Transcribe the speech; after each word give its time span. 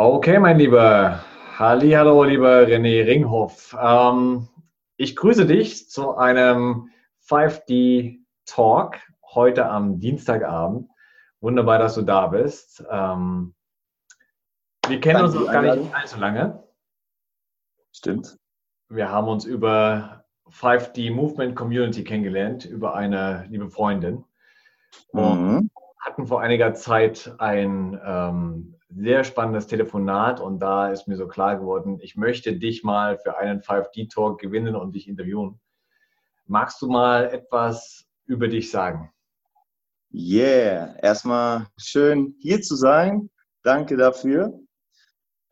Okay, 0.00 0.38
mein 0.38 0.58
Lieber. 0.58 1.24
Hallo, 1.58 2.22
lieber 2.22 2.68
René 2.68 3.04
Ringhoff. 3.04 3.76
Ähm, 3.82 4.46
ich 4.96 5.16
grüße 5.16 5.44
dich 5.44 5.90
zu 5.90 6.16
einem 6.16 6.92
5D 7.28 8.20
Talk 8.46 8.98
heute 9.34 9.66
am 9.66 9.98
Dienstagabend. 9.98 10.88
Wunderbar, 11.40 11.80
dass 11.80 11.96
du 11.96 12.02
da 12.02 12.28
bist. 12.28 12.84
Ähm, 12.88 13.56
wir 14.86 15.00
kennen 15.00 15.18
Danke 15.18 15.24
uns 15.24 15.34
noch 15.34 15.52
gar 15.52 15.62
nicht 15.62 15.92
allzu 15.92 16.20
lange. 16.20 16.62
Stimmt. 17.90 18.38
Wir 18.88 19.10
haben 19.10 19.26
uns 19.26 19.46
über 19.46 20.26
5D 20.48 21.12
Movement 21.12 21.56
Community 21.56 22.04
kennengelernt, 22.04 22.64
über 22.64 22.94
eine 22.94 23.46
liebe 23.50 23.68
Freundin. 23.68 24.24
Und 25.08 25.54
mhm. 25.54 25.70
Hatten 26.18 26.26
vor 26.26 26.40
einiger 26.40 26.74
Zeit 26.74 27.32
ein 27.38 28.00
ähm, 28.04 28.74
sehr 28.88 29.22
spannendes 29.22 29.68
Telefonat 29.68 30.40
und 30.40 30.58
da 30.58 30.90
ist 30.90 31.06
mir 31.06 31.16
so 31.16 31.28
klar 31.28 31.56
geworden, 31.56 32.00
ich 32.02 32.16
möchte 32.16 32.56
dich 32.56 32.82
mal 32.82 33.18
für 33.18 33.38
einen 33.38 33.60
5D-Talk 33.60 34.40
gewinnen 34.40 34.74
und 34.74 34.96
dich 34.96 35.06
interviewen. 35.06 35.60
Magst 36.46 36.82
du 36.82 36.88
mal 36.88 37.32
etwas 37.32 38.04
über 38.26 38.48
dich 38.48 38.68
sagen? 38.68 39.12
Yeah, 40.12 40.96
erstmal 41.00 41.68
schön 41.76 42.34
hier 42.40 42.62
zu 42.62 42.74
sein. 42.74 43.30
Danke 43.62 43.96
dafür. 43.96 44.58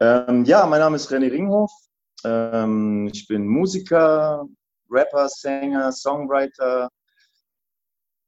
Ähm, 0.01 0.45
ja, 0.47 0.67
mein 0.67 0.81
Name 0.81 0.97
ist 0.97 1.13
René 1.13 1.31
Ringhoff. 1.31 1.71
Ähm, 2.25 3.09
ich 3.13 3.29
bin 3.29 3.47
Musiker, 3.47 4.45
Rapper, 4.91 5.29
Sänger, 5.29 5.93
Songwriter. 5.93 6.91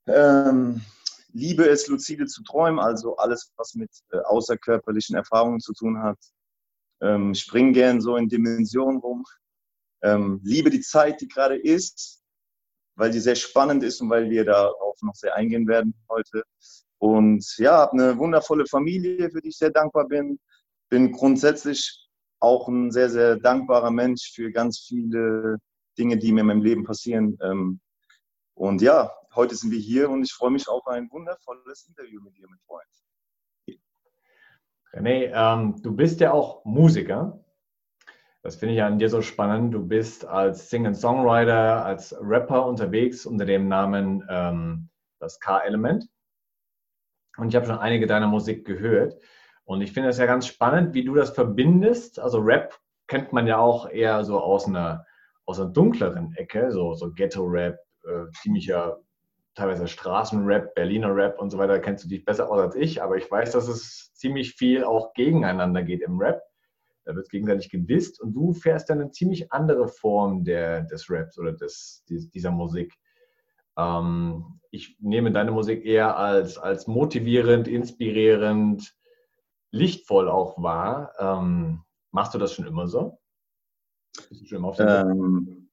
Ähm, 0.06 0.82
liebe 1.32 1.68
es, 1.68 1.86
lucide 1.88 2.26
zu 2.26 2.42
träumen, 2.42 2.78
also 2.78 3.16
alles, 3.16 3.52
was 3.56 3.74
mit 3.74 3.90
äh, 4.12 4.18
außerkörperlichen 4.18 5.16
Erfahrungen 5.16 5.60
zu 5.60 5.72
tun 5.72 6.02
hat. 6.02 6.18
Ähm, 7.00 7.34
spring 7.34 7.72
gern 7.72 8.00
so 8.00 8.16
in 8.16 8.28
Dimensionen 8.28 9.00
rum. 9.00 9.24
Ähm, 10.02 10.40
liebe 10.42 10.70
die 10.70 10.80
Zeit, 10.80 11.20
die 11.20 11.28
gerade 11.28 11.56
ist, 11.56 12.22
weil 12.96 13.10
die 13.10 13.20
sehr 13.20 13.36
spannend 13.36 13.84
ist 13.84 14.00
und 14.00 14.10
weil 14.10 14.30
wir 14.30 14.44
darauf 14.44 14.96
noch 15.02 15.14
sehr 15.14 15.34
eingehen 15.34 15.66
werden 15.68 15.94
heute. 16.08 16.42
Und 16.98 17.44
ja, 17.58 17.78
habe 17.78 17.92
eine 17.92 18.18
wundervolle 18.18 18.66
Familie, 18.66 19.30
für 19.30 19.40
die 19.40 19.48
ich 19.48 19.58
sehr 19.58 19.70
dankbar 19.70 20.08
bin. 20.08 20.40
Bin 20.88 21.12
grundsätzlich 21.12 22.08
auch 22.40 22.68
ein 22.68 22.90
sehr, 22.90 23.10
sehr 23.10 23.36
dankbarer 23.36 23.90
Mensch 23.90 24.32
für 24.34 24.50
ganz 24.50 24.80
viele 24.80 25.58
Dinge, 25.96 26.16
die 26.16 26.32
mir 26.32 26.40
in 26.40 26.46
meinem 26.46 26.62
Leben 26.62 26.84
passieren. 26.84 27.38
Ähm, 27.42 27.80
und 28.54 28.82
ja, 28.82 29.12
heute 29.34 29.54
sind 29.54 29.70
wir 29.70 29.78
hier 29.78 30.10
und 30.10 30.22
ich 30.22 30.32
freue 30.32 30.50
mich 30.50 30.68
auf 30.68 30.86
ein 30.86 31.10
wundervolles 31.10 31.86
Interview 31.88 32.20
mit 32.22 32.36
dir, 32.36 32.46
mein 32.48 32.58
Freund. 32.66 32.88
René, 34.92 35.30
ähm, 35.34 35.82
du 35.82 35.94
bist 35.94 36.20
ja 36.20 36.32
auch 36.32 36.64
Musiker. 36.64 37.44
Das 38.42 38.56
finde 38.56 38.74
ich 38.74 38.82
an 38.82 38.98
dir 38.98 39.10
so 39.10 39.20
spannend. 39.20 39.74
Du 39.74 39.86
bist 39.86 40.24
als 40.24 40.70
Singer-Songwriter, 40.70 41.84
als 41.84 42.16
Rapper 42.20 42.66
unterwegs 42.66 43.26
unter 43.26 43.44
dem 43.44 43.68
Namen 43.68 44.24
ähm, 44.28 44.88
das 45.18 45.40
K-Element. 45.40 46.08
Und 47.36 47.48
ich 47.48 47.56
habe 47.56 47.66
schon 47.66 47.78
einige 47.78 48.06
deiner 48.06 48.26
Musik 48.26 48.64
gehört. 48.64 49.20
Und 49.64 49.82
ich 49.82 49.92
finde 49.92 50.08
es 50.08 50.18
ja 50.18 50.26
ganz 50.26 50.46
spannend, 50.46 50.94
wie 50.94 51.04
du 51.04 51.14
das 51.14 51.30
verbindest. 51.30 52.18
Also 52.18 52.38
Rap 52.38 52.78
kennt 53.06 53.32
man 53.32 53.46
ja 53.46 53.58
auch 53.58 53.90
eher 53.90 54.24
so 54.24 54.40
aus 54.40 54.66
einer, 54.66 55.04
aus 55.44 55.60
einer 55.60 55.70
dunkleren 55.70 56.34
Ecke, 56.36 56.70
so, 56.72 56.94
so 56.94 57.12
Ghetto-Rap, 57.12 57.78
äh, 58.04 58.30
ziemlicher 58.40 58.98
teilweise 59.58 59.88
Straßenrap, 59.88 60.74
Berliner 60.74 61.14
Rap 61.14 61.40
und 61.40 61.50
so 61.50 61.58
weiter, 61.58 61.80
kennst 61.80 62.04
du 62.04 62.08
dich 62.08 62.24
besser 62.24 62.50
aus 62.50 62.60
als 62.60 62.76
ich, 62.76 63.02
aber 63.02 63.16
ich 63.16 63.30
weiß, 63.30 63.52
dass 63.52 63.66
es 63.68 64.12
ziemlich 64.14 64.54
viel 64.54 64.84
auch 64.84 65.12
gegeneinander 65.14 65.82
geht 65.82 66.00
im 66.00 66.18
Rap. 66.18 66.40
Da 67.04 67.16
wird 67.16 67.28
gegenseitig 67.28 67.68
gedisst 67.70 68.20
und 68.20 68.34
du 68.34 68.52
fährst 68.52 68.88
dann 68.88 69.00
eine 69.00 69.10
ziemlich 69.10 69.50
andere 69.52 69.88
Form 69.88 70.44
der, 70.44 70.82
des 70.82 71.10
Raps 71.10 71.38
oder 71.38 71.52
des, 71.52 72.04
dieser 72.06 72.52
Musik. 72.52 72.94
Ähm, 73.76 74.60
ich 74.70 74.96
nehme 75.00 75.32
deine 75.32 75.50
Musik 75.50 75.84
eher 75.84 76.16
als, 76.16 76.56
als 76.58 76.86
motivierend, 76.86 77.66
inspirierend, 77.66 78.94
lichtvoll 79.72 80.28
auch 80.28 80.62
wahr. 80.62 81.14
Ähm, 81.18 81.82
machst 82.12 82.34
du 82.34 82.38
das 82.38 82.52
schon 82.52 82.66
immer 82.66 82.86
so? 82.86 83.18
Ähm, 84.78 85.70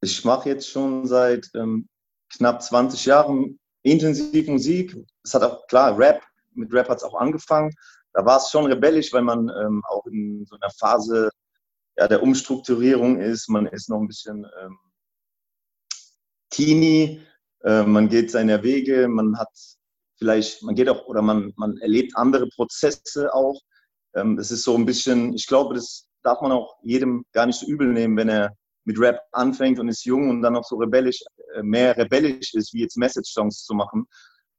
ich 0.00 0.24
mache 0.24 0.48
jetzt 0.48 0.68
schon 0.68 1.06
seit 1.06 1.50
ähm, 1.54 1.88
knapp 2.30 2.62
20 2.62 3.04
Jahren 3.06 3.58
intensiv 3.82 4.48
Musik. 4.48 4.96
Es 5.22 5.34
hat 5.34 5.42
auch, 5.42 5.66
klar, 5.66 5.98
Rap, 5.98 6.22
mit 6.54 6.72
Rap 6.72 6.88
hat 6.88 6.98
es 6.98 7.04
auch 7.04 7.14
angefangen. 7.14 7.72
Da 8.12 8.24
war 8.24 8.38
es 8.38 8.50
schon 8.50 8.66
rebellisch, 8.66 9.12
weil 9.12 9.22
man 9.22 9.48
ähm, 9.48 9.82
auch 9.88 10.06
in 10.06 10.44
so 10.46 10.56
einer 10.56 10.70
Phase 10.78 11.30
ja, 11.96 12.08
der 12.08 12.22
Umstrukturierung 12.22 13.20
ist. 13.20 13.48
Man 13.48 13.66
ist 13.66 13.88
noch 13.88 14.00
ein 14.00 14.08
bisschen 14.08 14.46
ähm, 14.62 14.78
teeny, 16.50 17.20
äh, 17.64 17.82
man 17.82 18.08
geht 18.08 18.30
seine 18.30 18.62
Wege, 18.62 19.08
man 19.08 19.38
hat 19.38 19.50
vielleicht, 20.16 20.62
man 20.62 20.74
geht 20.74 20.88
auch 20.88 21.06
oder 21.06 21.22
man, 21.22 21.52
man 21.56 21.76
erlebt 21.78 22.16
andere 22.16 22.48
Prozesse 22.48 23.32
auch. 23.32 23.60
Ähm, 24.14 24.38
es 24.38 24.50
ist 24.50 24.64
so 24.64 24.74
ein 24.76 24.86
bisschen, 24.86 25.34
ich 25.34 25.46
glaube, 25.46 25.74
das 25.74 26.06
darf 26.22 26.40
man 26.40 26.52
auch 26.52 26.78
jedem 26.82 27.24
gar 27.32 27.46
nicht 27.46 27.60
so 27.60 27.66
übel 27.66 27.88
nehmen, 27.88 28.16
wenn 28.16 28.28
er 28.28 28.56
mit 28.88 28.98
Rap 28.98 29.20
anfängt 29.32 29.78
und 29.78 29.88
ist 29.88 30.06
jung 30.06 30.30
und 30.30 30.40
dann 30.40 30.54
noch 30.54 30.64
so 30.64 30.76
rebellisch, 30.76 31.22
äh, 31.54 31.62
mehr 31.62 31.94
rebellisch 31.94 32.54
ist, 32.54 32.72
wie 32.72 32.80
jetzt 32.80 32.96
Message-Songs 32.96 33.64
zu 33.64 33.74
machen, 33.74 34.06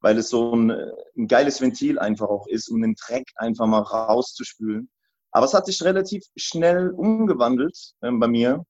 weil 0.00 0.16
es 0.18 0.28
so 0.28 0.54
ein, 0.54 0.70
äh, 0.70 0.86
ein 1.16 1.26
geiles 1.26 1.60
Ventil 1.60 1.98
einfach 1.98 2.28
auch 2.28 2.46
ist, 2.46 2.68
um 2.68 2.80
den 2.80 2.94
Dreck 2.94 3.28
einfach 3.34 3.66
mal 3.66 3.80
rauszuspülen. 3.80 4.88
Aber 5.32 5.46
es 5.46 5.52
hat 5.52 5.66
sich 5.66 5.82
relativ 5.82 6.22
schnell 6.36 6.90
umgewandelt 6.90 7.76
ähm, 8.02 8.20
bei 8.20 8.28
mir. 8.28 8.64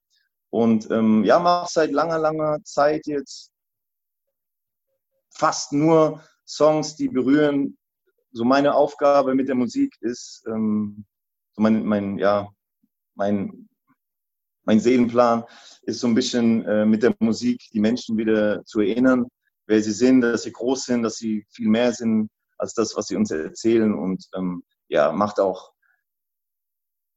Und 0.49 0.91
ähm, 0.91 1.25
ja, 1.25 1.39
mache 1.39 1.69
seit 1.71 1.93
langer, 1.93 2.19
langer 2.19 2.57
Zeit 2.65 3.07
jetzt 3.07 3.53
fast 5.29 5.75
nur 5.75 6.25
Songs, 6.47 6.97
die 6.97 7.09
berühren. 7.09 7.77
So 8.33 8.47
meine 8.47 8.75
Aufgabe 8.75 9.35
mit 9.35 9.49
der 9.49 9.57
Musik 9.57 9.95
ist, 10.01 10.43
ähm, 10.47 11.05
so 11.53 11.61
mein, 11.61 11.85
mein, 11.85 12.19
ja, 12.19 12.49
mein 13.15 13.69
mein 14.65 14.81
Seelenplan 14.81 15.45
ist 15.83 16.01
so 16.01 16.07
ein 16.07 16.15
bisschen 16.15 16.65
äh, 16.67 16.85
mit 16.85 17.03
der 17.03 17.15
Musik 17.19 17.63
die 17.73 17.81
Menschen 17.81 18.17
wieder 18.17 18.65
zu 18.65 18.81
erinnern, 18.81 19.27
wer 19.67 19.83
sie 19.83 19.93
sind, 19.93 20.21
dass 20.21 20.43
sie 20.43 20.53
groß 20.53 20.85
sind, 20.85 21.03
dass 21.03 21.17
sie 21.17 21.45
viel 21.51 21.69
mehr 21.69 21.93
sind 21.93 22.29
als 22.59 22.75
das, 22.75 22.97
was 22.97 23.07
sie 23.07 23.17
uns 23.17 23.31
erzählen 23.31 23.95
und 23.95 24.27
ähm, 24.35 24.63
ja, 24.89 25.13
macht 25.13 25.41
auch 25.41 25.73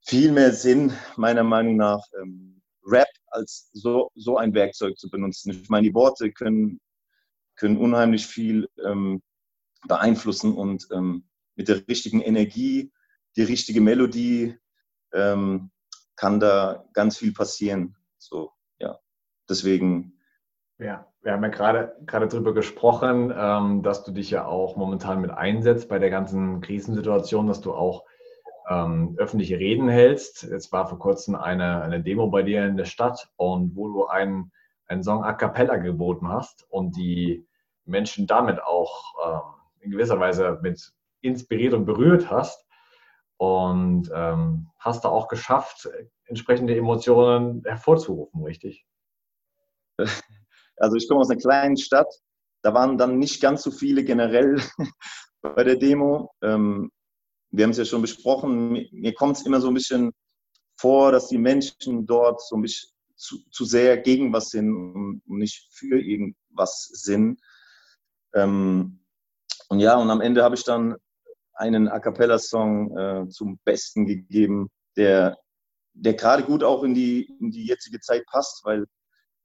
viel 0.06 0.32
mehr 0.32 0.54
Sinn, 0.54 0.94
meiner 1.16 1.44
Meinung 1.44 1.78
nach, 1.78 2.02
ähm, 2.22 2.62
Rap 2.86 3.08
als 3.28 3.70
so, 3.74 4.12
so 4.16 4.38
ein 4.38 4.54
Werkzeug 4.54 4.98
zu 4.98 5.10
benutzen. 5.10 5.52
Ich 5.52 5.70
meine, 5.70 5.88
die 5.88 5.94
Worte 5.94 6.32
können, 6.32 6.80
können 7.56 7.78
unheimlich 7.78 8.28
viel 8.28 8.70
ähm, 8.86 9.22
beeinflussen 9.88 10.54
und 10.54 10.88
ähm, 10.92 11.26
mit 11.56 11.68
der 11.68 11.88
richtigen 11.88 12.22
Energie, 12.22 12.92
die 13.36 13.44
richtige 13.44 13.82
Melodie, 13.82 14.56
ähm, 15.14 15.72
kann 16.16 16.40
da 16.40 16.86
ganz 16.94 17.18
viel 17.18 17.34
passieren. 17.34 17.96
So, 18.18 18.52
ja. 18.80 19.00
Deswegen. 19.50 20.20
Ja, 20.80 21.08
wir 21.22 21.34
haben 21.34 21.44
ja 21.44 21.50
gerade, 21.50 21.96
gerade 22.06 22.28
darüber 22.28 22.54
gesprochen, 22.54 23.34
ähm, 23.36 23.84
dass 23.84 24.04
du 24.04 24.12
dich 24.12 24.32
ja 24.32 24.46
auch 24.46 24.76
momentan 24.76 25.22
mit 25.22 25.32
einsetzt 25.32 25.88
bei 25.88 26.00
der 26.00 26.10
ganzen 26.10 26.62
Krisensituation, 26.62 27.48
dass 27.48 27.62
du 27.62 27.74
auch 27.74 28.04
ähm, 28.70 29.16
öffentliche 29.18 29.60
Reden 29.60 29.88
hältst. 29.88 30.44
Es 30.44 30.72
war 30.72 30.88
vor 30.88 31.00
kurzem 31.00 31.36
eine, 31.36 31.82
eine 31.82 32.02
Demo 32.02 32.28
bei 32.28 32.44
dir 32.44 32.66
in 32.66 32.78
der 32.78 32.86
Stadt 32.86 33.30
und 33.36 33.76
wo 33.76 33.88
du 33.88 34.08
einen, 34.08 34.52
einen 34.88 35.04
Song 35.04 35.24
a 35.24 35.34
cappella 35.34 35.78
geboten 35.78 36.28
hast 36.28 36.66
und 36.70 36.96
die 36.98 37.46
Menschen 37.86 38.28
damit 38.28 38.62
auch 38.64 39.14
ähm, 39.26 39.42
in 39.82 39.92
gewisser 39.92 40.20
Weise 40.20 40.60
mit 40.62 40.94
inspiriert 41.22 41.74
und 41.74 41.86
berührt 41.86 42.30
hast 42.30 42.63
und 43.38 44.10
ähm, 44.14 44.68
hast 44.80 45.04
du 45.04 45.10
auch 45.10 45.28
geschafft, 45.28 45.90
entsprechende 46.26 46.76
Emotionen 46.76 47.64
hervorzurufen, 47.66 48.44
richtig? 48.44 48.86
Also 50.78 50.96
ich 50.96 51.08
komme 51.08 51.22
aus 51.22 51.30
einer 51.30 51.40
kleinen 51.40 51.78
Stadt, 51.78 52.12
da 52.64 52.74
waren 52.74 52.98
dann 52.98 53.20
nicht 53.20 53.42
ganz 53.42 53.64
so 53.64 53.72
viele 53.72 54.04
generell 54.04 54.62
bei 55.42 55.64
der 55.64 55.76
Demo. 55.76 56.34
Ähm, 56.42 56.92
wir 57.52 57.64
haben 57.64 57.72
es 57.72 57.78
ja 57.78 57.86
schon 57.86 58.02
besprochen, 58.02 58.88
mir 58.92 59.14
kommt 59.14 59.38
es 59.38 59.46
immer 59.46 59.62
so 59.62 59.68
ein 59.68 59.76
bisschen 59.76 60.12
vor, 60.76 61.12
dass 61.12 61.28
die 61.28 61.38
Menschen 61.38 62.06
dort 62.06 62.42
so 62.42 62.56
ein 62.56 62.64
bisschen 62.64 62.90
zu, 63.16 63.38
zu 63.52 63.66
sehr 63.66 63.98
gegen 63.98 64.34
was 64.34 64.50
sind 64.50 64.74
und 64.76 65.22
nicht 65.28 65.68
für 65.72 66.00
irgendwas 66.00 66.90
sind. 66.94 67.40
Ähm, 68.34 69.00
und 69.70 69.80
ja, 69.80 69.96
und 69.96 70.10
am 70.10 70.22
Ende 70.22 70.44
habe 70.44 70.56
ich 70.56 70.64
dann 70.64 70.96
einen 71.56 71.88
A 71.88 72.00
Cappella-Song 72.00 72.98
äh, 72.98 73.30
zum 73.30 73.60
Besten 73.64 74.06
gegeben, 74.06 74.70
der, 74.98 75.38
der 75.94 76.14
gerade 76.14 76.44
gut 76.44 76.64
auch 76.64 76.84
in 76.84 76.94
die, 76.94 77.26
in 77.40 77.52
die 77.52 77.66
jetzige 77.66 78.00
Zeit 78.00 78.26
passt, 78.28 78.64
weil 78.66 78.86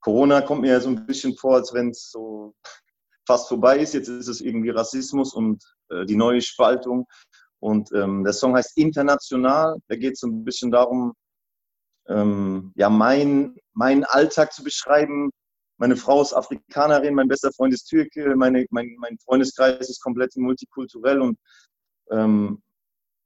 Corona 0.01 0.41
kommt 0.41 0.61
mir 0.61 0.73
ja 0.73 0.79
so 0.79 0.89
ein 0.89 1.05
bisschen 1.05 1.35
vor, 1.35 1.55
als 1.55 1.73
wenn 1.73 1.89
es 1.89 2.09
so 2.11 2.53
fast 3.27 3.47
vorbei 3.47 3.79
ist. 3.79 3.93
Jetzt 3.93 4.07
ist 4.07 4.27
es 4.27 4.41
irgendwie 4.41 4.69
Rassismus 4.69 5.33
und 5.33 5.63
äh, 5.89 6.05
die 6.05 6.15
neue 6.15 6.41
Spaltung. 6.41 7.05
Und 7.59 7.91
ähm, 7.93 8.23
der 8.23 8.33
Song 8.33 8.55
heißt 8.55 8.77
International. 8.77 9.77
Da 9.87 9.95
geht 9.95 10.13
es 10.13 10.21
so 10.21 10.27
ein 10.27 10.45
bisschen 10.45 10.71
darum, 10.71 11.13
ähm, 12.07 12.71
ja, 12.75 12.89
mein, 12.89 13.55
Alltag 14.05 14.53
zu 14.53 14.63
beschreiben. 14.63 15.29
Meine 15.77 15.95
Frau 15.95 16.21
ist 16.21 16.33
Afrikanerin, 16.33 17.15
mein 17.15 17.27
bester 17.27 17.51
Freund 17.53 17.73
ist 17.73 17.85
Türke, 17.85 18.35
meine, 18.35 18.65
mein, 18.69 18.95
mein 18.99 19.17
Freundeskreis 19.19 19.89
ist 19.89 20.01
komplett 20.01 20.35
multikulturell. 20.35 21.21
Und 21.21 21.37
ähm, 22.11 22.61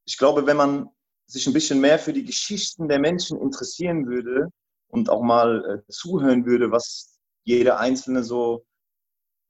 ich 0.05 0.17
glaube, 0.17 0.45
wenn 0.45 0.57
man 0.57 0.89
sich 1.27 1.47
ein 1.47 1.53
bisschen 1.53 1.79
mehr 1.79 1.99
für 1.99 2.13
die 2.13 2.25
Geschichten 2.25 2.87
der 2.87 2.99
Menschen 2.99 3.39
interessieren 3.39 4.05
würde 4.07 4.49
und 4.87 5.09
auch 5.09 5.21
mal 5.21 5.83
äh, 5.87 5.91
zuhören 5.91 6.45
würde, 6.45 6.71
was 6.71 7.17
jeder 7.43 7.79
Einzelne 7.79 8.23
so, 8.23 8.65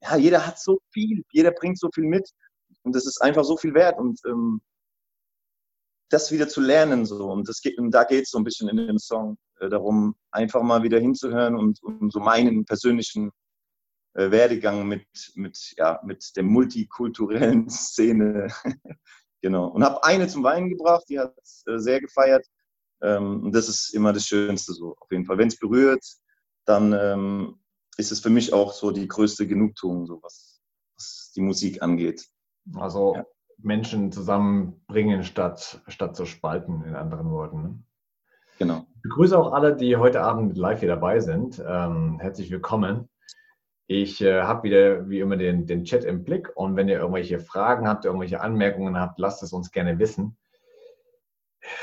ja, 0.02 0.16
jeder 0.16 0.46
hat 0.46 0.60
so 0.60 0.80
viel, 0.92 1.24
jeder 1.32 1.52
bringt 1.52 1.80
so 1.80 1.90
viel 1.94 2.06
mit 2.06 2.30
und 2.84 2.96
das 2.96 3.06
ist 3.06 3.22
einfach 3.22 3.44
so 3.44 3.58
viel 3.58 3.74
wert 3.74 4.00
und 4.00 4.20
ähm, 4.26 4.62
das 6.10 6.32
wieder 6.32 6.48
zu 6.48 6.62
lernen 6.62 7.06
so 7.06 7.32
und, 7.32 7.48
das 7.50 7.62
geht, 7.62 7.78
und 7.78 7.92
da 7.92 8.04
geht 8.04 8.24
es 8.24 8.32
so 8.32 8.38
ein 8.38 8.44
bisschen 8.44 8.70
in 8.70 8.78
dem 8.78 9.00
Song 9.00 9.38
äh, 9.60 9.70
darum, 9.70 10.16
einfach 10.32 10.62
mal 10.62 10.84
wieder 10.84 11.00
hinzuhören 11.00 11.56
und, 11.56 11.82
und 11.82 12.12
so 12.12 12.20
meinen 12.20 12.66
persönlichen 12.66 13.32
äh, 14.14 14.30
Werdegang 14.30 14.88
mit, 14.88 15.08
mit, 15.36 15.74
ja, 15.78 16.00
mit 16.04 16.36
der 16.36 16.44
multikulturellen 16.44 17.70
Szene 17.70 18.48
Genau. 19.44 19.68
Und 19.68 19.84
habe 19.84 20.02
eine 20.06 20.28
zum 20.28 20.42
Weinen 20.44 20.70
gebracht, 20.70 21.04
die 21.10 21.20
hat 21.20 21.36
äh, 21.68 21.78
sehr 21.78 22.00
gefeiert. 22.00 22.48
Ähm, 23.02 23.44
und 23.44 23.54
das 23.54 23.68
ist 23.68 23.94
immer 23.94 24.14
das 24.14 24.26
Schönste 24.26 24.72
so, 24.72 24.96
auf 24.98 25.12
jeden 25.12 25.26
Fall. 25.26 25.38
Wenn 25.38 25.50
es 25.50 25.60
berührt, 25.60 26.04
dann 26.66 26.94
ähm, 26.94 27.60
ist 27.98 28.14
es 28.14 28.22
für 28.22 28.30
mich 28.30 28.54
auch 28.54 28.72
so 28.72 28.92
die 28.92 29.08
größte 29.08 29.46
Genugtuung, 29.46 30.08
so 30.08 30.24
was, 30.24 30.62
was 30.96 31.34
die 31.36 31.42
Musik 31.42 31.84
angeht. 31.84 32.26
Also 32.76 33.16
ja. 33.16 33.26
Menschen 33.58 34.14
zusammenbringen 34.14 35.26
statt, 35.26 35.82
statt 35.90 36.16
zu 36.16 36.26
spalten, 36.26 36.82
in 36.86 36.96
anderen 36.96 37.30
Worten. 37.30 37.62
Ne? 37.62 37.84
Genau. 38.60 38.86
Ich 38.96 39.02
begrüße 39.02 39.38
auch 39.38 39.52
alle, 39.52 39.76
die 39.76 39.98
heute 39.98 40.22
Abend 40.22 40.58
live 40.58 40.80
hier 40.80 40.88
dabei 40.88 41.20
sind. 41.20 41.62
Ähm, 41.68 42.18
herzlich 42.22 42.50
willkommen. 42.50 43.10
Ich 43.96 44.22
äh, 44.22 44.42
habe 44.42 44.64
wieder 44.64 45.08
wie 45.08 45.20
immer 45.20 45.38
den, 45.38 45.68
den 45.68 45.84
Chat 45.84 46.04
im 46.04 46.24
Blick 46.24 46.50
und 46.56 46.76
wenn 46.76 46.90
ihr 46.90 46.98
irgendwelche 46.98 47.38
Fragen 47.38 47.88
habt, 47.88 48.06
irgendwelche 48.06 48.42
Anmerkungen 48.42 49.00
habt, 49.00 49.20
lasst 49.20 49.44
es 49.44 49.54
uns 49.54 49.70
gerne 49.70 50.00
wissen. 50.00 50.36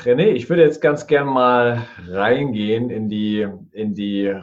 René, 0.01 0.25
ich 0.25 0.49
würde 0.49 0.63
jetzt 0.63 0.81
ganz 0.81 1.07
gern 1.07 1.27
mal 1.27 1.87
reingehen 2.05 2.89
in 2.89 3.07
die, 3.07 3.47
in 3.71 3.93
die 3.93 4.35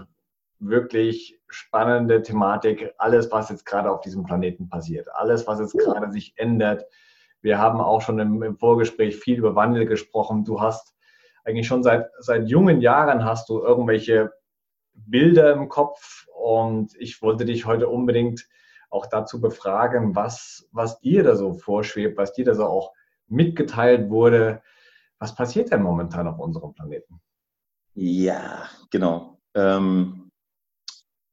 wirklich 0.59 1.38
spannende 1.47 2.23
Thematik, 2.23 2.91
alles, 2.97 3.31
was 3.32 3.50
jetzt 3.50 3.67
gerade 3.67 3.91
auf 3.91 4.00
diesem 4.00 4.25
Planeten 4.25 4.70
passiert, 4.70 5.06
alles, 5.12 5.47
was 5.47 5.61
jetzt 5.61 5.76
gerade 5.76 6.11
sich 6.11 6.32
ändert. 6.37 6.87
Wir 7.43 7.59
haben 7.59 7.82
auch 7.82 8.00
schon 8.00 8.19
im, 8.19 8.43
im 8.43 8.56
Vorgespräch 8.56 9.17
viel 9.17 9.37
über 9.37 9.55
Wandel 9.55 9.85
gesprochen. 9.85 10.43
Du 10.43 10.62
hast 10.62 10.97
eigentlich 11.44 11.67
schon 11.67 11.82
seit, 11.82 12.09
seit 12.19 12.49
jungen 12.49 12.81
Jahren 12.81 13.26
hast 13.26 13.50
du 13.50 13.61
irgendwelche 13.61 14.32
Bilder 14.94 15.53
im 15.53 15.69
Kopf 15.69 16.26
und 16.48 16.94
ich 16.96 17.20
wollte 17.20 17.44
dich 17.44 17.66
heute 17.66 17.88
unbedingt 17.88 18.48
auch 18.88 19.04
dazu 19.04 19.38
befragen, 19.38 20.16
was, 20.16 20.66
was 20.72 20.98
dir 21.00 21.22
da 21.22 21.36
so 21.36 21.52
vorschwebt, 21.52 22.16
was 22.16 22.32
dir 22.32 22.46
da 22.46 22.54
so 22.54 22.64
auch 22.64 22.94
mitgeteilt 23.26 24.08
wurde. 24.08 24.62
Was 25.18 25.34
passiert 25.34 25.70
denn 25.70 25.82
momentan 25.82 26.26
auf 26.26 26.38
unserem 26.38 26.72
Planeten? 26.72 27.20
Ja, 27.92 28.66
genau. 28.90 29.38
Ähm, 29.52 30.30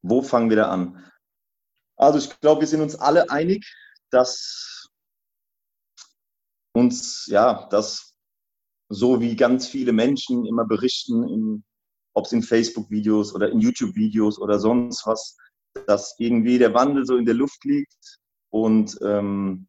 wo 0.02 0.22
fangen 0.22 0.50
wir 0.50 0.58
da 0.58 0.70
an? 0.70 1.02
Also 1.96 2.20
ich 2.20 2.38
glaube, 2.42 2.62
wir 2.62 2.68
sind 2.68 2.82
uns 2.82 2.98
alle 2.98 3.30
einig, 3.30 3.74
dass 4.10 4.90
uns, 6.74 7.28
ja, 7.28 7.68
dass 7.70 8.18
so 8.90 9.22
wie 9.22 9.38
ganz 9.38 9.66
viele 9.66 9.94
Menschen 9.94 10.46
immer 10.46 10.66
berichten 10.66 11.24
in 11.30 11.64
ob 12.16 12.26
es 12.26 12.32
in 12.32 12.42
Facebook-Videos 12.42 13.36
oder 13.36 13.50
in 13.50 13.60
YouTube-Videos 13.60 14.40
oder 14.40 14.60
sonst 14.60 15.06
was, 15.06 15.38
dass 15.86 16.16
irgendwie 16.18 16.58
der 16.58 16.74
Wandel 16.74 17.06
so 17.06 17.18
in 17.18 17.26
der 17.26 17.36
Luft 17.36 17.64
liegt. 17.66 18.20
Und 18.50 18.98
ähm, 19.04 19.68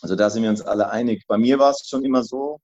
also 0.00 0.16
da 0.16 0.30
sind 0.30 0.44
wir 0.44 0.50
uns 0.50 0.62
alle 0.62 0.90
einig. 0.90 1.24
Bei 1.26 1.36
mir 1.36 1.58
war 1.58 1.70
es 1.70 1.86
schon 1.86 2.04
immer 2.04 2.22
so, 2.22 2.60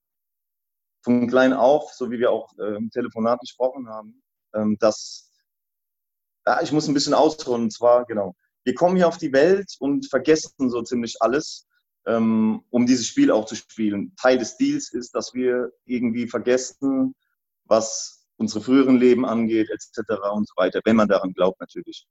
von 1.03 1.29
klein 1.29 1.53
auf, 1.53 1.93
so 1.93 2.11
wie 2.11 2.19
wir 2.19 2.31
auch 2.31 2.53
äh, 2.59 2.77
im 2.77 2.91
Telefonat 2.91 3.41
gesprochen 3.41 3.89
haben, 3.89 4.23
ähm, 4.55 4.77
dass 4.79 5.33
ja, 6.47 6.63
ich 6.63 6.73
muss 6.73 6.89
ein 6.89 6.95
bisschen 6.95 7.15
ausholen. 7.15 7.65
Und 7.65 7.73
zwar, 7.73 8.05
genau, 8.05 8.35
wir 8.65 8.75
kommen 8.75 8.97
hier 8.97 9.09
auf 9.09 9.19
die 9.19 9.33
Welt 9.33 9.75
und 9.79 10.09
vergessen 10.09 10.71
so 10.71 10.83
ziemlich 10.83 11.17
alles, 11.21 11.67
ähm, 12.07 12.63
um 12.71 12.87
dieses 12.87 13.07
Spiel 13.07 13.31
auch 13.31 13.47
zu 13.47 13.57
spielen. 13.57 14.15
Teil 14.21 14.39
des 14.39 14.57
Deals 14.57 14.93
ist, 14.93 15.15
dass 15.15 15.35
wir 15.35 15.73
irgendwie 15.85 16.29
vergessen, 16.29 17.15
was 17.65 18.20
unsere 18.41 18.65
früheren 18.65 18.97
Leben 18.97 19.27
angeht, 19.27 19.69
etc. 19.71 19.99
und 20.33 20.49
so 20.49 20.55
weiter, 20.57 20.81
wenn 20.85 20.97
man 20.97 21.09
daran 21.09 21.33
glaubt 21.35 21.61
natürlich. 21.61 22.07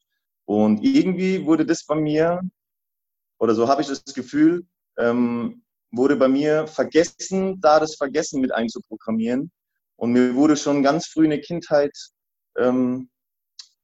Und 0.45 0.83
irgendwie 0.83 1.45
wurde 1.45 1.65
das 1.65 1.85
bei 1.85 1.95
mir, 1.95 2.41
oder 3.39 3.55
so 3.55 3.67
habe 3.67 3.81
ich 3.81 3.87
das 3.87 4.03
Gefühl, 4.05 4.65
ähm, 4.97 5.63
wurde 5.91 6.15
bei 6.15 6.27
mir 6.27 6.67
vergessen, 6.67 7.59
da 7.59 7.79
das 7.79 7.95
Vergessen 7.95 8.41
mit 8.41 8.53
einzuprogrammieren. 8.53 9.51
Und 9.95 10.11
mir 10.11 10.35
wurde 10.35 10.55
schon 10.55 10.83
ganz 10.83 11.07
früh 11.07 11.23
in 11.25 11.31
der 11.31 11.41
Kindheit 11.41 11.97
ähm, 12.57 13.09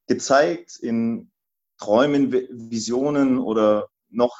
gezeigt, 0.06 0.78
in 0.80 1.30
Träumen, 1.78 2.32
Visionen 2.32 3.38
oder 3.38 3.88
noch 4.08 4.36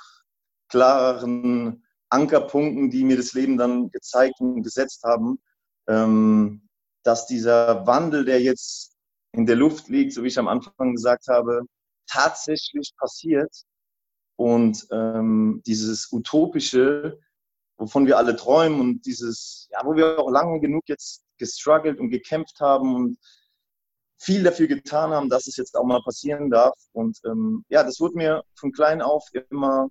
klareren 0.68 1.84
Ankerpunkten, 2.08 2.88
die 2.90 3.04
mir 3.04 3.16
das 3.16 3.32
Leben 3.32 3.58
dann 3.58 3.90
gezeigt 3.90 4.40
und 4.40 4.62
gesetzt 4.62 5.02
haben, 5.02 5.40
ähm, 5.88 6.65
dass 7.06 7.26
dieser 7.26 7.86
Wandel, 7.86 8.24
der 8.24 8.40
jetzt 8.40 8.96
in 9.32 9.46
der 9.46 9.56
Luft 9.56 9.88
liegt, 9.88 10.12
so 10.12 10.22
wie 10.22 10.28
ich 10.28 10.38
am 10.38 10.48
Anfang 10.48 10.94
gesagt 10.94 11.28
habe, 11.28 11.62
tatsächlich 12.08 12.92
passiert 12.98 13.52
und 14.36 14.86
ähm, 14.90 15.62
dieses 15.66 16.12
utopische, 16.12 17.18
wovon 17.78 18.06
wir 18.06 18.18
alle 18.18 18.34
träumen 18.34 18.80
und 18.80 19.06
dieses, 19.06 19.68
ja, 19.70 19.80
wo 19.84 19.94
wir 19.94 20.18
auch 20.18 20.30
lange 20.30 20.60
genug 20.60 20.82
jetzt 20.86 21.22
gestruggelt 21.38 22.00
und 22.00 22.10
gekämpft 22.10 22.60
haben 22.60 22.94
und 22.94 23.18
viel 24.18 24.42
dafür 24.42 24.66
getan 24.66 25.10
haben, 25.10 25.28
dass 25.28 25.46
es 25.46 25.56
jetzt 25.56 25.76
auch 25.76 25.84
mal 25.84 26.02
passieren 26.02 26.50
darf. 26.50 26.74
Und 26.92 27.18
ähm, 27.26 27.64
ja, 27.68 27.82
das 27.84 28.00
wurde 28.00 28.16
mir 28.16 28.42
von 28.54 28.72
klein 28.72 29.02
auf 29.02 29.28
immer, 29.50 29.88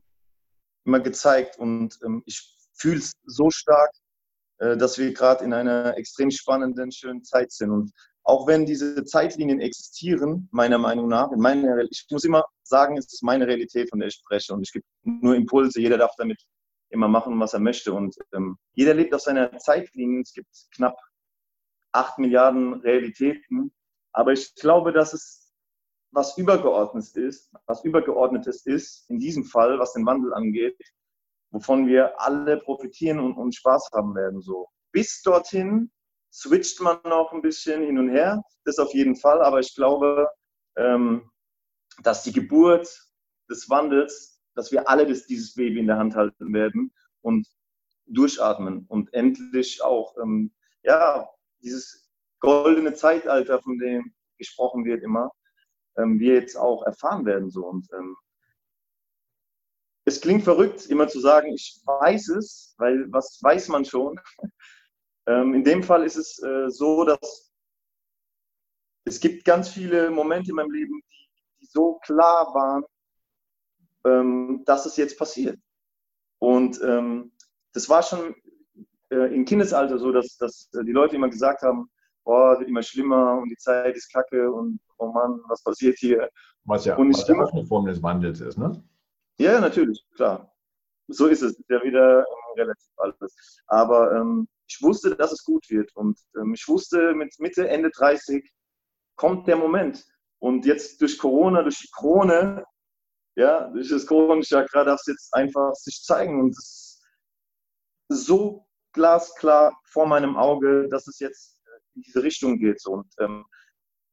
immer 0.84 1.00
gezeigt 1.00 1.58
und 1.60 1.98
ähm, 2.04 2.24
ich 2.26 2.56
fühle 2.74 3.00
es 3.00 3.14
so 3.26 3.50
stark, 3.52 3.92
dass 4.58 4.98
wir 4.98 5.14
gerade 5.14 5.44
in 5.44 5.54
einer 5.54 5.98
extrem 5.98 6.32
spannenden, 6.32 6.92
schönen 6.92 7.24
Zeit 7.24 7.52
sind. 7.52 7.72
Und 7.72 7.92
auch 8.24 8.48
wenn 8.48 8.66
diese 8.66 9.06
Zeitlinien 9.06 9.60
existieren, 9.60 10.50
meiner 10.52 10.78
Meinung 10.78 11.08
nach, 11.08 11.32
in 11.32 11.40
meiner, 11.40 11.78
ich 11.90 12.06
muss 12.10 12.24
immer 12.24 12.44
sagen, 12.64 12.98
es 12.98 13.12
ist 13.14 13.24
meine 13.24 13.48
Realität, 13.48 13.90
von 13.90 14.00
der 14.00 14.08
ich 14.08 14.16
spreche. 14.16 14.54
Und 14.54 14.64
ich 14.64 14.72
gebe 14.72 14.86
nur 15.04 15.36
Impulse, 15.36 15.80
jeder 15.80 15.98
darf 15.98 16.14
damit 16.18 16.42
immer 16.90 17.08
machen, 17.08 17.40
was 17.40 17.54
er 17.54 17.60
möchte. 17.60 17.94
Und 17.94 18.16
ähm, 18.34 18.58
jeder 18.74 18.94
lebt 18.94 19.14
auf 19.14 19.22
seiner 19.22 19.56
Zeitlinie. 19.58 20.22
Es 20.22 20.34
gibt 20.34 20.50
knapp 20.76 20.98
acht 21.92 22.18
Milliarden 22.18 22.76
Realitäten. 22.82 23.72
Aber 24.12 24.34
ich 24.34 24.56
glaube, 24.56 24.92
dass 24.92 25.14
es 25.14 25.54
was 26.12 26.38
Übergeordnetes 26.38 27.16
ist, 27.16 27.52
was 27.66 27.84
Übergeordnetes 27.84 28.66
ist, 28.66 29.10
in 29.10 29.20
diesem 29.20 29.44
Fall, 29.44 29.78
was 29.80 29.94
den 29.94 30.06
Wandel 30.06 30.34
angeht, 30.34 30.78
wovon 31.56 31.88
wir 31.88 32.20
alle 32.20 32.58
profitieren 32.58 33.18
und, 33.18 33.38
und 33.38 33.56
Spaß 33.56 33.90
haben 33.94 34.14
werden. 34.14 34.42
So. 34.42 34.68
Bis 34.92 35.22
dorthin 35.22 35.90
switcht 36.30 36.82
man 36.82 37.00
noch 37.06 37.32
ein 37.32 37.42
bisschen 37.42 37.82
hin 37.82 37.98
und 37.98 38.10
her, 38.10 38.44
das 38.66 38.78
auf 38.78 38.94
jeden 38.94 39.16
Fall, 39.16 39.42
aber 39.42 39.62
ich 39.62 39.74
glaube, 39.74 40.28
ähm, 40.76 41.32
dass 42.04 42.24
die 42.24 42.34
Geburt 42.34 42.90
des 43.50 43.70
Wandels, 43.70 44.42
dass 44.54 44.74
wir 44.74 44.90
alle 44.90 45.08
das, 45.08 45.28
dieses 45.28 45.54
Baby 45.54 45.80
in 45.80 45.88
der 45.88 45.98
Hand 45.98 46.14
halten 46.14 46.54
werden 46.54 46.94
und 47.22 47.48
durchatmen 48.06 48.86
und 48.90 49.14
endlich 49.14 49.82
auch, 49.82 50.18
ähm, 50.22 50.54
ja, 50.84 51.26
dieses 51.64 52.12
goldene 52.42 52.94
Zeitalter, 52.96 53.62
von 53.62 53.78
dem 53.80 54.14
gesprochen 54.38 54.84
wird 54.84 55.04
immer, 55.04 55.32
ähm, 55.98 56.20
wir 56.20 56.34
jetzt 56.34 56.58
auch 56.58 56.84
erfahren 56.84 57.26
werden. 57.26 57.50
So. 57.50 57.66
Und 57.66 57.88
ähm, 57.94 58.18
es 60.06 60.22
klingt 60.22 60.44
verrückt, 60.44 60.86
immer 60.86 61.08
zu 61.08 61.20
sagen, 61.20 61.52
ich 61.54 61.82
weiß 61.86 62.30
es, 62.30 62.76
weil 62.78 63.12
was 63.12 63.40
weiß 63.42 63.70
man 63.70 63.86
schon. 63.86 64.20
Ähm, 65.28 65.56
in 65.56 65.64
dem 65.64 65.82
Fall 65.82 66.04
ist 66.04 66.18
es 66.18 66.40
äh, 66.44 66.70
so, 66.70 67.04
dass 67.04 67.52
es 69.06 69.20
gibt 69.20 69.44
ganz 69.44 69.70
viele 69.70 70.12
Momente 70.12 70.52
in 70.52 70.56
meinem 70.56 70.70
Leben, 70.70 71.02
die, 71.10 71.30
die 71.62 71.66
so 71.66 71.96
klar 72.04 72.54
waren, 72.54 72.84
ähm, 74.06 74.62
dass 74.66 74.86
es 74.86 74.98
jetzt 74.98 75.18
passiert. 75.18 75.60
Und 76.38 76.80
ähm, 76.84 77.32
das 77.74 77.90
war 77.90 78.04
schon 78.04 78.36
äh, 79.10 79.34
im 79.34 79.46
Kindesalter 79.46 79.98
so, 79.98 80.12
dass, 80.12 80.38
dass 80.38 80.70
die 80.72 80.92
Leute 80.92 81.16
immer 81.16 81.30
gesagt 81.30 81.64
haben, 81.64 81.90
boah, 82.24 82.60
wird 82.60 82.70
immer 82.70 82.84
schlimmer 82.84 83.40
und 83.40 83.50
die 83.50 83.58
Zeit 83.58 83.96
ist 83.96 84.14
kacke 84.14 84.52
und 84.52 84.80
oh 84.98 85.08
Mann, 85.08 85.42
was 85.48 85.64
passiert 85.64 85.98
hier? 85.98 86.30
Was 86.66 86.86
ja, 86.86 86.96
und 86.98 87.14
was 87.14 87.28
ja 87.28 87.36
auch 87.36 87.52
eine 87.52 87.66
Form 87.66 87.86
des 87.86 88.04
Wandels 88.04 88.42
ist, 88.42 88.58
ne? 88.58 88.84
Ja, 89.38 89.60
natürlich, 89.60 90.02
klar. 90.16 90.54
so 91.08 91.28
ist 91.28 91.42
es, 91.42 91.62
ja 91.70 91.84
wieder 91.84 92.20
ähm, 92.20 92.54
relativ 92.56 92.92
alles. 92.98 93.62
Aber 93.68 94.14
ähm, 94.14 94.48
ich 94.68 94.82
wusste, 94.82 95.16
dass 95.16 95.32
es 95.32 95.44
gut 95.44 95.70
wird 95.70 95.96
und 95.96 96.18
ähm, 96.38 96.54
ich 96.54 96.68
wusste, 96.68 97.14
mit 97.14 97.36
Mitte, 97.40 97.68
Ende 97.68 97.92
30 97.92 98.50
kommt 99.16 99.48
der 99.48 99.58
Moment. 99.58 100.04
Und 100.40 100.66
jetzt 100.66 101.02
durch 101.02 101.18
Corona, 101.18 101.64
durch 101.64 101.80
die 101.80 101.90
Krone, 101.92 102.66
ja, 103.36 103.68
durch 103.70 103.90
das 103.90 104.06
Corona-Chakra 104.06 104.84
darf 104.86 105.00
es 105.02 105.08
jetzt 105.08 105.34
einfach 105.34 105.74
sich 105.74 106.02
zeigen 106.02 106.40
und 106.40 106.52
es 106.52 107.02
ist 108.10 108.26
so 108.26 108.66
glasklar 108.94 109.78
vor 109.86 110.08
meinem 110.08 110.38
Auge, 110.38 110.88
dass 110.90 111.08
es 111.08 111.20
jetzt 111.20 111.60
in 111.96 112.02
diese 112.04 112.24
Richtung 112.24 112.58
geht. 112.58 112.86
Und 112.86 113.08
ähm, 113.20 113.46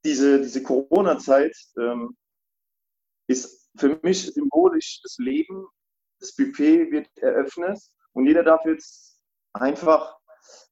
diese, 0.05 0.41
diese 0.41 0.63
Corona-Zeit 0.63 1.57
ähm, 1.79 2.17
ist 3.29 3.62
für 3.77 3.99
mich 4.03 4.33
symbolisch 4.33 5.01
das 5.03 5.17
Leben. 5.19 5.67
Das 6.21 6.35
Buffet 6.37 6.91
wird 6.91 7.09
eröffnet 7.19 7.79
und 8.13 8.27
jeder 8.27 8.43
darf 8.43 8.65
jetzt 8.65 9.21
einfach 9.53 10.17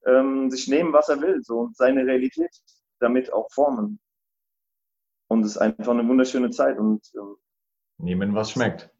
ähm, 0.06 0.50
sich 0.50 0.68
nehmen, 0.68 0.92
was 0.92 1.08
er 1.08 1.20
will 1.20 1.42
so, 1.42 1.60
und 1.60 1.76
seine 1.76 2.06
Realität 2.06 2.50
damit 3.00 3.32
auch 3.32 3.50
formen. 3.52 3.98
Und 5.28 5.44
es 5.44 5.52
ist 5.52 5.58
einfach 5.58 5.92
eine 5.92 6.06
wunderschöne 6.06 6.50
Zeit. 6.50 6.78
Und, 6.78 7.02
ähm, 7.14 7.36
Nehmen, 7.98 8.34
was 8.34 8.50
schmeckt. 8.50 8.90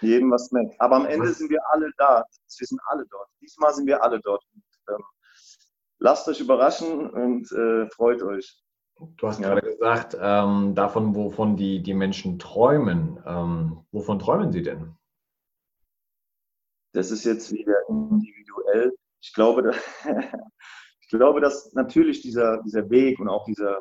Jedem, 0.00 0.30
was 0.30 0.48
schmeckt. 0.48 0.80
Aber 0.80 0.96
am 0.96 1.06
Ende 1.06 1.32
sind 1.32 1.50
wir 1.50 1.60
alle 1.70 1.90
da. 1.96 2.24
Wir 2.58 2.66
sind 2.66 2.80
alle 2.86 3.04
dort. 3.10 3.28
Diesmal 3.40 3.74
sind 3.74 3.86
wir 3.86 4.02
alle 4.02 4.20
dort. 4.20 4.44
Und, 4.54 4.94
ähm, 4.94 5.04
lasst 5.98 6.28
euch 6.28 6.40
überraschen 6.40 7.10
und 7.10 7.50
äh, 7.52 7.88
freut 7.90 8.22
euch. 8.22 8.63
Du 8.98 9.28
hast 9.28 9.40
gerade 9.40 9.60
gesagt, 9.60 10.16
ähm, 10.20 10.74
davon, 10.74 11.14
wovon 11.14 11.56
die, 11.56 11.82
die 11.82 11.94
Menschen 11.94 12.38
träumen. 12.38 13.20
Ähm, 13.26 13.84
wovon 13.90 14.18
träumen 14.18 14.52
sie 14.52 14.62
denn? 14.62 14.94
Das 16.92 17.10
ist 17.10 17.24
jetzt 17.24 17.50
wieder 17.52 17.76
individuell. 17.88 18.96
Ich 19.20 19.32
glaube, 19.32 19.62
dass, 19.62 19.76
ich 21.00 21.08
glaube, 21.08 21.40
dass 21.40 21.72
natürlich 21.72 22.22
dieser, 22.22 22.62
dieser 22.62 22.88
Weg 22.88 23.18
und 23.18 23.28
auch 23.28 23.44
dieser, 23.44 23.80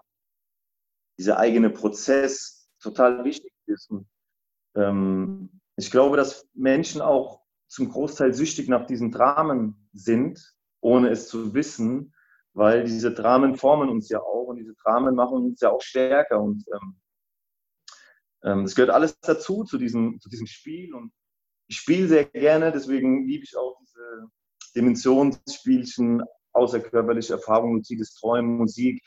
dieser 1.20 1.38
eigene 1.38 1.70
Prozess 1.70 2.68
total 2.80 3.24
wichtig 3.24 3.54
ist. 3.68 3.92
Und, 3.92 4.08
ähm, 4.76 5.62
ich 5.76 5.92
glaube, 5.92 6.18
dass 6.18 6.50
Menschen 6.54 7.02
auch 7.02 7.42
zum 7.68 7.90
Großteil 7.90 8.34
süchtig 8.34 8.68
nach 8.68 8.86
diesen 8.88 9.12
Dramen 9.12 9.90
sind, 9.94 10.56
ohne 10.82 11.10
es 11.10 11.28
zu 11.28 11.54
wissen 11.54 12.13
weil 12.54 12.84
diese 12.84 13.14
Dramen 13.14 13.56
formen 13.56 13.90
uns 13.90 14.10
ja 14.10 14.20
auch 14.20 14.46
und 14.46 14.58
diese 14.58 14.76
Dramen 14.84 15.16
machen 15.16 15.44
uns 15.44 15.62
ja 15.62 15.72
auch 15.72 15.82
stärker 15.82 16.42
und 16.42 16.64
ähm, 16.74 17.02
ähm, 18.44 18.66
gehört 18.66 18.92
alles 18.92 19.20
dazu, 19.20 19.64
zu 19.64 19.78
diesem, 19.78 20.20
zu 20.20 20.30
diesem 20.30 20.48
Spiel 20.48 20.94
und 20.94 21.12
ich 21.68 21.78
spiele 21.78 22.08
sehr 22.08 22.26
gerne, 22.26 22.72
deswegen 22.72 23.26
liebe 23.26 23.44
ich 23.44 23.56
auch 23.58 23.78
diese 23.82 24.28
Dimensionsspielchen, 24.76 26.24
außerkörperliche 26.52 27.34
Erfahrungen, 27.34 27.78
luzides 27.78 28.14
Träumen, 28.16 28.58
Musik. 28.58 29.02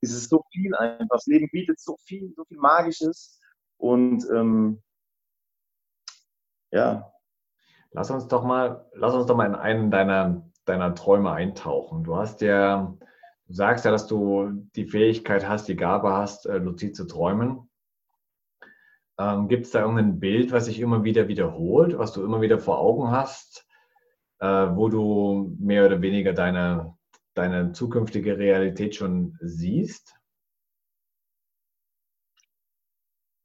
Es 0.00 0.12
ist 0.12 0.28
so 0.30 0.44
viel 0.52 0.74
einfach, 0.76 1.06
das 1.10 1.26
Leben 1.26 1.48
bietet 1.50 1.80
so 1.80 1.96
viel, 2.04 2.32
so 2.36 2.44
viel 2.44 2.58
Magisches 2.58 3.40
und 3.78 4.24
ähm, 4.30 4.82
ja. 6.70 7.08
Lass 7.94 8.10
uns 8.10 8.26
doch 8.26 8.42
mal, 8.42 8.88
lass 8.94 9.14
uns 9.14 9.26
doch 9.26 9.36
mal 9.36 9.46
in 9.46 9.54
einen 9.54 9.90
deiner 9.90 10.50
deiner 10.64 10.94
Träume 10.94 11.32
eintauchen. 11.32 12.04
Du 12.04 12.16
hast 12.16 12.40
ja, 12.40 12.96
du 13.46 13.52
sagst 13.52 13.84
ja, 13.84 13.90
dass 13.90 14.06
du 14.06 14.68
die 14.76 14.86
Fähigkeit 14.86 15.48
hast, 15.48 15.68
die 15.68 15.76
Gabe 15.76 16.12
hast, 16.12 16.46
äh, 16.46 16.58
luzid 16.58 16.96
zu 16.96 17.06
träumen. 17.06 17.68
Ähm, 19.18 19.48
Gibt 19.48 19.66
es 19.66 19.72
da 19.72 19.80
irgendein 19.80 20.20
Bild, 20.20 20.52
was 20.52 20.66
sich 20.66 20.80
immer 20.80 21.04
wieder 21.04 21.28
wiederholt, 21.28 21.98
was 21.98 22.12
du 22.12 22.24
immer 22.24 22.40
wieder 22.40 22.58
vor 22.58 22.78
Augen 22.78 23.10
hast, 23.10 23.66
äh, 24.40 24.46
wo 24.46 24.88
du 24.88 25.54
mehr 25.58 25.86
oder 25.86 26.00
weniger 26.00 26.32
deine, 26.32 26.96
deine 27.34 27.72
zukünftige 27.72 28.38
Realität 28.38 28.94
schon 28.94 29.36
siehst? 29.40 30.16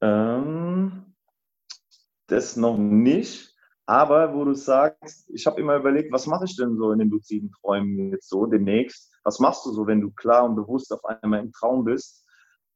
Ähm, 0.00 1.14
das 2.28 2.56
noch 2.56 2.78
nicht. 2.78 3.57
Aber 3.88 4.34
wo 4.34 4.44
du 4.44 4.52
sagst, 4.52 5.30
ich 5.30 5.46
habe 5.46 5.62
immer 5.62 5.76
überlegt, 5.76 6.12
was 6.12 6.26
mache 6.26 6.44
ich 6.44 6.54
denn 6.56 6.76
so 6.76 6.92
in 6.92 6.98
den 6.98 7.08
luziden 7.08 7.50
Träumen 7.52 8.10
jetzt 8.10 8.28
so 8.28 8.44
demnächst? 8.44 9.10
Was 9.24 9.40
machst 9.40 9.64
du 9.64 9.70
so, 9.72 9.86
wenn 9.86 10.02
du 10.02 10.10
klar 10.10 10.44
und 10.44 10.56
bewusst 10.56 10.92
auf 10.92 11.02
einmal 11.06 11.40
im 11.40 11.52
Traum 11.52 11.84
bist? 11.84 12.28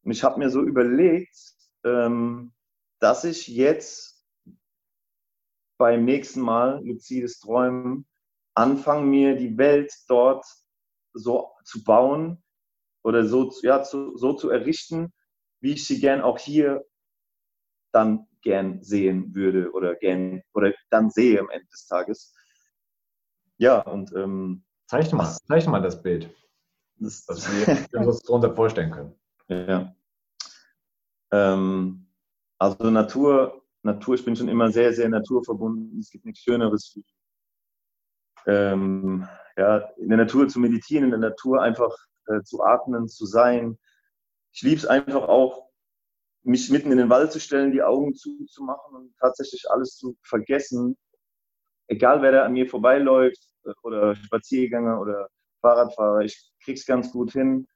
Und 0.05 0.13
ich 0.13 0.25
habe 0.25 0.39
mir 0.39 0.49
so 0.49 0.63
überlegt, 0.63 1.37
ähm, 1.85 2.55
dass 2.99 3.25
ich 3.25 3.47
jetzt 3.47 4.27
beim 5.77 6.07
nächsten 6.07 6.41
Mal 6.41 6.83
luzides 6.83 7.41
Träumen 7.41 8.07
anfange, 8.55 9.05
mir 9.05 9.37
die 9.37 9.59
Welt 9.59 9.93
dort 10.09 10.47
so 11.13 11.51
zu 11.65 11.85
bauen 11.85 12.43
oder 13.05 13.27
so, 13.27 13.53
ja, 13.61 13.83
zu, 13.83 14.17
so 14.17 14.33
zu 14.33 14.49
errichten, 14.49 15.13
wie 15.61 15.75
ich 15.75 15.87
sie 15.87 16.01
gern 16.01 16.23
auch 16.23 16.39
hier 16.39 16.87
dann 17.93 18.29
gern 18.43 18.83
sehen 18.83 19.35
würde 19.35 19.73
oder 19.73 19.95
gern 19.95 20.43
oder 20.53 20.73
dann 20.91 21.11
sehe 21.11 21.41
am 21.41 21.51
Ende 21.51 21.67
des 21.67 21.87
Tages. 21.87 22.35
Ja, 23.57 23.81
und 23.81 24.13
ähm, 24.15 24.65
zeichne 24.87 25.17
mal, 25.17 25.37
zeichne 25.47 25.71
mal 25.71 25.83
das 25.83 26.03
Bild, 26.03 26.35
das, 26.97 27.25
dass 27.27 27.47
wir 27.51 28.07
uns 28.07 28.23
darunter 28.23 28.55
vorstellen 28.55 28.91
können. 28.91 29.15
Ja. 29.49 29.95
Ähm, 31.33 32.07
also 32.59 32.91
Natur, 32.91 33.63
Natur, 33.83 34.15
ich 34.15 34.25
bin 34.25 34.37
schon 34.37 34.49
immer 34.49 34.71
sehr, 34.71 34.93
sehr 34.93 35.09
naturverbunden. 35.09 35.99
Es 35.99 36.11
gibt 36.11 36.25
nichts 36.25 36.43
Schöneres 36.43 36.93
wie 36.95 37.05
ähm, 38.47 39.29
ja, 39.57 39.79
in 39.97 40.09
der 40.09 40.19
Natur 40.19 40.49
zu 40.49 40.59
meditieren, 40.59 41.05
in 41.05 41.11
der 41.11 41.31
Natur 41.31 41.63
einfach 41.63 41.95
äh, 42.27 42.43
zu 42.43 42.63
atmen, 42.63 43.09
zu 43.09 43.27
sein. 43.27 43.79
Ich 44.53 44.63
liebe 44.63 44.77
es 44.77 44.87
einfach 44.87 45.29
auch, 45.29 45.69
mich 46.45 46.71
mitten 46.71 46.91
in 46.91 46.99
den 46.99 47.11
Wald 47.11 47.33
zu 47.33 47.41
stellen, 47.41 47.73
die 47.73 47.83
Augen 47.83 48.15
zuzumachen 48.15 48.97
und 48.97 49.17
tatsächlich 49.19 49.65
alles 49.71 49.97
zu 49.97 50.17
vergessen, 50.23 50.97
egal 51.89 52.23
wer 52.23 52.33
da 52.33 52.45
an 52.45 52.53
mir 52.53 52.69
vorbeiläuft 52.69 53.43
äh, 53.65 53.73
oder 53.83 54.15
Spaziergänger 54.17 55.01
oder 55.01 55.29
Fahrradfahrer, 55.61 56.21
ich 56.21 56.53
krieg's 56.65 56.87
ganz 56.87 57.13
gut 57.13 57.33
hin, 57.33 57.67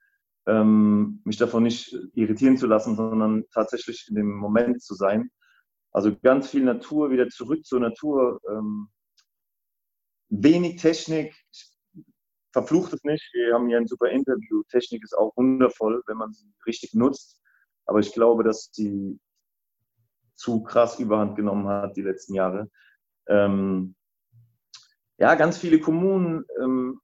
ähm, 0.46 1.20
mich 1.25 1.37
davon 1.37 1.62
nicht 1.64 1.96
irritieren 2.14 2.56
zu 2.56 2.66
lassen, 2.66 2.96
sondern 2.96 3.44
tatsächlich 3.52 4.06
in 4.08 4.16
dem 4.16 4.32
Moment 4.32 4.82
zu 4.82 4.94
sein. 4.94 5.30
Also 5.92 6.16
ganz 6.16 6.50
viel 6.50 6.64
Natur, 6.64 7.11
wieder 7.11 7.28
zurück 7.28 7.64
zur 7.64 7.80
Natur. 7.80 8.40
Ähm, 8.50 8.88
wenig 10.28 10.80
Technik, 10.80 11.35
ich 11.52 11.76
verflucht 12.52 12.92
es 12.94 13.04
nicht. 13.04 13.28
Wir 13.35 13.54
haben 13.54 13.68
hier 13.68 13.76
ein 13.76 13.87
super 13.87 14.08
Interview. 14.08 14.62
Technik 14.70 15.02
ist 15.04 15.16
auch 15.16 15.37
wundervoll, 15.37 16.02
wenn 16.06 16.16
man 16.16 16.32
sie 16.32 16.50
richtig 16.66 16.94
nutzt. 16.94 17.40
Aber 17.86 18.00
ich 18.00 18.12
glaube, 18.12 18.44
dass 18.44 18.70
die 18.70 19.18
zu 20.34 20.62
krass 20.62 20.98
überhand 20.98 21.36
genommen 21.36 21.66
hat 21.66 21.96
die 21.96 22.02
letzten 22.02 22.34
Jahre. 22.34 22.70
Ähm, 23.26 23.94
ja, 25.18 25.34
ganz 25.34 25.56
viele 25.56 25.80
Kommunen 25.80 26.44
ähm, 26.60 27.00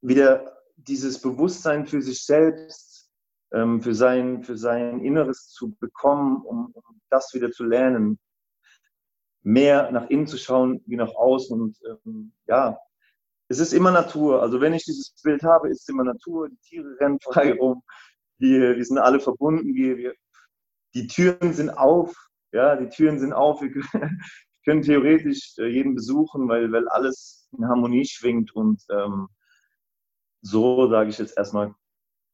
wieder 0.00 0.62
dieses 0.76 1.20
Bewusstsein 1.20 1.86
für 1.86 2.02
sich 2.02 2.24
selbst, 2.24 3.10
ähm, 3.52 3.80
für, 3.80 3.94
sein, 3.94 4.42
für 4.42 4.56
sein 4.56 5.00
Inneres 5.00 5.48
zu 5.48 5.74
bekommen, 5.76 6.42
um, 6.42 6.72
um, 6.72 7.00
das 7.08 7.32
wieder 7.34 7.50
zu 7.52 7.64
lernen, 7.64 8.18
mehr 9.42 9.90
nach 9.92 10.10
innen 10.10 10.26
zu 10.26 10.38
schauen 10.38 10.82
wie 10.86 10.96
nach 10.96 11.14
außen. 11.14 11.60
Und 11.60 11.78
ähm, 11.88 12.32
ja, 12.48 12.78
es 13.48 13.60
ist 13.60 13.72
immer 13.72 13.92
Natur. 13.92 14.42
Also 14.42 14.60
wenn 14.60 14.74
ich 14.74 14.84
dieses 14.84 15.14
Bild 15.22 15.44
habe, 15.44 15.68
ist 15.68 15.82
es 15.82 15.88
immer 15.88 16.02
Natur. 16.02 16.48
Die 16.48 16.56
Tiere 16.56 16.96
rennen 16.98 17.20
frei 17.20 17.52
rum 17.52 17.82
wir, 18.38 18.76
wir 18.76 18.84
sind 18.84 18.98
alle 18.98 19.20
verbunden, 19.20 19.74
wir, 19.74 19.96
wir, 19.96 20.14
die 20.94 21.06
Türen 21.06 21.52
sind 21.52 21.70
auf, 21.70 22.14
ja, 22.52 22.76
die 22.76 22.88
Türen 22.88 23.18
sind 23.18 23.32
auf, 23.32 23.60
wir 23.60 23.70
können, 24.64 24.82
theoretisch 24.82 25.54
äh, 25.58 25.66
jeden 25.66 25.94
besuchen, 25.94 26.48
weil, 26.48 26.72
weil 26.72 26.88
alles 26.88 27.48
in 27.56 27.66
Harmonie 27.66 28.04
schwingt 28.04 28.54
und 28.54 28.82
ähm, 28.90 29.28
so 30.42 30.88
sage 30.88 31.10
ich 31.10 31.18
jetzt 31.18 31.36
erstmal 31.36 31.74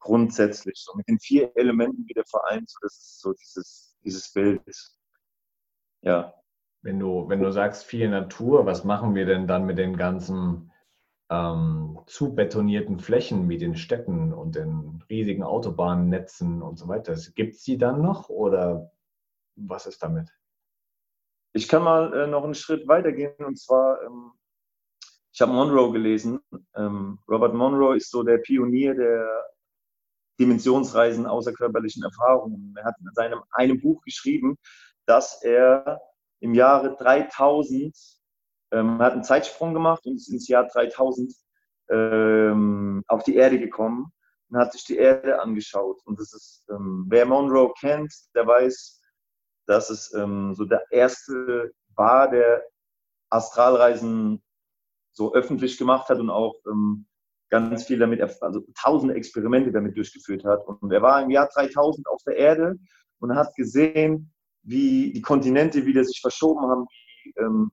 grundsätzlich, 0.00 0.78
so 0.78 0.94
mit 0.96 1.08
den 1.08 1.20
vier 1.20 1.52
Elementen 1.56 2.06
wieder 2.08 2.24
vereint, 2.24 2.68
so 2.68 2.78
das 2.82 2.94
ist 2.94 3.20
so 3.20 3.32
dieses, 3.32 3.96
dieses 4.02 4.32
Bild. 4.32 4.60
Ja. 6.02 6.34
Wenn 6.84 6.98
du, 6.98 7.28
wenn 7.28 7.40
du 7.40 7.52
sagst 7.52 7.84
viel 7.84 8.08
Natur, 8.08 8.66
was 8.66 8.82
machen 8.82 9.14
wir 9.14 9.24
denn 9.24 9.46
dann 9.46 9.66
mit 9.66 9.78
den 9.78 9.96
ganzen 9.96 10.71
ähm, 11.32 11.98
zu 12.06 12.34
betonierten 12.34 12.98
Flächen 13.00 13.48
wie 13.48 13.56
den 13.56 13.74
Städten 13.74 14.34
und 14.34 14.54
den 14.54 15.02
riesigen 15.08 15.42
Autobahnnetzen 15.42 16.60
und 16.60 16.78
so 16.78 16.88
weiter. 16.88 17.16
Gibt 17.34 17.54
es 17.54 17.62
die 17.62 17.78
dann 17.78 18.02
noch 18.02 18.28
oder 18.28 18.92
was 19.56 19.86
ist 19.86 20.02
damit? 20.02 20.28
Ich 21.54 21.68
kann 21.68 21.82
mal 21.82 22.12
äh, 22.12 22.26
noch 22.26 22.44
einen 22.44 22.54
Schritt 22.54 22.86
weitergehen 22.86 23.34
und 23.38 23.58
zwar, 23.58 24.02
ähm, 24.02 24.32
ich 25.32 25.40
habe 25.40 25.52
Monroe 25.52 25.92
gelesen. 25.92 26.40
Ähm, 26.74 27.18
Robert 27.26 27.54
Monroe 27.54 27.96
ist 27.96 28.10
so 28.10 28.22
der 28.22 28.38
Pionier 28.38 28.94
der 28.94 29.46
Dimensionsreisen 30.38 31.26
außerkörperlichen 31.26 32.02
Erfahrungen. 32.02 32.74
Er 32.76 32.84
hat 32.84 32.96
in 33.00 33.08
seinem 33.14 33.42
einem 33.52 33.80
Buch 33.80 34.02
geschrieben, 34.02 34.58
dass 35.06 35.42
er 35.42 36.00
im 36.40 36.54
Jahre 36.54 36.96
3000, 36.96 37.96
ähm, 38.72 38.98
hat 38.98 39.12
einen 39.12 39.24
Zeitsprung 39.24 39.74
gemacht 39.74 40.04
und 40.06 40.16
ist 40.16 40.28
ins 40.28 40.48
Jahr 40.48 40.66
3000 40.66 41.32
ähm, 41.90 43.04
auf 43.06 43.22
die 43.22 43.36
Erde 43.36 43.58
gekommen 43.58 44.12
und 44.48 44.58
hat 44.58 44.72
sich 44.72 44.84
die 44.84 44.96
Erde 44.96 45.40
angeschaut. 45.40 46.00
Und 46.04 46.18
das 46.18 46.32
ist, 46.32 46.66
ähm, 46.70 47.06
wer 47.08 47.26
Monroe 47.26 47.72
kennt, 47.78 48.12
der 48.34 48.46
weiß, 48.46 49.00
dass 49.66 49.90
es 49.90 50.12
ähm, 50.14 50.54
so 50.54 50.64
der 50.64 50.84
erste 50.90 51.72
war, 51.94 52.30
der 52.30 52.64
Astralreisen 53.30 54.42
so 55.12 55.34
öffentlich 55.34 55.78
gemacht 55.78 56.08
hat 56.08 56.18
und 56.18 56.30
auch 56.30 56.54
ähm, 56.66 57.06
ganz 57.50 57.84
viel 57.84 57.98
damit, 57.98 58.20
also 58.20 58.64
tausende 58.80 59.14
Experimente 59.14 59.72
damit 59.72 59.96
durchgeführt 59.96 60.44
hat. 60.44 60.66
Und 60.66 60.90
er 60.90 61.02
war 61.02 61.22
im 61.22 61.30
Jahr 61.30 61.48
3000 61.52 62.06
auf 62.08 62.22
der 62.26 62.36
Erde 62.36 62.76
und 63.18 63.34
hat 63.34 63.54
gesehen, 63.54 64.32
wie 64.62 65.12
die 65.12 65.20
Kontinente 65.20 65.84
wieder 65.84 66.04
sich 66.04 66.20
verschoben 66.20 66.62
haben, 66.62 66.86
wie 66.86 67.34
ähm, 67.38 67.70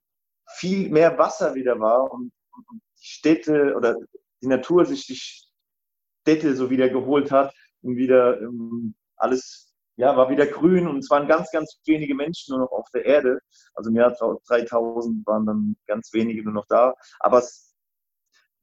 viel 0.56 0.90
mehr 0.90 1.18
Wasser 1.18 1.54
wieder 1.54 1.78
war 1.80 2.10
und, 2.12 2.32
und, 2.52 2.82
die 2.98 3.06
Städte 3.06 3.74
oder 3.76 3.96
die 4.42 4.46
Natur 4.46 4.84
sich 4.84 5.06
die 5.06 5.16
Städte 5.16 6.54
so 6.54 6.70
wieder 6.70 6.88
geholt 6.88 7.30
hat 7.30 7.54
und 7.82 7.96
wieder 7.96 8.40
ähm, 8.40 8.94
alles 9.16 9.70
ja, 9.96 10.16
war 10.16 10.30
wieder 10.30 10.46
grün 10.46 10.88
und 10.88 10.98
es 10.98 11.10
waren 11.10 11.28
ganz, 11.28 11.50
ganz 11.50 11.78
wenige 11.84 12.14
Menschen 12.14 12.52
nur 12.52 12.60
noch 12.64 12.72
auf 12.72 12.88
der 12.94 13.04
Erde. 13.04 13.38
Also 13.74 13.90
im 13.90 13.96
Jahr 13.96 14.16
3000 14.48 15.26
waren 15.26 15.44
dann 15.44 15.76
ganz 15.86 16.12
wenige 16.14 16.42
nur 16.42 16.54
noch 16.54 16.66
da. 16.68 16.94
Aber 17.18 17.38
es 17.38 17.76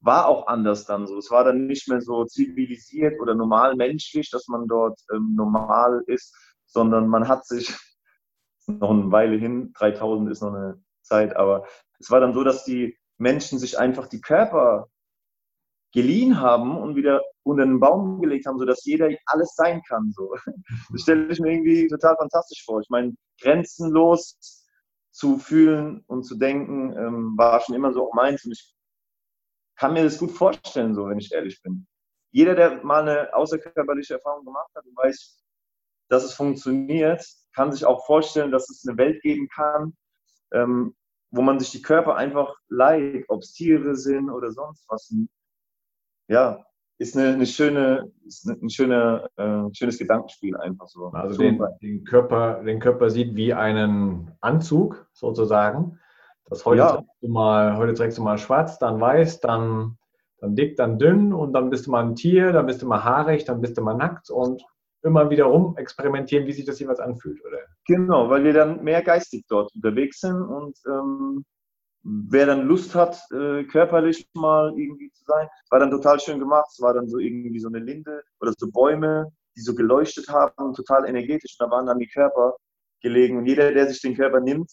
war 0.00 0.26
auch 0.26 0.48
anders 0.48 0.84
dann 0.84 1.06
so. 1.06 1.16
Es 1.16 1.30
war 1.30 1.44
dann 1.44 1.66
nicht 1.66 1.88
mehr 1.88 2.00
so 2.00 2.24
zivilisiert 2.24 3.20
oder 3.20 3.36
normal 3.36 3.76
menschlich, 3.76 4.30
dass 4.30 4.48
man 4.48 4.66
dort 4.66 5.00
ähm, 5.14 5.34
normal 5.36 6.02
ist, 6.08 6.34
sondern 6.66 7.06
man 7.06 7.28
hat 7.28 7.46
sich 7.46 7.72
noch 8.66 8.90
eine 8.90 9.12
Weile 9.12 9.36
hin, 9.36 9.72
3000 9.78 10.30
ist 10.30 10.42
noch 10.42 10.54
eine 10.54 10.82
Zeit, 11.08 11.36
aber 11.36 11.66
es 11.98 12.10
war 12.10 12.20
dann 12.20 12.34
so, 12.34 12.44
dass 12.44 12.64
die 12.64 12.96
Menschen 13.18 13.58
sich 13.58 13.78
einfach 13.78 14.06
die 14.06 14.20
Körper 14.20 14.88
geliehen 15.92 16.40
haben 16.40 16.76
und 16.76 16.96
wieder 16.96 17.22
unter 17.42 17.62
einen 17.62 17.80
Baum 17.80 18.20
gelegt 18.20 18.46
haben, 18.46 18.58
sodass 18.58 18.84
jeder 18.84 19.08
alles 19.26 19.54
sein 19.56 19.82
kann. 19.88 20.12
So. 20.12 20.34
Das 20.92 21.02
stelle 21.02 21.32
ich 21.32 21.40
mir 21.40 21.52
irgendwie 21.52 21.88
total 21.88 22.16
fantastisch 22.16 22.64
vor. 22.64 22.80
Ich 22.80 22.90
meine, 22.90 23.14
grenzenlos 23.40 24.64
zu 25.10 25.38
fühlen 25.38 26.04
und 26.06 26.24
zu 26.24 26.36
denken, 26.36 26.96
ähm, 26.96 27.34
war 27.36 27.60
schon 27.60 27.74
immer 27.74 27.92
so 27.92 28.08
auch 28.08 28.14
meins. 28.14 28.44
Und 28.44 28.52
ich 28.52 28.74
kann 29.76 29.94
mir 29.94 30.04
das 30.04 30.18
gut 30.18 30.30
vorstellen, 30.30 30.94
so, 30.94 31.08
wenn 31.08 31.18
ich 31.18 31.32
ehrlich 31.32 31.60
bin. 31.62 31.86
Jeder, 32.30 32.54
der 32.54 32.84
mal 32.84 33.08
eine 33.08 33.34
außerkörperliche 33.34 34.14
Erfahrung 34.14 34.44
gemacht 34.44 34.70
hat 34.74 34.84
und 34.84 34.96
weiß, 34.96 35.42
dass 36.10 36.24
es 36.24 36.34
funktioniert, 36.34 37.24
kann 37.54 37.72
sich 37.72 37.84
auch 37.84 38.04
vorstellen, 38.06 38.52
dass 38.52 38.68
es 38.68 38.86
eine 38.86 38.98
Welt 38.98 39.22
geben 39.22 39.48
kann, 39.48 39.96
ähm, 40.52 40.94
wo 41.30 41.42
man 41.42 41.58
sich 41.58 41.70
die 41.70 41.82
Körper 41.82 42.16
einfach 42.16 42.54
leiht, 42.68 43.26
ob 43.28 43.42
es 43.42 43.52
Tiere 43.52 43.94
sind 43.96 44.30
oder 44.30 44.50
sonst 44.50 44.86
was 44.88 45.12
ja, 46.28 46.64
ist 46.98 47.16
eine, 47.16 47.34
eine 47.34 47.46
schöne, 47.46 48.12
ist 48.26 48.46
ein 48.46 48.70
schöne, 48.70 49.28
äh, 49.36 49.62
schönes 49.72 49.98
Gedankenspiel 49.98 50.56
einfach 50.56 50.88
so. 50.88 51.06
Also 51.08 51.40
den, 51.40 51.60
den, 51.80 52.04
Körper, 52.04 52.62
den 52.64 52.80
Körper 52.80 53.08
sieht 53.10 53.34
wie 53.34 53.54
einen 53.54 54.32
Anzug 54.40 55.08
sozusagen. 55.12 55.98
Das 56.46 56.64
heute, 56.66 56.78
ja. 56.78 56.92
trägst 56.92 57.22
du 57.22 57.28
mal, 57.28 57.76
heute 57.76 57.94
trägst 57.94 58.18
du 58.18 58.22
mal 58.22 58.38
schwarz, 58.38 58.78
dann 58.78 59.00
weiß, 59.00 59.40
dann, 59.40 59.96
dann 60.40 60.56
dick, 60.56 60.76
dann 60.76 60.98
dünn 60.98 61.32
und 61.32 61.52
dann 61.52 61.70
bist 61.70 61.86
du 61.86 61.90
mal 61.92 62.04
ein 62.04 62.14
Tier, 62.14 62.52
dann 62.52 62.66
bist 62.66 62.82
du 62.82 62.86
mal 62.86 63.04
haarig, 63.04 63.44
dann 63.44 63.60
bist 63.60 63.78
du 63.78 63.82
mal 63.82 63.94
nackt 63.94 64.30
und 64.30 64.62
immer 65.02 65.30
wieder 65.30 65.44
rum 65.44 65.76
experimentieren, 65.76 66.46
wie 66.46 66.52
sich 66.52 66.64
das 66.64 66.80
jeweils 66.80 67.00
anfühlt, 67.00 67.44
oder? 67.44 67.58
Genau, 67.86 68.28
weil 68.28 68.44
wir 68.44 68.52
dann 68.52 68.82
mehr 68.82 69.02
geistig 69.02 69.44
dort 69.48 69.72
unterwegs 69.74 70.20
sind 70.20 70.42
und 70.42 70.76
ähm, 70.86 71.44
wer 72.02 72.46
dann 72.46 72.66
Lust 72.66 72.94
hat, 72.94 73.20
äh, 73.32 73.64
körperlich 73.64 74.28
mal 74.34 74.72
irgendwie 74.76 75.10
zu 75.12 75.24
sein, 75.24 75.48
war 75.70 75.80
dann 75.80 75.90
total 75.90 76.20
schön 76.20 76.38
gemacht. 76.38 76.68
Es 76.72 76.80
war 76.80 76.94
dann 76.94 77.08
so 77.08 77.18
irgendwie 77.18 77.58
so 77.58 77.68
eine 77.68 77.80
Linde 77.80 78.22
oder 78.40 78.52
so 78.56 78.70
Bäume, 78.70 79.30
die 79.56 79.60
so 79.60 79.74
geleuchtet 79.74 80.28
haben, 80.28 80.74
total 80.74 81.06
energetisch. 81.06 81.56
Und 81.58 81.66
da 81.66 81.70
waren 81.70 81.86
dann 81.86 81.98
die 81.98 82.08
Körper 82.08 82.56
gelegen. 83.02 83.38
Und 83.38 83.46
jeder, 83.46 83.72
der 83.72 83.88
sich 83.88 84.00
den 84.00 84.16
Körper 84.16 84.40
nimmt 84.40 84.70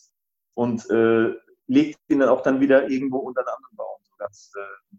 und 0.53 0.89
äh, 0.89 1.33
legt 1.67 1.99
ihn 2.07 2.19
dann 2.19 2.29
auch 2.29 2.41
dann 2.41 2.59
wieder 2.59 2.89
irgendwo 2.89 3.17
unter 3.17 3.41
einen 3.41 3.49
anderen 3.49 3.75
Baum. 3.75 3.99
So 4.03 4.13
ganz, 4.17 4.51
äh, 4.55 4.97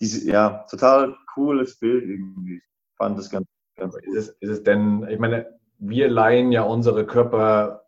diese, 0.00 0.30
ja, 0.30 0.64
total 0.70 1.16
cooles 1.34 1.78
Bild 1.78 2.04
irgendwie. 2.04 2.56
Ich 2.56 2.96
fand 2.96 3.18
das 3.18 3.30
ganz. 3.30 3.46
Ist 3.78 4.16
es, 4.16 4.28
ist 4.28 4.50
es 4.50 4.62
denn, 4.62 5.06
ich 5.08 5.18
meine, 5.18 5.58
wir 5.78 6.08
leihen 6.08 6.52
ja 6.52 6.62
unsere 6.62 7.06
Körper 7.06 7.84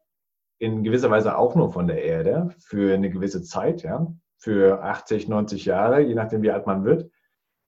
in 0.58 0.84
gewisser 0.84 1.10
Weise 1.10 1.36
auch 1.36 1.54
nur 1.54 1.72
von 1.72 1.86
der 1.86 2.04
Erde 2.04 2.54
für 2.58 2.94
eine 2.94 3.10
gewisse 3.10 3.42
Zeit, 3.42 3.82
ja, 3.82 4.06
für 4.36 4.82
80, 4.82 5.28
90 5.28 5.64
Jahre, 5.64 6.00
je 6.00 6.14
nachdem, 6.14 6.42
wie 6.42 6.50
alt 6.50 6.66
man 6.66 6.84
wird, 6.84 7.10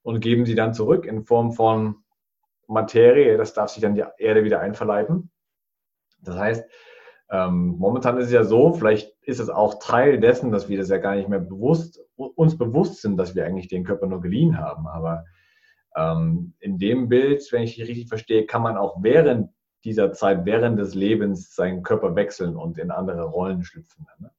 und 0.02 0.20
geben 0.20 0.46
sie 0.46 0.54
dann 0.54 0.74
zurück 0.74 1.06
in 1.06 1.24
Form 1.24 1.52
von 1.52 1.96
Materie. 2.66 3.36
Das 3.36 3.54
darf 3.54 3.70
sich 3.70 3.82
dann 3.82 3.94
die 3.94 4.04
Erde 4.18 4.44
wieder 4.44 4.60
einverleiben. 4.60 5.30
Das 6.20 6.36
heißt, 6.36 6.64
ähm, 7.30 7.76
momentan 7.78 8.18
ist 8.18 8.26
es 8.26 8.32
ja 8.32 8.44
so, 8.44 8.74
vielleicht 8.74 9.16
ist 9.22 9.40
es 9.40 9.48
auch 9.48 9.78
Teil 9.80 10.20
dessen, 10.20 10.52
dass 10.52 10.68
wir 10.68 10.78
das 10.78 10.90
ja 10.90 10.98
gar 10.98 11.16
nicht 11.16 11.28
mehr 11.28 11.40
bewusst, 11.40 12.00
uns 12.16 12.58
bewusst 12.58 13.00
sind, 13.00 13.16
dass 13.16 13.34
wir 13.34 13.46
eigentlich 13.46 13.68
den 13.68 13.84
Körper 13.84 14.06
nur 14.06 14.20
geliehen 14.20 14.58
haben. 14.58 14.86
Aber 14.86 15.24
ähm, 15.96 16.54
in 16.60 16.78
dem 16.78 17.08
Bild, 17.08 17.46
wenn 17.52 17.62
ich 17.62 17.78
richtig 17.80 18.08
verstehe, 18.08 18.46
kann 18.46 18.62
man 18.62 18.76
auch 18.76 19.02
während 19.02 19.50
dieser 19.84 20.12
Zeit 20.12 20.44
während 20.44 20.78
des 20.78 20.94
Lebens 20.94 21.54
seinen 21.54 21.82
Körper 21.82 22.14
wechseln 22.14 22.56
und 22.56 22.78
in 22.78 22.90
andere 22.90 23.24
Rollen 23.24 23.64
schlüpfen. 23.64 24.06
Ne? 24.18 24.30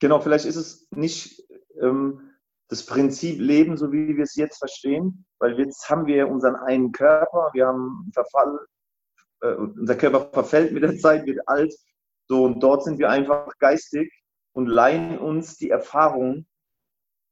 Genau, 0.00 0.20
vielleicht 0.20 0.46
ist 0.46 0.56
es 0.56 0.88
nicht 0.90 1.42
ähm, 1.80 2.30
das 2.68 2.86
Prinzip 2.86 3.40
Leben, 3.40 3.76
so 3.76 3.92
wie 3.92 4.16
wir 4.16 4.24
es 4.24 4.36
jetzt 4.36 4.58
verstehen, 4.58 5.26
weil 5.38 5.58
jetzt 5.58 5.88
haben 5.90 6.06
wir 6.06 6.28
unseren 6.28 6.56
einen 6.56 6.92
Körper, 6.92 7.50
wir 7.52 7.66
haben 7.66 8.10
Verfall, 8.14 8.58
äh, 9.42 9.54
unser 9.54 9.96
Körper 9.96 10.30
verfällt 10.32 10.72
mit 10.72 10.82
der 10.82 10.96
Zeit, 10.96 11.26
wird 11.26 11.46
alt, 11.46 11.74
so 12.28 12.44
und 12.44 12.62
dort 12.62 12.84
sind 12.84 12.98
wir 12.98 13.10
einfach 13.10 13.52
geistig 13.58 14.10
und 14.52 14.66
leihen 14.66 15.18
uns 15.18 15.56
die 15.56 15.70
Erfahrung 15.70 16.46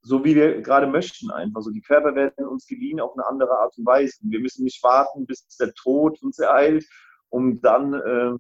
so 0.03 0.25
wie 0.25 0.35
wir 0.35 0.63
gerade 0.63 0.87
möchten 0.87 1.31
einfach. 1.31 1.63
So 1.63 1.71
die 1.71 1.81
Körper 1.81 2.15
werden 2.15 2.47
uns 2.47 2.67
geliehen 2.67 3.01
auf 3.01 3.13
eine 3.15 3.27
andere 3.27 3.59
Art 3.59 3.79
und 3.79 3.87
Weise. 3.87 4.19
Wir 4.23 4.41
müssen 4.41 4.65
nicht 4.65 4.83
warten, 4.83 5.27
bis 5.27 5.47
der 5.57 5.73
Tod 5.75 6.21
uns 6.23 6.39
ereilt, 6.39 6.85
um 7.29 7.61
dann 7.61 7.95
äh, 7.95 8.33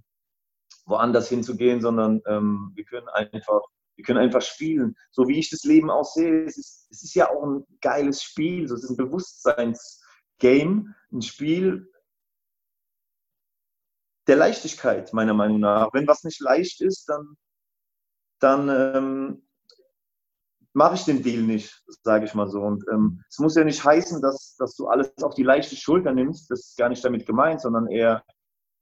woanders 0.86 1.28
hinzugehen, 1.28 1.80
sondern 1.80 2.20
ähm, 2.26 2.72
wir 2.74 2.84
können 2.84 3.08
einfach, 3.08 3.60
wir 3.94 4.04
können 4.04 4.18
einfach 4.18 4.42
spielen. 4.42 4.96
So 5.12 5.28
wie 5.28 5.38
ich 5.38 5.50
das 5.50 5.62
Leben 5.62 5.90
auch 5.90 6.04
sehe, 6.04 6.44
es 6.44 6.58
ist, 6.58 6.88
es 6.90 7.04
ist 7.04 7.14
ja 7.14 7.30
auch 7.30 7.44
ein 7.44 7.64
geiles 7.80 8.22
Spiel. 8.22 8.66
So, 8.66 8.74
es 8.74 8.82
ist 8.82 8.90
ein 8.90 8.96
Bewusstseinsgame, 8.96 10.94
ein 11.12 11.22
Spiel 11.22 11.88
der 14.26 14.36
Leichtigkeit, 14.36 15.12
meiner 15.12 15.34
Meinung 15.34 15.60
nach. 15.60 15.92
Wenn 15.92 16.08
was 16.08 16.24
nicht 16.24 16.40
leicht 16.40 16.80
ist, 16.80 17.08
dann, 17.08 17.36
dann 18.40 18.68
ähm, 18.68 19.48
mache 20.74 20.94
ich 20.94 21.04
den 21.04 21.22
Deal 21.22 21.42
nicht, 21.42 21.82
sage 22.02 22.24
ich 22.24 22.34
mal 22.34 22.48
so. 22.48 22.60
Und 22.60 22.84
ähm, 22.92 23.22
es 23.28 23.38
muss 23.38 23.56
ja 23.56 23.64
nicht 23.64 23.84
heißen, 23.84 24.22
dass, 24.22 24.56
dass 24.58 24.74
du 24.76 24.86
alles 24.86 25.12
auf 25.22 25.34
die 25.34 25.42
leichte 25.42 25.76
Schulter 25.76 26.12
nimmst. 26.12 26.50
Das 26.50 26.60
ist 26.60 26.78
gar 26.78 26.88
nicht 26.88 27.04
damit 27.04 27.26
gemeint, 27.26 27.60
sondern 27.60 27.88
eher, 27.88 28.22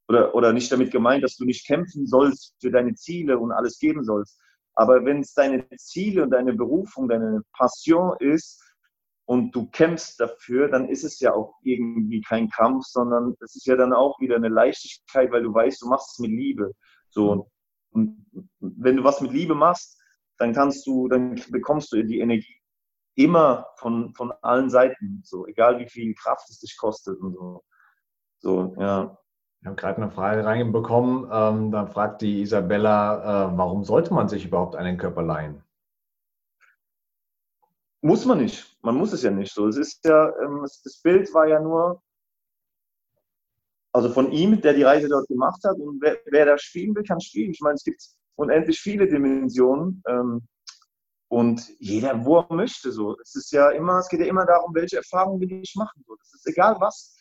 oder, 0.08 0.34
oder 0.34 0.52
nicht 0.52 0.70
damit 0.70 0.90
gemeint, 0.90 1.24
dass 1.24 1.36
du 1.36 1.44
nicht 1.44 1.66
kämpfen 1.66 2.06
sollst 2.06 2.54
für 2.60 2.70
deine 2.70 2.94
Ziele 2.94 3.38
und 3.38 3.52
alles 3.52 3.78
geben 3.78 4.04
sollst. 4.04 4.38
Aber 4.74 5.04
wenn 5.04 5.20
es 5.20 5.34
deine 5.34 5.68
Ziele 5.76 6.22
und 6.22 6.30
deine 6.30 6.54
Berufung, 6.54 7.08
deine 7.08 7.42
Passion 7.56 8.16
ist 8.20 8.62
und 9.26 9.54
du 9.54 9.68
kämpfst 9.70 10.20
dafür, 10.20 10.68
dann 10.68 10.88
ist 10.88 11.04
es 11.04 11.18
ja 11.20 11.34
auch 11.34 11.54
irgendwie 11.62 12.20
kein 12.20 12.48
Kampf, 12.48 12.84
sondern 12.86 13.34
es 13.40 13.56
ist 13.56 13.66
ja 13.66 13.76
dann 13.76 13.92
auch 13.92 14.18
wieder 14.20 14.36
eine 14.36 14.48
Leichtigkeit, 14.48 15.30
weil 15.32 15.42
du 15.42 15.52
weißt, 15.52 15.82
du 15.82 15.88
machst 15.88 16.12
es 16.12 16.18
mit 16.20 16.30
Liebe. 16.30 16.72
So. 17.10 17.50
Und 17.90 18.24
wenn 18.60 18.96
du 18.96 19.04
was 19.04 19.20
mit 19.20 19.32
Liebe 19.32 19.54
machst, 19.54 19.99
dann 20.40 20.54
kannst 20.54 20.86
du, 20.86 21.06
dann 21.06 21.40
bekommst 21.50 21.92
du 21.92 22.02
die 22.02 22.20
Energie 22.20 22.56
immer 23.14 23.66
von, 23.76 24.14
von 24.14 24.32
allen 24.40 24.70
Seiten, 24.70 25.20
so 25.22 25.46
egal 25.46 25.78
wie 25.78 25.88
viel 25.88 26.14
Kraft 26.14 26.48
es 26.48 26.60
dich 26.60 26.76
kostet 26.78 27.20
und 27.20 27.34
so. 27.34 27.62
So, 28.40 28.74
ja. 28.78 29.16
Wir 29.60 29.68
haben 29.68 29.76
gerade 29.76 29.98
eine 30.00 30.10
Frage 30.10 30.46
reinbekommen. 30.46 31.28
Ähm, 31.30 31.70
da 31.70 31.84
fragt 31.84 32.22
die 32.22 32.40
Isabella, 32.40 33.50
äh, 33.52 33.58
warum 33.58 33.84
sollte 33.84 34.14
man 34.14 34.26
sich 34.26 34.46
überhaupt 34.46 34.74
einen 34.74 34.96
Körper 34.96 35.22
leihen? 35.22 35.62
Muss 38.00 38.24
man 38.24 38.38
nicht. 38.38 38.78
Man 38.82 38.94
muss 38.94 39.12
es 39.12 39.22
ja 39.22 39.30
nicht. 39.30 39.52
So, 39.52 39.68
es 39.68 39.76
ist 39.76 40.02
ja, 40.06 40.30
ähm, 40.42 40.62
das 40.62 41.02
Bild 41.02 41.34
war 41.34 41.46
ja 41.46 41.60
nur, 41.60 42.02
also 43.92 44.08
von 44.08 44.32
ihm, 44.32 44.62
der 44.62 44.72
die 44.72 44.84
Reise 44.84 45.10
dort 45.10 45.28
gemacht 45.28 45.62
hat. 45.62 45.76
Und 45.76 46.00
wer, 46.00 46.18
wer 46.24 46.46
da 46.46 46.56
spielen 46.56 46.94
will, 46.96 47.04
kann 47.04 47.20
spielen. 47.20 47.50
Ich 47.50 47.60
meine, 47.60 47.74
es 47.74 47.84
gibt 47.84 48.02
unendlich 48.40 48.80
viele 48.80 49.06
Dimensionen. 49.06 50.02
Ähm, 50.08 50.46
und 51.28 51.68
jeder, 51.78 52.24
wo 52.24 52.40
er 52.40 52.54
möchte, 52.54 52.90
so. 52.90 53.16
Es 53.20 53.36
ist 53.36 53.52
ja 53.52 53.70
immer, 53.70 53.98
es 53.98 54.08
geht 54.08 54.20
ja 54.20 54.26
immer 54.26 54.44
darum, 54.44 54.74
welche 54.74 54.96
Erfahrungen 54.96 55.40
will 55.40 55.52
ich 55.62 55.74
machen. 55.76 56.02
So. 56.06 56.16
Das 56.16 56.34
ist 56.34 56.46
egal 56.46 56.76
was. 56.80 57.16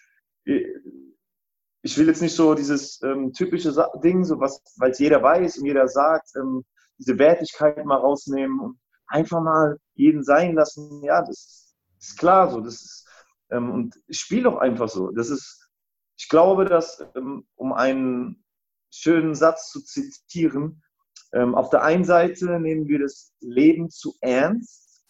ich 0.45 1.97
will 1.97 2.08
jetzt 2.08 2.21
nicht 2.21 2.36
so 2.36 2.55
dieses 2.55 3.01
ähm, 3.03 3.32
typische 3.34 3.71
Ding, 4.03 4.23
so 4.23 4.39
weil 4.39 4.91
es 4.91 4.99
jeder 4.99 5.21
weiß 5.21 5.60
und 5.60 5.65
jeder 5.65 5.88
sagt, 5.88 6.32
ähm, 6.36 6.65
diese 6.97 7.19
Wertigkeit 7.19 7.86
mal 7.86 7.97
rausnehmen 7.97 8.60
und 8.60 8.79
einfach 9.08 9.41
mal 9.41 9.77
jeden 9.93 10.23
sein 10.23 10.55
lassen. 10.55 11.03
Ja, 11.03 11.21
das 11.21 11.75
ist 11.99 12.17
klar 12.17 12.49
so. 12.49 12.62
Das 12.62 12.75
ist, 12.75 13.08
ähm, 13.51 13.71
und 13.71 13.99
ich 14.08 14.19
spiele 14.19 14.43
doch 14.43 14.58
einfach 14.58 14.89
so. 14.89 15.12
Das 15.12 15.29
ist, 15.29 15.69
ich 16.17 16.29
glaube, 16.29 16.65
dass, 16.65 17.03
ähm, 17.15 17.47
um 17.55 17.73
einen 17.73 18.43
schönen 18.91 19.36
Satz 19.36 19.71
zu 19.71 19.84
zitieren, 19.84 20.84
ähm, 21.33 21.55
auf 21.55 21.69
der 21.69 21.83
einen 21.83 22.05
Seite 22.05 22.59
nehmen 22.59 22.87
wir 22.87 22.99
das 22.99 23.33
Leben 23.39 23.89
zu 23.89 24.15
ernst 24.21 25.03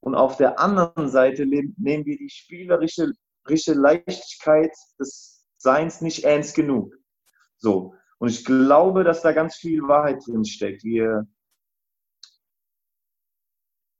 und 0.00 0.14
auf 0.14 0.36
der 0.36 0.58
anderen 0.58 1.08
Seite 1.08 1.46
nehmen 1.46 1.74
wir 2.06 2.16
die 2.16 2.30
spielerische 2.30 3.74
Leichtigkeit 3.74 4.72
des 4.98 5.44
Seins 5.58 6.00
nicht 6.00 6.24
ernst 6.24 6.54
genug. 6.54 6.94
So. 7.58 7.94
Und 8.18 8.28
ich 8.28 8.44
glaube, 8.44 9.04
dass 9.04 9.22
da 9.22 9.32
ganz 9.32 9.56
viel 9.56 9.82
Wahrheit 9.82 10.26
drin 10.26 10.44
steckt. 10.44 10.84
Wir, 10.84 11.26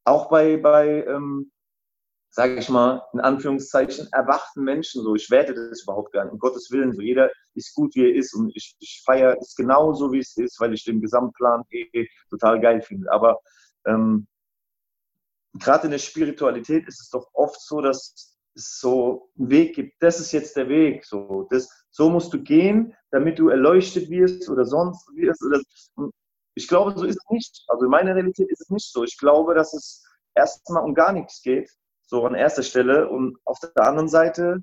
auch 0.05 0.31
bei, 0.31 0.57
bei 0.57 1.05
ähm, 1.05 1.51
sage 2.37 2.59
ich 2.59 2.69
mal, 2.69 3.03
in 3.15 3.21
Anführungszeichen, 3.21 4.09
erwachten 4.13 4.63
Menschen 4.63 5.03
so. 5.03 5.15
Ich 5.15 5.31
werte 5.31 5.55
das 5.55 5.85
überhaupt 5.85 6.13
gar 6.13 6.25
nicht. 6.25 6.35
Um 6.35 6.39
Gottes 6.39 6.71
Willen, 6.71 6.93
so 6.93 7.01
jeder 7.01 7.31
ist 7.55 7.75
gut, 7.75 7.95
wie 7.95 8.05
er 8.05 8.15
ist. 8.15 8.35
Und 8.35 8.55
ich, 8.55 8.77
ich 8.79 9.03
feiere 9.07 9.39
es 9.41 9.57
genauso, 9.57 10.13
wie 10.13 10.19
es 10.19 10.37
ist, 10.37 10.61
weil 10.61 10.75
ich 10.75 10.85
den 10.85 11.01
Gesamtplan 11.01 11.63
eh 11.71 12.07
total 12.29 12.61
geil 12.61 12.83
finde. 12.83 13.11
Aber 13.11 13.41
ähm, 13.87 14.27
gerade 15.55 15.87
in 15.87 15.93
der 15.93 15.99
Spiritualität 15.99 16.87
ist 16.87 17.01
es 17.01 17.09
doch 17.09 17.27
oft 17.33 17.59
so, 17.59 17.81
dass 17.81 18.37
es 18.55 18.81
so 18.81 19.31
einen 19.39 19.49
Weg 19.49 19.75
gibt. 19.75 19.95
Das 20.01 20.21
ist 20.21 20.33
jetzt 20.33 20.57
der 20.57 20.69
Weg. 20.69 21.07
So, 21.07 21.49
das, 21.49 21.87
so 21.91 22.11
musst 22.11 22.35
du 22.35 22.43
gehen, 22.43 22.95
damit 23.13 23.39
du 23.39 23.49
erleuchtet 23.49 24.11
wirst 24.11 24.51
oder 24.51 24.67
sonst 24.67 25.09
wirst. 25.15 25.43
Oder, 25.43 25.63
ich 26.55 26.69
glaube, 26.69 26.99
so 26.99 27.07
ist 27.07 27.17
es 27.17 27.31
nicht. 27.31 27.65
Also 27.69 27.87
in 27.87 27.91
meiner 27.91 28.15
Realität 28.15 28.51
ist 28.51 28.61
es 28.61 28.69
nicht 28.69 28.93
so. 28.93 29.05
Ich 29.05 29.17
glaube, 29.17 29.55
dass 29.55 29.73
es 29.73 30.05
erstmal 30.35 30.85
um 30.85 30.93
gar 30.93 31.13
nichts 31.13 31.41
geht, 31.41 31.71
so 32.07 32.25
an 32.25 32.35
erster 32.35 32.63
Stelle. 32.63 33.09
Und 33.09 33.39
auf 33.45 33.59
der 33.61 33.85
anderen 33.85 34.09
Seite 34.09 34.63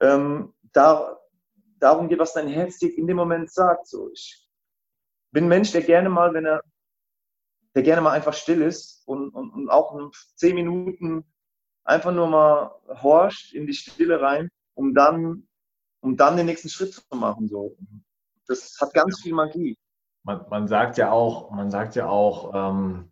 ähm, 0.00 0.54
da, 0.72 1.18
darum 1.78 2.08
geht, 2.08 2.18
was 2.18 2.34
dein 2.34 2.48
Herz 2.48 2.78
dir 2.78 2.96
in 2.96 3.06
dem 3.06 3.16
Moment 3.16 3.50
sagt. 3.50 3.86
So, 3.88 4.10
ich 4.12 4.48
bin 5.32 5.44
ein 5.44 5.48
Mensch, 5.48 5.72
der 5.72 5.82
gerne 5.82 6.08
mal, 6.08 6.32
wenn 6.34 6.46
er, 6.46 6.62
der 7.74 7.82
gerne 7.82 8.02
mal 8.02 8.12
einfach 8.12 8.34
still 8.34 8.62
ist 8.62 9.02
und, 9.06 9.30
und, 9.30 9.50
und 9.50 9.68
auch 9.68 9.96
in 9.98 10.10
zehn 10.36 10.54
Minuten 10.54 11.24
einfach 11.84 12.12
nur 12.12 12.26
mal 12.26 12.74
horcht 13.02 13.52
in 13.54 13.66
die 13.66 13.74
Stille 13.74 14.20
rein, 14.20 14.50
um 14.74 14.94
dann, 14.94 15.48
um 16.00 16.16
dann 16.16 16.36
den 16.36 16.46
nächsten 16.46 16.68
Schritt 16.68 16.94
zu 16.94 17.02
machen. 17.16 17.48
So. 17.48 17.76
Das 18.46 18.76
hat 18.80 18.92
ganz 18.94 19.20
viel 19.22 19.34
Magie. 19.34 19.76
Man, 20.22 20.44
man 20.50 20.68
sagt 20.68 20.98
ja 20.98 21.10
auch, 21.10 21.50
man 21.50 21.70
sagt 21.70 21.94
ja 21.94 22.08
auch, 22.08 22.52
ähm, 22.54 23.10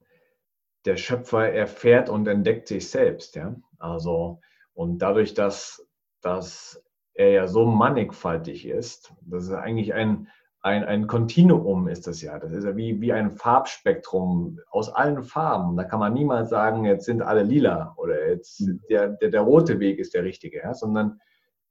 der 0.87 0.97
Schöpfer 0.97 1.53
erfährt 1.53 2.09
und 2.09 2.27
entdeckt 2.29 2.69
sich 2.69 2.89
selbst. 2.89 3.35
Ja? 3.37 3.55
Also, 3.79 4.41
und 4.75 4.99
dadurch, 4.99 5.35
dass, 5.35 5.87
dass 6.23 6.83
er 7.15 7.31
ja 7.31 7.47
so 7.47 7.67
mannigfaltig 7.67 8.67
ist, 8.67 9.13
das 9.23 9.45
ist 9.45 9.53
eigentlich 9.53 9.95
ein, 9.95 10.29
ein, 10.61 10.85
ein 10.85 11.07
Kontinuum 11.07 11.89
ist 11.89 12.07
das 12.07 12.23
ja. 12.23 12.39
Das 12.39 12.53
ist 12.53 12.65
ja 12.65 12.77
wie, 12.77 13.01
wie 13.01 13.13
ein 13.13 13.31
Farbspektrum 13.31 14.59
aus 14.71 14.89
allen 14.89 15.23
Farben. 15.23 15.77
Da 15.77 15.85
kann 15.85 16.01
man 16.01 16.13
niemals 16.13 16.51
sagen, 16.51 16.85
jetzt 16.85 17.05
sind 17.05 17.23
alle 17.23 17.43
lila 17.43 17.95
oder 17.97 18.29
jetzt 18.29 18.61
mhm. 18.61 18.81
der, 18.91 19.09
der, 19.11 19.31
der 19.31 19.41
rote 19.43 19.79
Weg 19.81 19.99
ist 19.99 20.15
der 20.15 20.25
richtige, 20.25 20.59
ja? 20.59 20.75
sondern 20.75 21.21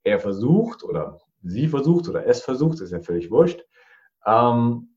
er 0.04 0.19
versucht 0.19 0.84
oder 0.84 1.19
sie 1.41 1.67
versucht 1.67 2.08
oder 2.08 2.25
es 2.25 2.41
versucht, 2.41 2.82
ist 2.82 2.91
ja 2.91 3.01
völlig 3.01 3.32
wurscht, 3.32 3.65
ähm, 4.25 4.94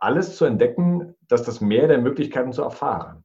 alles 0.00 0.36
zu 0.36 0.44
entdecken, 0.44 1.14
dass 1.28 1.42
das 1.42 1.60
Meer 1.60 1.88
der 1.88 1.98
Möglichkeiten 1.98 2.52
zu 2.52 2.62
erfahren. 2.62 3.24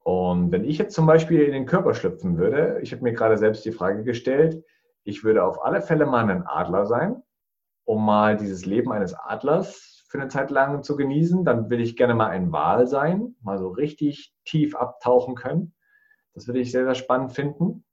Und 0.00 0.50
wenn 0.50 0.64
ich 0.64 0.78
jetzt 0.78 0.94
zum 0.94 1.06
Beispiel 1.06 1.42
in 1.42 1.52
den 1.52 1.66
Körper 1.66 1.94
schlüpfen 1.94 2.36
würde, 2.36 2.80
ich 2.82 2.92
habe 2.92 3.02
mir 3.02 3.12
gerade 3.12 3.38
selbst 3.38 3.64
die 3.64 3.72
Frage 3.72 4.02
gestellt, 4.02 4.64
ich 5.04 5.22
würde 5.22 5.44
auf 5.44 5.64
alle 5.64 5.80
Fälle 5.80 6.06
mal 6.06 6.28
ein 6.28 6.46
Adler 6.46 6.86
sein, 6.86 7.22
um 7.84 8.04
mal 8.04 8.36
dieses 8.36 8.66
Leben 8.66 8.92
eines 8.92 9.14
Adlers 9.14 10.04
für 10.08 10.18
eine 10.18 10.28
Zeit 10.28 10.50
lang 10.50 10.82
zu 10.82 10.96
genießen. 10.96 11.44
Dann 11.44 11.70
will 11.70 11.80
ich 11.80 11.96
gerne 11.96 12.14
mal 12.14 12.28
ein 12.28 12.52
Wal 12.52 12.86
sein, 12.86 13.36
mal 13.40 13.58
so 13.58 13.68
richtig 13.68 14.34
tief 14.44 14.74
abtauchen 14.74 15.34
können. 15.34 15.74
Das 16.34 16.46
würde 16.46 16.60
ich 16.60 16.72
sehr, 16.72 16.84
sehr 16.84 16.94
spannend 16.94 17.32
finden. 17.32 17.84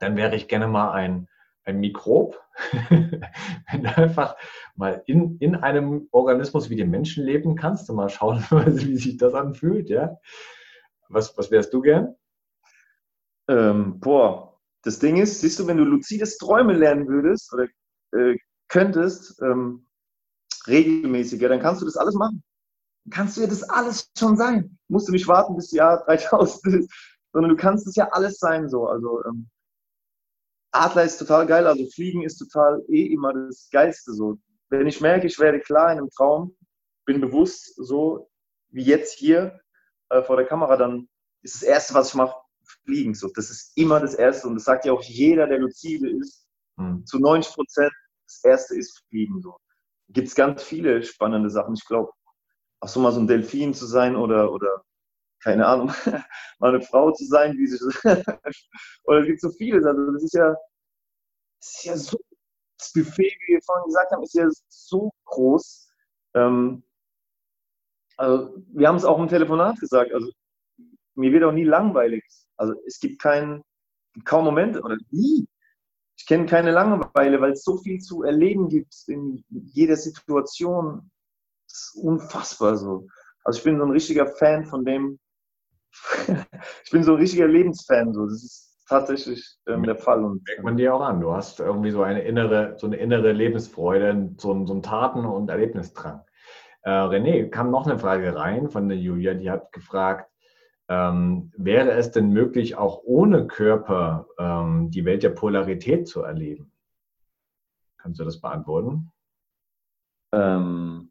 Dann 0.00 0.16
wäre 0.16 0.36
ich 0.36 0.48
gerne 0.48 0.68
mal 0.68 0.92
ein 0.92 1.28
ein 1.68 1.80
Mikrob, 1.80 2.40
wenn 2.88 3.82
du 3.82 3.96
einfach 3.96 4.36
mal 4.74 5.02
in, 5.06 5.36
in 5.38 5.54
einem 5.54 6.08
Organismus 6.10 6.70
wie 6.70 6.76
dem 6.76 6.90
Menschen 6.90 7.24
leben 7.24 7.56
kannst 7.56 7.90
und 7.90 7.96
mal 7.96 8.08
schauen, 8.08 8.42
wie 8.50 8.96
sich 8.96 9.18
das 9.18 9.34
anfühlt, 9.34 9.90
ja. 9.90 10.16
Was, 11.08 11.36
was 11.36 11.50
wärst 11.50 11.72
du 11.72 11.80
gern? 11.80 12.16
Ähm, 13.48 14.00
boah, 14.00 14.58
das 14.82 14.98
Ding 14.98 15.16
ist, 15.16 15.40
siehst 15.40 15.58
du, 15.58 15.66
wenn 15.66 15.76
du 15.76 15.84
luzides 15.84 16.38
Träume 16.38 16.72
lernen 16.72 17.06
würdest 17.08 17.52
oder 17.52 17.66
äh, 18.12 18.36
könntest, 18.68 19.40
ähm, 19.42 19.86
regelmäßiger, 20.66 21.48
dann 21.48 21.60
kannst 21.60 21.82
du 21.82 21.86
das 21.86 21.96
alles 21.96 22.14
machen. 22.14 22.42
Dann 23.04 23.10
kannst 23.10 23.36
du 23.36 23.42
ja 23.42 23.46
das 23.46 23.62
alles 23.62 24.10
schon 24.18 24.36
sein. 24.36 24.78
Musst 24.88 25.08
du 25.08 25.12
nicht 25.12 25.28
warten 25.28 25.56
bis 25.56 25.70
Jahr 25.72 26.04
3000 26.06 26.74
ist, 26.74 26.92
sondern 27.32 27.50
du 27.50 27.56
kannst 27.56 27.86
es 27.86 27.96
ja 27.96 28.08
alles 28.10 28.38
sein 28.38 28.68
so. 28.68 28.86
Also 28.86 29.22
ähm, 29.24 29.48
Adler 30.70 31.04
ist 31.04 31.18
total 31.18 31.46
geil, 31.46 31.66
also 31.66 31.86
Fliegen 31.90 32.22
ist 32.22 32.38
total 32.38 32.82
eh 32.88 33.06
immer 33.06 33.32
das 33.32 33.68
Geilste 33.70 34.12
so. 34.12 34.38
Wenn 34.68 34.86
ich 34.86 35.00
merke, 35.00 35.26
ich 35.26 35.38
werde 35.38 35.60
klar 35.60 35.92
in 35.92 35.98
einem 35.98 36.10
Traum, 36.10 36.56
bin 37.06 37.20
bewusst 37.20 37.74
so 37.76 38.28
wie 38.70 38.82
jetzt 38.82 39.14
hier 39.14 39.60
äh, 40.10 40.22
vor 40.22 40.36
der 40.36 40.46
Kamera, 40.46 40.76
dann 40.76 41.08
ist 41.42 41.54
das 41.54 41.62
Erste, 41.62 41.94
was 41.94 42.08
ich 42.08 42.14
mache, 42.14 42.34
Fliegen. 42.84 43.14
So. 43.14 43.30
Das 43.34 43.50
ist 43.50 43.76
immer 43.76 44.00
das 44.00 44.14
Erste 44.14 44.48
und 44.48 44.56
das 44.56 44.64
sagt 44.64 44.84
ja 44.84 44.92
auch 44.92 45.02
jeder, 45.02 45.46
der 45.46 45.58
lucide 45.58 46.10
ist. 46.10 46.46
Mhm. 46.76 47.04
Zu 47.06 47.18
90 47.18 47.54
Prozent 47.54 47.92
das 48.26 48.44
Erste 48.44 48.76
ist 48.76 49.02
Fliegen. 49.08 49.40
So. 49.40 49.56
Gibt 50.10 50.28
es 50.28 50.34
ganz 50.34 50.62
viele 50.62 51.02
spannende 51.02 51.50
Sachen. 51.50 51.74
Ich 51.74 51.86
glaube, 51.86 52.10
auch 52.80 52.88
so 52.88 53.00
mal 53.00 53.12
so 53.12 53.20
ein 53.20 53.26
Delfin 53.26 53.74
zu 53.74 53.86
sein 53.86 54.16
oder, 54.16 54.52
oder 54.52 54.84
keine 55.42 55.66
Ahnung, 55.66 55.88
mal 56.58 56.74
eine 56.74 56.82
Frau 56.82 57.12
zu 57.12 57.24
sein, 57.24 57.56
wie 57.56 57.66
sich 57.66 57.80
oder 59.04 59.20
es 59.20 59.26
gibt 59.26 59.40
so 59.40 59.50
vieles. 59.50 59.84
Also 59.84 60.12
das 60.12 60.22
ist 60.22 60.34
ja, 60.34 60.56
das 61.60 61.74
ist 61.74 61.84
ja 61.84 61.96
so, 61.96 62.18
das 62.78 62.92
Buffet, 62.92 63.36
wie 63.46 63.54
wir 63.54 63.62
vorhin 63.62 63.86
gesagt 63.86 64.12
haben, 64.12 64.22
ist 64.22 64.34
ja 64.34 64.48
so 64.68 65.12
groß. 65.24 65.88
Ähm, 66.34 66.82
also 68.16 68.56
wir 68.72 68.88
haben 68.88 68.96
es 68.96 69.04
auch 69.04 69.18
im 69.18 69.28
Telefonat 69.28 69.78
gesagt, 69.78 70.12
also 70.12 70.30
mir 71.14 71.32
wird 71.32 71.44
auch 71.44 71.52
nie 71.52 71.64
langweilig. 71.64 72.24
Also 72.56 72.74
es 72.86 72.98
gibt 72.98 73.20
keinen, 73.20 73.62
kaum 74.24 74.44
Momente 74.44 74.82
oder 74.82 74.96
nie. 75.10 75.46
Ich 76.16 76.26
kenne 76.26 76.46
keine 76.46 76.72
Langeweile, 76.72 77.40
weil 77.40 77.52
es 77.52 77.62
so 77.62 77.76
viel 77.78 78.00
zu 78.00 78.24
erleben 78.24 78.68
gibt 78.68 78.92
in 79.06 79.44
jeder 79.48 79.96
Situation. 79.96 81.10
Das 81.68 81.92
ist 81.94 82.02
unfassbar 82.02 82.76
so. 82.76 83.06
Also 83.44 83.58
ich 83.58 83.64
bin 83.64 83.78
so 83.78 83.84
ein 83.84 83.92
richtiger 83.92 84.26
Fan 84.26 84.66
von 84.66 84.84
dem, 84.84 85.18
ich 86.84 86.90
bin 86.90 87.02
so 87.02 87.12
ein 87.12 87.18
richtiger 87.18 87.46
Lebensfan. 87.46 88.12
So. 88.12 88.26
Das 88.26 88.42
ist 88.42 88.86
tatsächlich 88.88 89.56
ähm, 89.66 89.82
der 89.82 89.96
Fall. 89.96 90.24
Und, 90.24 90.46
merkt 90.46 90.62
man 90.62 90.76
dir 90.76 90.94
auch 90.94 91.00
an. 91.00 91.20
Du 91.20 91.32
hast 91.32 91.60
irgendwie 91.60 91.90
so 91.90 92.02
eine 92.02 92.22
innere, 92.22 92.74
so 92.78 92.86
eine 92.86 92.96
innere 92.96 93.32
Lebensfreude, 93.32 94.34
so, 94.36 94.52
ein, 94.52 94.66
so 94.66 94.72
einen 94.72 94.82
Taten- 94.82 95.26
und 95.26 95.50
Erlebnisdrang. 95.50 96.20
Äh, 96.82 96.90
René, 96.90 97.48
kam 97.48 97.70
noch 97.70 97.86
eine 97.86 97.98
Frage 97.98 98.34
rein 98.34 98.70
von 98.70 98.88
der 98.88 98.98
Julia, 98.98 99.34
die 99.34 99.50
hat 99.50 99.72
gefragt, 99.72 100.30
ähm, 100.88 101.52
wäre 101.56 101.92
es 101.92 102.12
denn 102.12 102.30
möglich, 102.30 102.76
auch 102.76 103.02
ohne 103.04 103.46
Körper 103.46 104.26
ähm, 104.38 104.90
die 104.90 105.04
Welt 105.04 105.22
der 105.22 105.30
Polarität 105.30 106.08
zu 106.08 106.22
erleben? 106.22 106.72
Kannst 107.98 108.20
du 108.20 108.24
das 108.24 108.40
beantworten? 108.40 109.12
Ähm, 110.32 111.07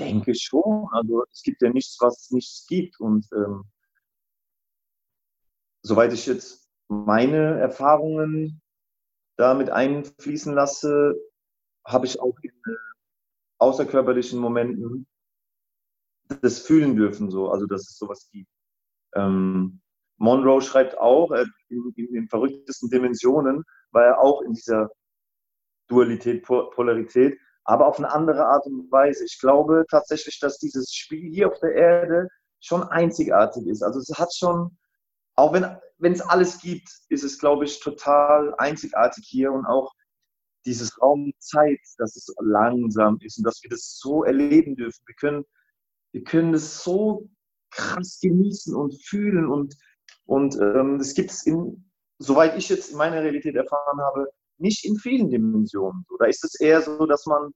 denke 0.00 0.34
schon. 0.34 0.88
Also 0.92 1.24
es 1.32 1.42
gibt 1.42 1.62
ja 1.62 1.70
nichts, 1.70 1.96
was 2.00 2.22
es 2.22 2.30
nicht 2.30 2.66
gibt. 2.68 2.98
Und 3.00 3.26
ähm, 3.32 3.64
soweit 5.82 6.12
ich 6.12 6.26
jetzt 6.26 6.68
meine 6.88 7.60
Erfahrungen 7.60 8.60
damit 9.36 9.70
einfließen 9.70 10.52
lasse, 10.52 11.14
habe 11.86 12.06
ich 12.06 12.20
auch 12.20 12.36
in 12.42 12.50
äh, 12.50 12.76
außerkörperlichen 13.58 14.38
Momenten 14.38 15.06
das 16.42 16.60
fühlen 16.60 16.96
dürfen, 16.96 17.30
so, 17.30 17.50
also 17.50 17.66
dass 17.66 17.82
es 17.82 17.98
sowas 17.98 18.28
gibt. 18.30 18.50
Ähm, 19.14 19.80
Monroe 20.16 20.60
schreibt 20.60 20.98
auch, 20.98 21.32
äh, 21.32 21.46
in, 21.68 21.92
in, 21.96 22.12
den 22.12 22.28
verrücktesten 22.28 22.90
Dimensionen 22.90 23.64
war 23.90 24.04
er 24.04 24.20
auch 24.20 24.42
in 24.42 24.52
dieser 24.52 24.90
Dualität, 25.88 26.44
Polarität 26.44 27.38
aber 27.70 27.86
auf 27.86 27.98
eine 27.98 28.12
andere 28.12 28.46
Art 28.46 28.66
und 28.66 28.90
Weise. 28.90 29.24
Ich 29.24 29.38
glaube 29.40 29.84
tatsächlich, 29.90 30.40
dass 30.40 30.58
dieses 30.58 30.92
Spiel 30.92 31.30
hier 31.32 31.48
auf 31.48 31.58
der 31.60 31.74
Erde 31.74 32.28
schon 32.60 32.82
einzigartig 32.82 33.66
ist. 33.66 33.82
Also 33.82 34.00
es 34.00 34.18
hat 34.18 34.34
schon 34.34 34.76
auch 35.36 35.54
wenn 35.54 36.12
es 36.12 36.20
alles 36.20 36.60
gibt, 36.60 36.90
ist 37.08 37.24
es, 37.24 37.38
glaube 37.38 37.64
ich, 37.64 37.80
total 37.80 38.54
einzigartig 38.58 39.24
hier 39.26 39.52
und 39.52 39.64
auch 39.64 39.92
dieses 40.66 41.00
Raum 41.00 41.32
Zeit, 41.38 41.80
dass 41.96 42.16
es 42.16 42.34
langsam 42.40 43.18
ist 43.22 43.38
und 43.38 43.44
dass 43.44 43.62
wir 43.62 43.70
das 43.70 43.98
so 43.98 44.24
erleben 44.24 44.76
dürfen. 44.76 45.02
Wir 45.06 45.14
können, 45.14 45.44
wir 46.12 46.22
können 46.24 46.52
das 46.52 46.84
so 46.84 47.30
krass 47.70 48.18
genießen 48.20 48.74
und 48.74 49.02
fühlen 49.02 49.46
und, 49.46 49.76
und 50.26 50.56
ähm, 50.56 50.98
das 50.98 51.14
gibt 51.14 51.30
es 51.30 51.46
in, 51.46 51.90
soweit 52.18 52.58
ich 52.58 52.68
jetzt 52.68 52.90
in 52.90 52.98
meiner 52.98 53.22
Realität 53.22 53.56
erfahren 53.56 54.00
habe, 54.00 54.30
nicht 54.60 54.84
in 54.84 54.96
vielen 54.96 55.30
Dimensionen. 55.30 56.04
So, 56.08 56.16
da 56.18 56.26
ist 56.26 56.44
es 56.44 56.60
eher 56.60 56.82
so, 56.82 57.06
dass 57.06 57.26
man 57.26 57.52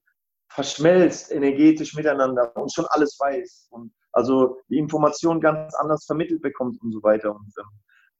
verschmelzt 0.49 1.31
energetisch 1.31 1.95
miteinander 1.95 2.55
und 2.55 2.73
schon 2.73 2.85
alles 2.89 3.17
weiß 3.19 3.67
und 3.71 3.93
also 4.11 4.57
die 4.69 4.77
Information 4.77 5.41
ganz 5.41 5.75
anders 5.75 6.05
vermittelt 6.05 6.41
bekommt 6.41 6.81
und 6.81 6.91
so 6.93 7.03
weiter. 7.03 7.35
Und, 7.35 7.53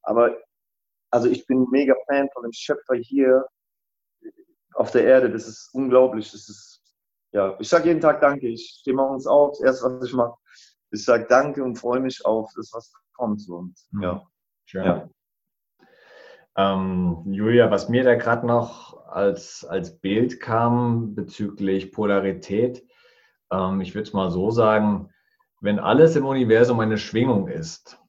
aber 0.02 0.36
also 1.10 1.28
ich 1.28 1.46
bin 1.46 1.66
mega 1.70 1.94
Fan 2.06 2.28
von 2.34 2.42
dem 2.42 2.52
Schöpfer 2.52 2.94
hier 2.96 3.46
auf 4.74 4.90
der 4.90 5.04
Erde. 5.04 5.30
Das 5.30 5.46
ist 5.48 5.70
unglaublich. 5.72 6.30
Das 6.32 6.48
ist, 6.48 6.82
ja, 7.32 7.56
ich 7.58 7.68
sage 7.68 7.88
jeden 7.88 8.00
Tag 8.00 8.20
Danke. 8.20 8.48
Ich 8.48 8.78
stehe 8.80 8.94
morgens 8.94 9.26
auf, 9.26 9.52
das 9.52 9.62
erste, 9.62 9.98
was 9.98 10.08
ich 10.08 10.14
mache, 10.14 10.36
ich 10.90 11.04
sage 11.04 11.26
Danke 11.28 11.64
und 11.64 11.76
freue 11.76 12.00
mich 12.00 12.24
auf 12.26 12.50
das, 12.54 12.70
was 12.74 12.92
kommt. 13.14 13.48
Und, 13.48 13.74
ja. 14.02 14.22
Schön. 14.66 14.84
Ja. 14.84 15.08
Ähm, 16.56 17.22
Julia, 17.26 17.70
was 17.70 17.88
mir 17.88 18.04
da 18.04 18.14
gerade 18.14 18.46
noch 18.46 19.06
als, 19.06 19.64
als 19.64 19.98
Bild 19.98 20.40
kam 20.40 21.14
bezüglich 21.14 21.92
Polarität, 21.92 22.84
ähm, 23.52 23.80
ich 23.80 23.94
würde 23.94 24.08
es 24.08 24.12
mal 24.12 24.30
so 24.30 24.50
sagen, 24.50 25.10
wenn 25.60 25.78
alles 25.78 26.16
im 26.16 26.26
Universum 26.26 26.80
eine 26.80 26.98
Schwingung 26.98 27.48
ist, 27.48 28.00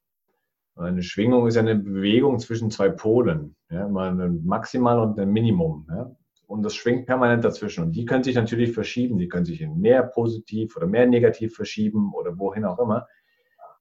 eine 0.75 1.01
Schwingung 1.01 1.47
ist 1.47 1.55
ja 1.55 1.61
eine 1.61 1.75
Bewegung 1.75 2.39
zwischen 2.39 2.69
zwei 2.69 2.89
Polen, 2.89 3.55
ja, 3.69 3.87
mal 3.87 4.09
ein 4.09 4.45
Maximal 4.45 4.99
und 4.99 5.19
ein 5.19 5.29
Minimum. 5.29 5.87
Ja 5.89 6.15
und 6.47 6.63
das 6.63 6.75
schwingt 6.75 7.05
permanent 7.05 7.43
dazwischen. 7.43 7.83
Und 7.83 7.91
die 7.91 8.05
können 8.05 8.23
sich 8.23 8.35
natürlich 8.35 8.71
verschieben. 8.71 9.17
Die 9.17 9.27
können 9.27 9.45
sich 9.45 9.61
in 9.61 9.79
mehr 9.79 10.01
positiv 10.03 10.75
oder 10.77 10.87
mehr 10.87 11.05
negativ 11.05 11.55
verschieben 11.55 12.13
oder 12.13 12.39
wohin 12.39 12.65
auch 12.65 12.79
immer. 12.79 13.07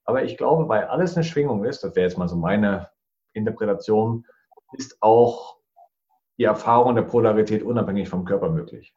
Aber 0.03 0.23
ich 0.23 0.37
glaube, 0.37 0.67
weil 0.67 0.83
alles 0.83 1.15
eine 1.15 1.23
Schwingung 1.23 1.63
ist, 1.65 1.83
das 1.83 1.95
wäre 1.95 2.07
jetzt 2.07 2.17
mal 2.17 2.27
so 2.27 2.35
meine 2.35 2.89
Interpretation, 3.33 4.25
ist 4.73 4.97
auch 5.01 5.57
die 6.37 6.43
Erfahrung 6.43 6.95
der 6.95 7.03
Polarität 7.03 7.63
unabhängig 7.63 8.09
vom 8.09 8.25
Körper 8.25 8.49
möglich. 8.49 8.95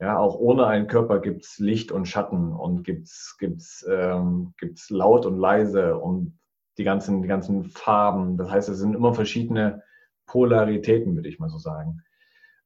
Ja, 0.00 0.18
auch 0.18 0.36
ohne 0.36 0.66
einen 0.66 0.86
Körper 0.86 1.20
gibt 1.20 1.44
es 1.44 1.58
Licht 1.58 1.90
und 1.90 2.06
Schatten 2.06 2.52
und 2.52 2.84
gibt 2.84 3.08
es 3.08 3.36
gibt's, 3.38 3.84
ähm, 3.90 4.54
gibt's 4.58 4.90
laut 4.90 5.26
und 5.26 5.38
leise 5.38 5.98
und 5.98 6.38
die 6.78 6.84
ganzen, 6.84 7.22
die 7.22 7.28
ganzen 7.28 7.64
Farben. 7.64 8.36
Das 8.36 8.48
heißt, 8.48 8.68
es 8.68 8.78
sind 8.78 8.94
immer 8.94 9.12
verschiedene 9.12 9.82
Polaritäten, 10.26 11.16
würde 11.16 11.28
ich 11.28 11.40
mal 11.40 11.48
so 11.48 11.58
sagen. 11.58 12.02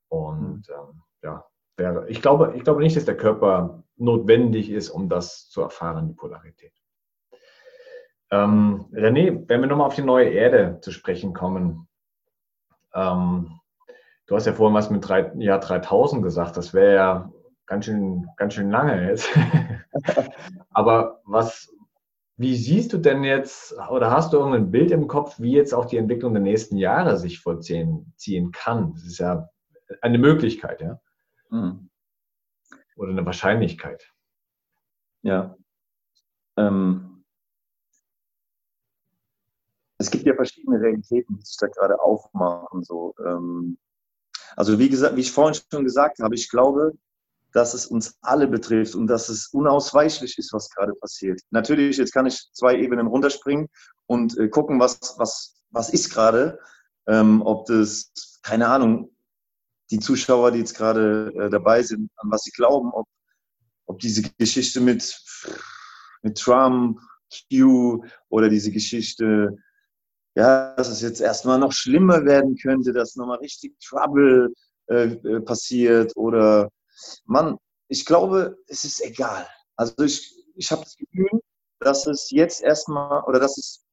Und 0.09 0.69
mhm. 0.69 0.75
ähm, 0.75 1.03
ja, 1.23 1.45
wäre, 1.79 2.09
ich, 2.11 2.21
glaube, 2.21 2.53
ich 2.55 2.65
glaube 2.65 2.83
nicht, 2.83 2.97
dass 2.97 3.07
der 3.07 3.17
Körper 3.17 3.83
notwendig 3.97 4.71
ist, 4.71 4.91
um 4.91 5.09
das 5.09 5.49
zu 5.49 5.63
erfahren, 5.63 6.09
die 6.09 6.15
Polarität. 6.15 6.75
Ähm, 8.31 8.87
René, 8.93 9.49
wenn 9.49 9.61
wir 9.61 9.69
nochmal 9.69 9.87
auf 9.87 9.95
die 9.95 10.03
neue 10.03 10.29
Erde 10.29 10.81
zu 10.83 10.91
sprechen 10.91 11.33
kommen, 11.33 11.89
ähm, 12.95 13.61
du 14.27 14.37
hast 14.37 14.47
ja 14.47 14.53
vorhin 14.53 14.75
was 14.75 14.91
mit 14.91 15.07
drei, 15.07 15.33
Jahr 15.37 15.61
3000 15.61 16.23
gesagt, 16.23 16.57
das 16.57 16.75
wäre 16.75 16.95
ja 16.95 17.33
ganz 17.67 17.87
schön, 17.87 18.29
ganz 18.37 18.55
schön 18.55 18.71
lange 18.71 19.09
jetzt. 19.09 19.29
Aber 20.71 21.21
was, 21.25 21.71
wie 22.37 22.57
siehst 22.57 22.93
du 22.93 22.99
denn 22.99 23.25
jetzt, 23.25 23.75
oder 23.91 24.11
hast 24.11 24.33
du 24.33 24.39
irgendein 24.39 24.71
Bild 24.71 24.91
im 24.91 25.07
Kopf, 25.07 25.39
wie 25.39 25.53
jetzt 25.53 25.73
auch 25.73 25.85
die 25.85 25.97
Entwicklung 25.97 26.33
der 26.35 26.43
nächsten 26.43 26.77
Jahre 26.77 27.17
sich 27.17 27.41
vollziehen 27.41 28.13
ziehen 28.17 28.53
kann? 28.53 28.93
Das 28.95 29.05
ist 29.05 29.19
ja 29.19 29.49
eine 30.01 30.19
Möglichkeit, 30.19 30.81
ja. 30.81 31.01
Mhm. 31.51 31.91
Oder 32.97 33.11
eine 33.11 33.27
Wahrscheinlichkeit. 33.27 34.11
Ja. 35.23 35.57
Ähm, 36.57 37.12
es 40.03 40.11
gibt 40.11 40.27
ja 40.27 40.35
verschiedene 40.35 40.81
Realitäten, 40.81 41.37
die 41.39 41.45
sich 41.45 41.57
da 41.59 41.69
gerade 41.69 42.01
aufmachen. 42.01 42.83
So. 42.83 43.15
Ähm, 43.25 43.79
also 44.57 44.79
wie 44.79 44.89
gesagt, 44.89 45.17
wie 45.17 45.21
ich 45.21 45.33
vorhin 45.33 45.61
schon 45.71 45.85
gesagt 45.85 46.19
habe, 46.19 46.35
ich 46.35 46.51
glaube, 46.51 46.93
dass 47.53 47.75
es 47.75 47.87
uns 47.87 48.17
alle 48.23 48.49
betrifft 48.49 48.95
und 48.95 49.07
dass 49.07 49.29
es 49.29 49.49
unausweichlich 49.49 50.39
ist, 50.39 50.53
was 50.53 50.71
gerade 50.71 50.95
passiert. 50.95 51.41
Natürlich, 51.51 51.99
jetzt 51.99 52.13
kann 52.13 52.27
ich 52.27 52.51
zwei 52.53 52.77
Ebenen 52.77 53.07
runterspringen 53.07 53.69
und 54.07 54.37
äh, 54.39 54.49
gucken, 54.49 54.81
was, 54.81 55.15
was, 55.19 55.63
was 55.71 55.91
ist 55.91 56.11
gerade. 56.11 56.59
Ähm, 57.07 57.43
ob 57.43 57.67
das, 57.67 58.13
keine 58.43 58.69
Ahnung, 58.69 59.11
die 59.91 59.99
Zuschauer, 59.99 60.53
die 60.53 60.61
jetzt 60.61 60.77
gerade 60.77 61.33
äh, 61.37 61.51
dabei 61.51 61.83
sind, 61.83 62.11
an 62.17 62.31
was 62.31 62.43
sie 62.43 62.53
glauben, 62.53 62.91
ob, 62.93 63.07
ob 63.87 63.99
diese 63.99 64.23
Geschichte 64.39 64.81
mit, 64.81 65.21
mit 66.23 66.39
Trump, 66.39 66.99
Q 67.51 68.05
oder 68.29 68.49
diese 68.49 68.71
Geschichte, 68.71 69.59
ja, 70.35 70.75
dass 70.75 70.89
es 70.89 71.01
jetzt 71.03 71.21
erstmal 71.21 71.59
noch 71.59 71.73
schlimmer 71.73 72.25
werden 72.25 72.57
könnte, 72.57 72.93
dass 72.93 73.17
nochmal 73.17 73.39
richtig 73.39 73.79
Trouble 73.81 74.53
äh, 74.89 75.05
äh, 75.05 75.41
passiert 75.41 76.17
oder 76.17 76.71
Mann, 77.25 77.59
ich 77.89 78.07
glaube, 78.07 78.57
es 78.69 78.85
ist 78.85 79.03
egal. 79.03 79.47
Also 79.77 80.05
ich, 80.05 80.35
ich 80.55 80.71
habe 80.71 80.83
das 80.83 80.97
Gefühl, 80.97 81.29
dass 81.81 82.07
es 82.07 82.31
jetzt 82.31 82.63
erstmal 82.63 83.23
oder 83.25 83.41
dass 83.41 83.59
es 83.59 83.85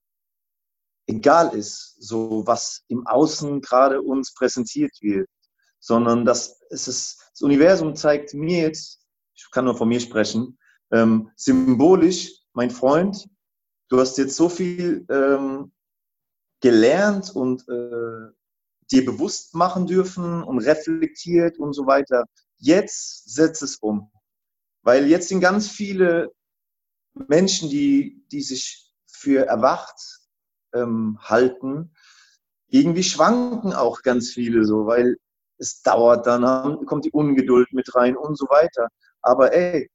egal 1.07 1.55
ist, 1.55 1.95
so 1.99 2.45
was 2.45 2.83
im 2.87 3.05
Außen 3.07 3.61
gerade 3.61 4.01
uns 4.01 4.33
präsentiert 4.33 4.93
wird 5.01 5.27
sondern 5.79 6.25
dass 6.25 6.61
es 6.69 6.87
ist, 6.87 7.31
das 7.31 7.41
Universum 7.41 7.95
zeigt 7.95 8.33
mir 8.33 8.63
jetzt, 8.63 9.01
ich 9.35 9.49
kann 9.51 9.65
nur 9.65 9.75
von 9.75 9.87
mir 9.87 9.99
sprechen, 9.99 10.57
ähm, 10.91 11.31
symbolisch, 11.35 12.33
mein 12.53 12.69
Freund, 12.69 13.27
du 13.89 13.99
hast 13.99 14.17
jetzt 14.17 14.35
so 14.35 14.49
viel 14.49 15.05
ähm, 15.09 15.71
gelernt 16.61 17.35
und 17.35 17.67
äh, 17.69 18.31
dir 18.91 19.05
bewusst 19.05 19.55
machen 19.55 19.85
dürfen 19.87 20.43
und 20.43 20.59
reflektiert 20.59 21.59
und 21.59 21.73
so 21.73 21.85
weiter. 21.85 22.25
Jetzt 22.57 23.33
setz 23.33 23.61
es 23.61 23.77
um. 23.77 24.11
Weil 24.81 25.07
jetzt 25.07 25.29
sind 25.29 25.41
ganz 25.41 25.69
viele 25.69 26.31
Menschen, 27.13 27.69
die, 27.69 28.25
die 28.31 28.41
sich 28.41 28.93
für 29.07 29.45
erwacht 29.45 30.19
ähm, 30.73 31.19
halten, 31.21 31.91
irgendwie 32.67 33.03
schwanken 33.03 33.73
auch 33.73 34.01
ganz 34.03 34.31
viele 34.31 34.63
so, 34.63 34.85
weil 34.85 35.17
es 35.57 35.81
dauert 35.81 36.25
dann, 36.27 36.85
kommt 36.85 37.05
die 37.05 37.11
Ungeduld 37.11 37.73
mit 37.73 37.93
rein 37.95 38.15
und 38.15 38.37
so 38.37 38.45
weiter. 38.45 38.87
Aber 39.21 39.53
ey, 39.53 39.89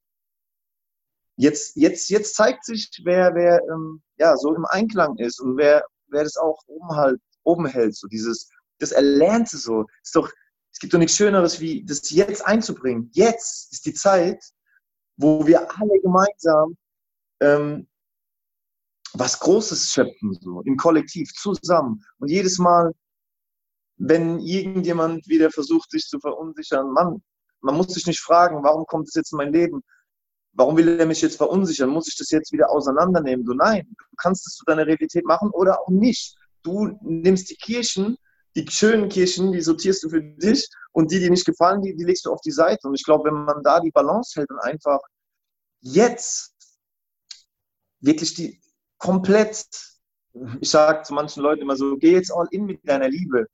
jetzt, 1.37 1.75
jetzt, 1.75 2.09
jetzt 2.09 2.35
zeigt 2.35 2.65
sich, 2.65 2.89
wer, 3.03 3.33
wer 3.33 3.61
ähm, 3.71 4.01
ja, 4.17 4.37
so 4.37 4.53
im 4.53 4.65
Einklang 4.65 5.17
ist 5.17 5.39
und 5.39 5.57
wer, 5.57 5.85
wer 6.07 6.23
das 6.23 6.37
auch 6.37 6.61
oben, 6.67 6.95
halt, 6.95 7.21
oben 7.43 7.65
hält. 7.65 7.95
So 7.95 8.07
dieses, 8.07 8.49
das 8.79 8.91
Erlernte 8.91 9.57
so. 9.57 9.85
Ist 10.03 10.15
doch, 10.15 10.29
es 10.71 10.79
gibt 10.79 10.93
doch 10.93 10.99
nichts 10.99 11.15
Schöneres, 11.15 11.59
wie 11.59 11.83
das 11.83 12.09
jetzt 12.09 12.45
einzubringen. 12.45 13.09
Jetzt 13.13 13.71
ist 13.73 13.85
die 13.85 13.93
Zeit, 13.93 14.43
wo 15.17 15.45
wir 15.45 15.61
alle 15.79 15.99
gemeinsam 16.01 16.77
ähm, 17.41 17.87
was 19.13 19.39
Großes 19.39 19.91
schöpfen, 19.91 20.37
so 20.41 20.61
im 20.61 20.75
Kollektiv, 20.75 21.31
zusammen. 21.33 22.03
Und 22.19 22.29
jedes 22.29 22.57
Mal 22.57 22.91
wenn 23.97 24.39
irgendjemand 24.39 25.27
wieder 25.27 25.51
versucht, 25.51 25.91
sich 25.91 26.05
zu 26.07 26.19
verunsichern, 26.19 26.91
Mann, 26.91 27.21
man 27.61 27.75
muss 27.75 27.93
sich 27.93 28.05
nicht 28.05 28.19
fragen, 28.19 28.63
warum 28.63 28.85
kommt 28.85 29.07
es 29.07 29.15
jetzt 29.15 29.31
in 29.31 29.37
mein 29.37 29.53
Leben? 29.53 29.81
Warum 30.55 30.77
will 30.77 30.99
er 30.99 31.05
mich 31.05 31.21
jetzt 31.21 31.35
verunsichern? 31.35 31.89
Muss 31.89 32.07
ich 32.07 32.17
das 32.17 32.31
jetzt 32.31 32.51
wieder 32.53 32.69
auseinandernehmen? 32.69 33.45
Du 33.45 33.53
nein, 33.53 33.85
du 33.97 34.15
kannst 34.17 34.47
es 34.47 34.55
zu 34.55 34.63
deiner 34.65 34.87
Realität 34.87 35.25
machen 35.25 35.51
oder 35.51 35.81
auch 35.81 35.89
nicht. 35.89 36.35
Du 36.63 36.97
nimmst 37.01 37.49
die 37.49 37.57
Kirchen, 37.57 38.17
die 38.55 38.65
schönen 38.69 39.09
Kirchen, 39.09 39.51
die 39.51 39.61
sortierst 39.61 40.03
du 40.03 40.09
für 40.09 40.21
dich 40.21 40.69
und 40.93 41.11
die, 41.11 41.19
die 41.19 41.29
nicht 41.29 41.45
gefallen, 41.45 41.81
die, 41.81 41.93
die 41.93 42.05
legst 42.05 42.25
du 42.25 42.31
auf 42.31 42.39
die 42.39 42.51
Seite. 42.51 42.87
Und 42.87 42.95
ich 42.95 43.03
glaube, 43.03 43.25
wenn 43.25 43.43
man 43.43 43.61
da 43.63 43.81
die 43.81 43.91
Balance 43.91 44.39
hält 44.39 44.49
und 44.49 44.59
einfach 44.59 44.99
jetzt 45.81 46.55
wirklich 47.99 48.33
die 48.33 48.61
komplett, 48.97 49.67
ich 50.61 50.69
sage 50.69 51.03
zu 51.03 51.13
manchen 51.13 51.43
Leuten 51.43 51.63
immer 51.63 51.75
so, 51.75 51.97
geh 51.97 52.13
jetzt 52.13 52.31
all 52.31 52.47
in 52.51 52.65
mit 52.65 52.79
deiner 52.87 53.09
Liebe. 53.09 53.47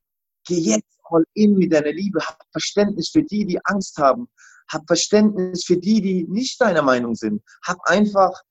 Geh 0.45 0.59
jetzt 0.59 0.99
all 1.05 1.25
in 1.33 1.57
mit 1.57 1.73
deiner 1.73 1.91
Liebe. 1.91 2.19
Hab 2.21 2.37
Verständnis 2.51 3.09
für 3.09 3.23
die, 3.23 3.45
die 3.45 3.59
Angst 3.65 3.97
haben. 3.97 4.29
Hab 4.71 4.83
Verständnis 4.87 5.63
für 5.65 5.77
die, 5.77 6.01
die 6.01 6.25
nicht 6.27 6.59
deiner 6.61 6.81
Meinung 6.81 7.15
sind. 7.15 7.41
Hab 7.65 7.77
einfach, 7.85 8.41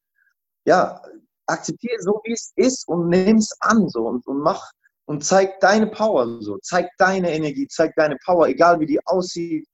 ja, 0.65 1.03
akzeptiere 1.47 2.01
so, 2.01 2.21
wie 2.25 2.33
es 2.33 2.53
ist 2.57 2.87
und 2.89 3.09
nimm 3.09 3.39
es 3.39 3.51
an 3.61 3.89
so 3.89 4.07
und, 4.07 4.27
und 4.27 4.41
mach 4.41 4.71
und 5.07 5.25
zeig 5.25 5.59
deine 5.61 5.89
Power 5.89 6.41
so. 6.41 6.59
Zeig 6.63 6.89
deine 6.99 7.33
Energie, 7.33 7.67
zeig 7.67 7.95
deine 7.97 8.17
Power, 8.25 8.47
egal 8.49 8.79
wie 8.81 8.87
die 8.87 9.05
aussieht. 9.07 9.67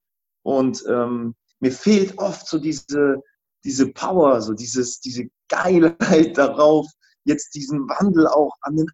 Und 0.42 0.82
ähm, 0.88 1.34
mir 1.60 1.72
fehlt 1.72 2.16
oft 2.18 2.46
so 2.46 2.58
diese, 2.58 3.22
diese 3.64 3.92
Power, 3.92 4.40
so 4.40 4.54
dieses, 4.54 5.00
diese 5.00 5.24
Geilheit 5.48 6.38
darauf, 6.38 6.86
jetzt 7.24 7.54
diesen 7.54 7.88
Wandel 7.88 8.26
auch 8.28 8.54
an 8.62 8.76
den 8.76 8.86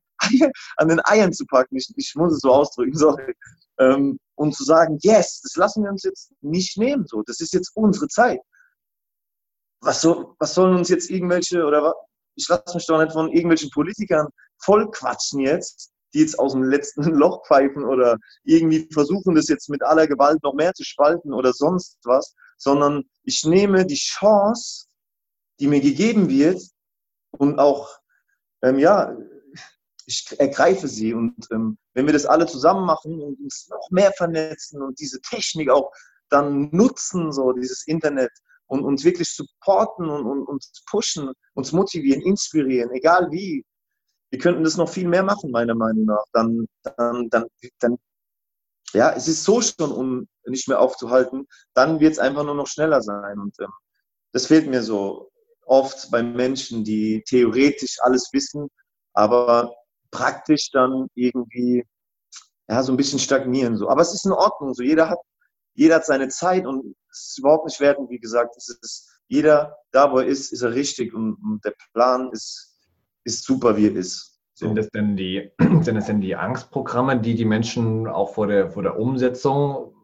an 0.76 0.88
den 0.88 1.00
Eiern 1.04 1.32
zu 1.32 1.44
packen, 1.46 1.76
ich, 1.76 1.92
ich 1.96 2.14
muss 2.14 2.34
es 2.34 2.40
so 2.40 2.52
ausdrücken, 2.52 2.96
sorry, 2.96 3.34
ähm, 3.78 4.18
und 4.42 4.56
zu 4.56 4.64
sagen, 4.64 4.98
yes, 5.02 5.40
das 5.42 5.54
lassen 5.54 5.84
wir 5.84 5.90
uns 5.90 6.02
jetzt 6.02 6.32
nicht 6.40 6.76
nehmen, 6.76 7.06
so, 7.06 7.22
das 7.24 7.40
ist 7.40 7.54
jetzt 7.54 7.70
unsere 7.74 8.08
Zeit. 8.08 8.40
Was, 9.80 10.00
soll, 10.00 10.34
was 10.38 10.54
sollen 10.54 10.76
uns 10.76 10.88
jetzt 10.88 11.10
irgendwelche, 11.10 11.64
oder 11.64 11.94
ich 12.34 12.48
lasse 12.48 12.74
mich 12.74 12.86
doch 12.86 13.00
nicht 13.00 13.12
von 13.12 13.30
irgendwelchen 13.30 13.70
Politikern 13.70 14.26
voll 14.58 14.90
quatschen 14.90 15.40
jetzt, 15.40 15.92
die 16.12 16.20
jetzt 16.20 16.38
aus 16.38 16.52
dem 16.52 16.64
letzten 16.64 17.02
Loch 17.14 17.46
pfeifen 17.46 17.84
oder 17.84 18.18
irgendwie 18.42 18.88
versuchen, 18.92 19.36
das 19.36 19.48
jetzt 19.48 19.70
mit 19.70 19.82
aller 19.82 20.08
Gewalt 20.08 20.42
noch 20.42 20.54
mehr 20.54 20.74
zu 20.74 20.84
spalten 20.84 21.32
oder 21.32 21.52
sonst 21.52 21.98
was, 22.02 22.34
sondern 22.58 23.04
ich 23.22 23.44
nehme 23.44 23.86
die 23.86 23.94
Chance, 23.94 24.86
die 25.60 25.68
mir 25.68 25.80
gegeben 25.80 26.28
wird 26.28 26.60
und 27.30 27.60
auch, 27.60 27.96
ähm, 28.62 28.80
ja, 28.80 29.16
ich 30.06 30.26
ergreife 30.38 30.88
sie. 30.88 31.14
Und 31.14 31.34
ähm, 31.50 31.78
wenn 31.94 32.06
wir 32.06 32.12
das 32.12 32.26
alle 32.26 32.46
zusammen 32.46 32.86
machen 32.86 33.20
und 33.20 33.40
uns 33.40 33.68
noch 33.70 33.90
mehr 33.90 34.12
vernetzen 34.12 34.82
und 34.82 34.98
diese 35.00 35.20
Technik 35.20 35.70
auch 35.70 35.90
dann 36.28 36.70
nutzen, 36.72 37.32
so 37.32 37.52
dieses 37.52 37.86
Internet, 37.86 38.32
und 38.72 38.84
uns 38.84 39.04
wirklich 39.04 39.28
supporten 39.28 40.08
und, 40.08 40.24
und 40.24 40.48
uns 40.48 40.82
pushen, 40.86 41.30
uns 41.52 41.72
motivieren, 41.72 42.22
inspirieren, 42.22 42.90
egal 42.92 43.30
wie, 43.30 43.66
wir 44.30 44.38
könnten 44.38 44.64
das 44.64 44.78
noch 44.78 44.88
viel 44.88 45.06
mehr 45.06 45.22
machen, 45.22 45.50
meiner 45.50 45.74
Meinung 45.74 46.06
nach. 46.06 46.24
Dann, 46.32 46.66
dann, 46.96 47.28
dann, 47.28 47.46
dann 47.80 47.98
ja, 48.94 49.12
es 49.12 49.28
ist 49.28 49.44
so 49.44 49.60
schon, 49.60 49.92
um 49.92 50.28
nicht 50.46 50.68
mehr 50.68 50.80
aufzuhalten, 50.80 51.46
dann 51.74 52.00
wird 52.00 52.12
es 52.12 52.18
einfach 52.18 52.44
nur 52.44 52.54
noch 52.54 52.66
schneller 52.66 53.02
sein. 53.02 53.38
Und 53.38 53.54
ähm, 53.60 53.68
das 54.32 54.46
fehlt 54.46 54.66
mir 54.66 54.82
so 54.82 55.30
oft 55.66 56.10
bei 56.10 56.22
Menschen, 56.22 56.82
die 56.82 57.22
theoretisch 57.26 57.98
alles 58.00 58.30
wissen, 58.32 58.68
aber 59.12 59.74
praktisch 60.12 60.70
dann 60.70 61.08
irgendwie 61.14 61.84
ja, 62.68 62.82
so 62.84 62.92
ein 62.92 62.96
bisschen 62.96 63.18
stagnieren. 63.18 63.76
So. 63.76 63.88
Aber 63.88 64.02
es 64.02 64.14
ist 64.14 64.24
in 64.24 64.32
Ordnung. 64.32 64.74
So. 64.74 64.84
Jeder, 64.84 65.08
hat, 65.08 65.18
jeder 65.74 65.96
hat 65.96 66.06
seine 66.06 66.28
Zeit 66.28 66.66
und 66.66 66.94
es 67.10 67.30
ist 67.30 67.38
überhaupt 67.40 67.66
nicht 67.66 67.80
wertend, 67.80 68.10
wie 68.10 68.20
gesagt. 68.20 68.56
Es 68.56 68.68
ist, 68.68 69.10
jeder, 69.26 69.76
da 69.90 70.12
wo 70.12 70.18
er 70.18 70.26
ist, 70.26 70.52
ist 70.52 70.62
er 70.62 70.74
richtig 70.74 71.12
und, 71.12 71.34
und 71.42 71.64
der 71.64 71.74
Plan 71.92 72.30
ist 72.30 72.72
ist 73.24 73.44
super, 73.44 73.76
wie 73.76 73.88
er 73.88 73.96
ist. 73.96 74.40
So. 74.54 74.66
Sind, 74.66 74.78
es 74.78 74.90
denn 74.90 75.16
die, 75.16 75.50
sind 75.82 75.96
es 75.96 76.06
denn 76.06 76.20
die 76.20 76.36
Angstprogramme, 76.36 77.20
die 77.20 77.34
die 77.34 77.44
Menschen 77.44 78.06
auch 78.06 78.34
vor 78.34 78.46
der, 78.46 78.70
vor 78.70 78.82
der 78.82 78.98
Umsetzung, 78.98 79.94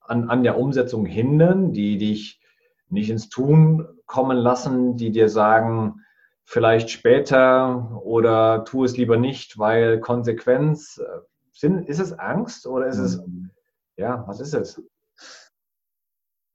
an, 0.00 0.30
an 0.30 0.42
der 0.42 0.58
Umsetzung 0.58 1.04
hindern, 1.04 1.72
die 1.72 1.98
dich 1.98 2.40
nicht 2.88 3.10
ins 3.10 3.28
Tun 3.28 3.86
kommen 4.06 4.38
lassen, 4.38 4.96
die 4.96 5.10
dir 5.10 5.28
sagen, 5.28 6.00
vielleicht 6.48 6.88
später 6.88 8.00
oder 8.02 8.64
tu 8.64 8.82
es 8.82 8.96
lieber 8.96 9.18
nicht, 9.18 9.58
weil 9.58 10.00
Konsequenz, 10.00 10.96
äh, 10.96 11.20
sind, 11.52 11.86
ist 11.86 11.98
es 11.98 12.14
Angst 12.14 12.66
oder 12.66 12.86
ist 12.86 12.96
es, 12.96 13.18
mhm. 13.18 13.50
ja, 13.98 14.26
was 14.26 14.40
ist 14.40 14.54
es? 14.54 14.82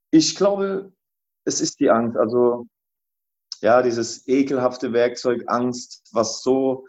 Ich 0.09 0.35
glaube, 0.35 0.91
es 1.45 1.61
ist 1.61 1.79
die 1.79 1.91
Angst. 1.91 2.17
Also 2.17 2.65
ja, 3.61 3.83
dieses 3.83 4.27
ekelhafte 4.27 4.93
Werkzeug 4.93 5.43
Angst, 5.45 6.09
was 6.11 6.41
so 6.41 6.87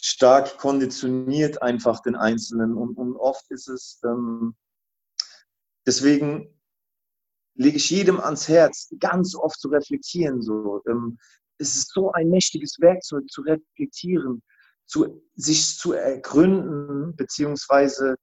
stark 0.00 0.58
konditioniert 0.58 1.62
einfach 1.62 2.00
den 2.00 2.16
Einzelnen. 2.16 2.74
Und, 2.74 2.96
und 2.96 3.14
oft 3.14 3.48
ist 3.52 3.68
es, 3.68 4.00
ähm, 4.04 4.56
deswegen 5.86 6.52
lege 7.54 7.76
ich 7.76 7.90
jedem 7.90 8.18
ans 8.18 8.48
Herz, 8.48 8.92
ganz 8.98 9.36
oft 9.36 9.60
zu 9.60 9.68
reflektieren. 9.68 10.42
So. 10.42 10.82
Ähm, 10.88 11.18
es 11.58 11.76
ist 11.76 11.92
so 11.92 12.12
ein 12.12 12.28
mächtiges 12.28 12.78
Werkzeug 12.80 13.28
zu 13.30 13.42
reflektieren, 13.42 14.42
zu, 14.86 15.22
sich 15.34 15.76
zu 15.78 15.92
ergründen, 15.92 17.14
beziehungsweise 17.16 18.16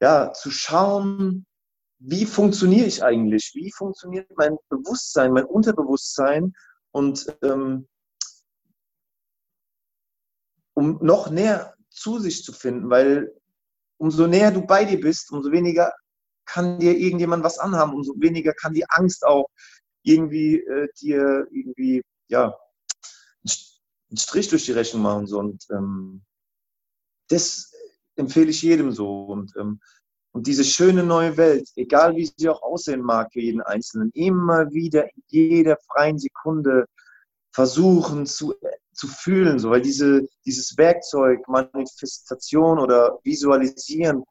ja, 0.00 0.32
zu 0.32 0.50
schauen, 0.50 1.46
wie 1.98 2.26
funktioniere 2.26 2.86
ich 2.86 3.04
eigentlich? 3.04 3.52
Wie 3.54 3.70
funktioniert 3.70 4.28
mein 4.36 4.56
Bewusstsein, 4.68 5.32
mein 5.32 5.44
Unterbewusstsein? 5.44 6.52
Und 6.90 7.26
ähm, 7.42 7.86
um 10.74 10.98
noch 11.00 11.30
näher 11.30 11.74
zu 11.90 12.18
sich 12.18 12.42
zu 12.42 12.52
finden, 12.52 12.90
weil 12.90 13.32
umso 13.98 14.26
näher 14.26 14.50
du 14.50 14.66
bei 14.66 14.84
dir 14.84 15.00
bist, 15.00 15.30
umso 15.30 15.52
weniger 15.52 15.92
kann 16.44 16.80
dir 16.80 16.98
irgendjemand 16.98 17.44
was 17.44 17.58
anhaben, 17.58 17.94
umso 17.94 18.14
weniger 18.16 18.52
kann 18.52 18.74
die 18.74 18.88
Angst 18.90 19.24
auch 19.24 19.46
irgendwie 20.02 20.56
äh, 20.56 20.88
dir 21.00 21.46
irgendwie, 21.52 22.02
ja, 22.28 22.56
einen 23.44 24.16
Strich 24.16 24.48
durch 24.48 24.64
die 24.64 24.72
Rechnung 24.72 25.02
machen. 25.02 25.26
So. 25.26 25.38
Und 25.38 25.66
ähm, 25.70 26.22
das 27.28 27.72
empfehle 28.16 28.50
ich 28.50 28.62
jedem 28.62 28.92
so. 28.92 29.24
Und 29.24 29.54
ähm, 29.56 29.80
und 30.32 30.46
diese 30.46 30.64
schöne 30.64 31.02
neue 31.04 31.36
Welt, 31.36 31.68
egal 31.76 32.16
wie 32.16 32.30
sie 32.36 32.48
auch 32.48 32.62
aussehen 32.62 33.02
mag 33.02 33.30
für 33.32 33.40
jeden 33.40 33.60
Einzelnen, 33.60 34.10
immer 34.14 34.70
wieder 34.72 35.04
in 35.04 35.22
jeder 35.28 35.76
freien 35.86 36.18
Sekunde 36.18 36.86
versuchen 37.52 38.24
zu, 38.24 38.54
zu 38.94 39.08
fühlen, 39.08 39.58
so, 39.58 39.68
weil 39.68 39.82
diese, 39.82 40.26
dieses 40.46 40.78
Werkzeug, 40.78 41.46
Manifestation 41.48 42.78
oder 42.78 43.18
Visualisieren 43.24 44.24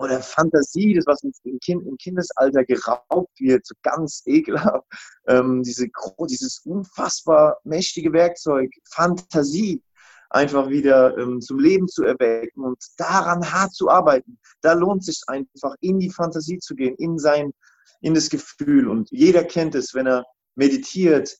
oder 0.00 0.20
Fantasie, 0.22 0.94
das 0.94 1.06
was 1.06 1.22
im, 1.22 1.58
kind, 1.60 1.86
im 1.86 1.96
Kindesalter 1.98 2.64
geraubt 2.64 3.38
wird, 3.38 3.66
so 3.66 3.74
ganz 3.82 4.22
ekelhaft, 4.26 4.86
ähm, 5.28 5.62
diese, 5.62 5.88
dieses 6.28 6.60
unfassbar 6.64 7.58
mächtige 7.64 8.12
Werkzeug, 8.12 8.70
Fantasie, 8.90 9.82
einfach 10.30 10.68
wieder 10.68 11.18
ähm, 11.18 11.40
zum 11.40 11.58
Leben 11.58 11.86
zu 11.86 12.04
erwecken 12.04 12.64
und 12.64 12.82
daran 12.96 13.52
hart 13.52 13.74
zu 13.74 13.90
arbeiten. 13.90 14.38
Da 14.62 14.72
lohnt 14.72 15.04
sich 15.04 15.20
einfach, 15.26 15.74
in 15.80 15.98
die 15.98 16.10
Fantasie 16.10 16.58
zu 16.58 16.74
gehen, 16.74 16.94
in 16.96 17.18
sein, 17.18 17.52
in 18.00 18.14
das 18.14 18.30
Gefühl. 18.30 18.88
Und 18.88 19.10
jeder 19.10 19.44
kennt 19.44 19.74
es, 19.74 19.92
wenn 19.92 20.06
er 20.06 20.24
meditiert 20.54 21.36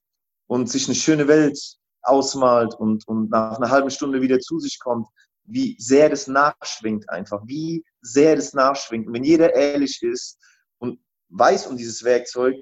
und 0.49 0.69
sich 0.69 0.87
eine 0.87 0.97
schöne 0.97 1.29
Welt 1.29 1.59
ausmalt 2.03 2.75
und, 2.75 3.07
und 3.07 3.31
nach 3.31 3.57
einer 3.57 3.71
halben 3.71 3.91
Stunde 3.91 4.21
wieder 4.21 4.41
zu 4.41 4.59
sich 4.59 4.79
kommt, 4.81 5.07
wie 5.51 5.77
sehr 5.79 6.09
das 6.09 6.27
nachschwingt 6.27 7.09
einfach, 7.11 7.43
wie 7.47 7.85
sehr 8.01 8.37
das 8.37 8.55
nachschwingt. 8.55 9.07
Und 9.07 9.15
wenn 9.15 9.25
jeder 9.25 9.55
ehrlich 9.55 10.03
ist 10.03 10.39
und 10.79 11.01
weiß 11.29 11.67
um 11.67 11.77
dieses 11.77 12.05
Werkzeug 12.05 12.57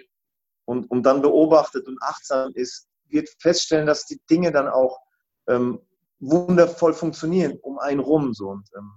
und, 0.64 0.90
und 0.90 1.02
dann 1.04 1.22
beobachtet 1.22 1.86
und 1.86 1.98
achtsam 2.02 2.52
ist, 2.54 2.88
wird 3.08 3.28
feststellen, 3.38 3.86
dass 3.86 4.06
die 4.06 4.20
Dinge 4.30 4.52
dann 4.52 4.68
auch 4.68 4.98
ähm, 5.48 5.80
wundervoll 6.20 6.94
funktionieren 6.94 7.58
um 7.62 7.78
einen 7.78 8.00
rum. 8.00 8.34
So. 8.34 8.48
Und, 8.48 8.68
ähm, 8.76 8.92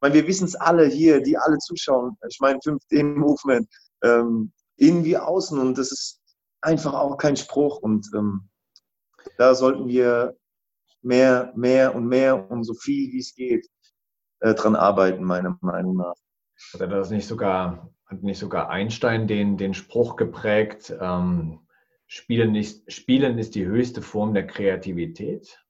meine, 0.00 0.14
wir 0.14 0.26
wissen 0.26 0.46
es 0.46 0.54
alle 0.54 0.86
hier, 0.86 1.20
die 1.20 1.36
alle 1.36 1.58
zuschauen. 1.58 2.16
Ich 2.28 2.38
meine, 2.40 2.58
5D-Movement, 2.58 3.68
ähm, 4.02 4.52
innen 4.76 5.04
wie 5.04 5.16
außen. 5.16 5.58
Und 5.58 5.78
das 5.78 5.92
ist 5.92 6.20
einfach 6.60 6.94
auch 6.94 7.16
kein 7.16 7.36
Spruch. 7.36 7.78
Und 7.78 8.08
ähm, 8.14 8.48
da 9.36 9.54
sollten 9.54 9.88
wir 9.88 10.36
mehr, 11.02 11.52
mehr 11.56 11.94
und 11.94 12.06
mehr 12.06 12.50
und 12.50 12.64
so 12.64 12.74
viel 12.74 13.12
wie 13.12 13.18
es 13.18 13.34
geht 13.34 13.66
äh, 14.40 14.54
dran 14.54 14.76
arbeiten, 14.76 15.24
meiner 15.24 15.56
Meinung 15.60 15.96
nach. 15.96 16.14
Hat 16.78 16.92
das 16.92 17.10
nicht 17.10 17.26
sogar, 17.26 17.90
hat 18.06 18.22
nicht 18.22 18.38
sogar 18.38 18.70
Einstein 18.70 19.26
den, 19.26 19.56
den 19.56 19.74
Spruch 19.74 20.16
geprägt, 20.16 20.94
ähm, 21.00 21.60
Spielen, 22.12 22.56
ist, 22.56 22.92
Spielen 22.92 23.38
ist 23.38 23.54
die 23.54 23.66
höchste 23.66 24.02
Form 24.02 24.34
der 24.34 24.44
Kreativität? 24.44 25.64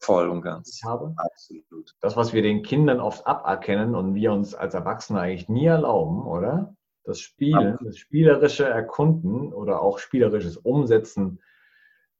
Voll 0.00 0.28
und 0.28 0.42
ganz. 0.42 0.80
habe. 0.84 1.14
Absolut. 1.16 1.94
Das, 2.00 2.16
was 2.16 2.32
wir 2.32 2.42
den 2.42 2.62
Kindern 2.62 2.98
oft 2.98 3.24
aberkennen 3.24 3.94
und 3.94 4.16
wir 4.16 4.32
uns 4.32 4.52
als 4.54 4.74
Erwachsene 4.74 5.20
eigentlich 5.20 5.48
nie 5.48 5.66
erlauben, 5.66 6.26
oder? 6.26 6.74
Das 7.04 7.20
Spielen, 7.20 7.78
das 7.84 7.98
spielerische 7.98 8.64
Erkunden 8.64 9.52
oder 9.52 9.80
auch 9.80 10.00
spielerisches 10.00 10.56
Umsetzen, 10.56 11.40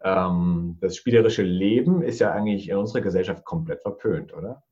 ähm, 0.02 0.78
das 0.80 0.96
spielerische 0.96 1.42
Leben 1.42 2.02
ist 2.02 2.20
ja 2.20 2.32
eigentlich 2.32 2.68
in 2.68 2.76
unserer 2.76 3.02
Gesellschaft 3.02 3.44
komplett 3.44 3.82
verpönt, 3.82 4.32
oder? 4.34 4.62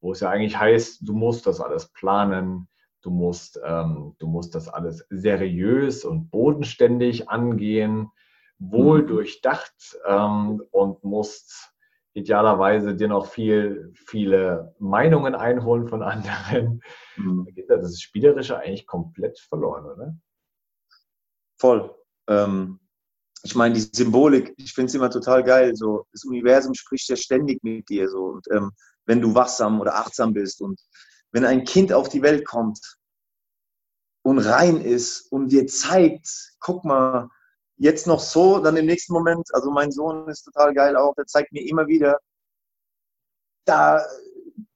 Wo 0.00 0.12
es 0.12 0.20
ja 0.20 0.30
eigentlich 0.30 0.58
heißt, 0.58 1.06
du 1.06 1.12
musst 1.12 1.46
das 1.46 1.60
alles 1.60 1.88
planen, 1.92 2.68
du 3.02 3.10
musst, 3.10 3.60
ähm, 3.64 4.14
du 4.18 4.26
musst 4.26 4.54
das 4.54 4.68
alles 4.68 5.06
seriös 5.10 6.04
und 6.04 6.30
bodenständig 6.30 7.28
angehen, 7.28 8.10
wohl 8.58 9.06
durchdacht 9.06 9.98
ähm, 10.06 10.62
und 10.70 11.02
musst 11.04 11.72
idealerweise 12.12 12.94
dir 12.94 13.08
noch 13.08 13.26
viel, 13.26 13.92
viele 13.94 14.74
Meinungen 14.78 15.34
einholen 15.34 15.88
von 15.88 16.02
anderen. 16.02 16.82
Mhm. 17.16 17.46
Das 17.68 17.84
ist 17.84 18.02
Spielerische 18.02 18.58
eigentlich 18.58 18.86
komplett 18.86 19.38
verloren, 19.38 19.86
oder? 19.86 20.14
Voll. 21.58 21.94
Ähm, 22.26 22.80
ich 23.42 23.54
meine, 23.54 23.74
die 23.74 23.80
Symbolik, 23.80 24.54
ich 24.58 24.74
finde 24.74 24.88
es 24.88 24.94
immer 24.94 25.10
total 25.10 25.42
geil. 25.42 25.74
So, 25.74 26.06
das 26.12 26.24
Universum 26.24 26.74
spricht 26.74 27.08
ja 27.08 27.16
ständig 27.16 27.62
mit 27.62 27.88
dir. 27.88 28.08
So. 28.08 28.24
Und 28.24 28.46
ähm, 28.50 28.70
wenn 29.06 29.20
du 29.20 29.34
wachsam 29.34 29.80
oder 29.80 29.94
achtsam 29.96 30.32
bist 30.32 30.60
und 30.60 30.80
wenn 31.32 31.44
ein 31.44 31.64
Kind 31.64 31.92
auf 31.92 32.08
die 32.08 32.22
Welt 32.22 32.46
kommt 32.46 32.96
und 34.22 34.38
rein 34.38 34.80
ist 34.80 35.30
und 35.32 35.48
dir 35.48 35.66
zeigt, 35.66 36.28
guck 36.60 36.84
mal, 36.84 37.28
jetzt 37.76 38.06
noch 38.06 38.20
so, 38.20 38.58
dann 38.58 38.76
im 38.76 38.86
nächsten 38.86 39.14
Moment, 39.14 39.48
also 39.54 39.70
mein 39.70 39.90
Sohn 39.90 40.28
ist 40.28 40.44
total 40.44 40.74
geil 40.74 40.96
auch, 40.96 41.14
der 41.14 41.26
zeigt 41.26 41.52
mir 41.52 41.66
immer 41.66 41.86
wieder, 41.86 42.18
da 43.64 44.04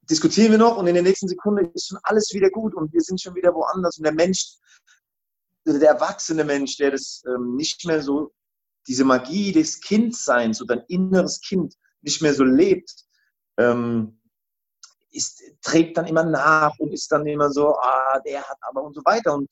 diskutieren 0.09 0.51
wir 0.51 0.57
noch 0.57 0.77
und 0.77 0.87
in 0.87 0.95
der 0.95 1.03
nächsten 1.03 1.27
Sekunde 1.27 1.69
ist 1.73 1.87
schon 1.87 1.99
alles 2.03 2.33
wieder 2.33 2.49
gut 2.49 2.73
und 2.73 2.91
wir 2.93 3.01
sind 3.01 3.21
schon 3.21 3.35
wieder 3.35 3.53
woanders 3.53 3.97
und 3.97 4.05
der 4.05 4.13
Mensch, 4.13 4.55
der 5.65 5.89
erwachsene 5.89 6.43
Mensch, 6.43 6.77
der 6.77 6.91
das 6.91 7.23
ähm, 7.27 7.55
nicht 7.55 7.85
mehr 7.85 8.01
so, 8.01 8.33
diese 8.87 9.05
Magie 9.05 9.51
des 9.51 9.81
Kindseins 9.81 10.61
oder 10.61 10.77
dein 10.77 10.85
inneres 10.87 11.41
Kind 11.41 11.75
nicht 12.01 12.21
mehr 12.21 12.33
so 12.33 12.43
lebt, 12.43 12.93
ähm, 13.57 14.19
ist, 15.11 15.41
trägt 15.61 15.97
dann 15.97 16.07
immer 16.07 16.23
nach 16.23 16.77
und 16.79 16.93
ist 16.93 17.11
dann 17.11 17.25
immer 17.25 17.49
so, 17.51 17.75
ah, 17.75 18.19
der 18.25 18.41
hat 18.43 18.57
aber 18.61 18.83
und 18.83 18.93
so 18.93 19.01
weiter. 19.05 19.33
Und 19.33 19.49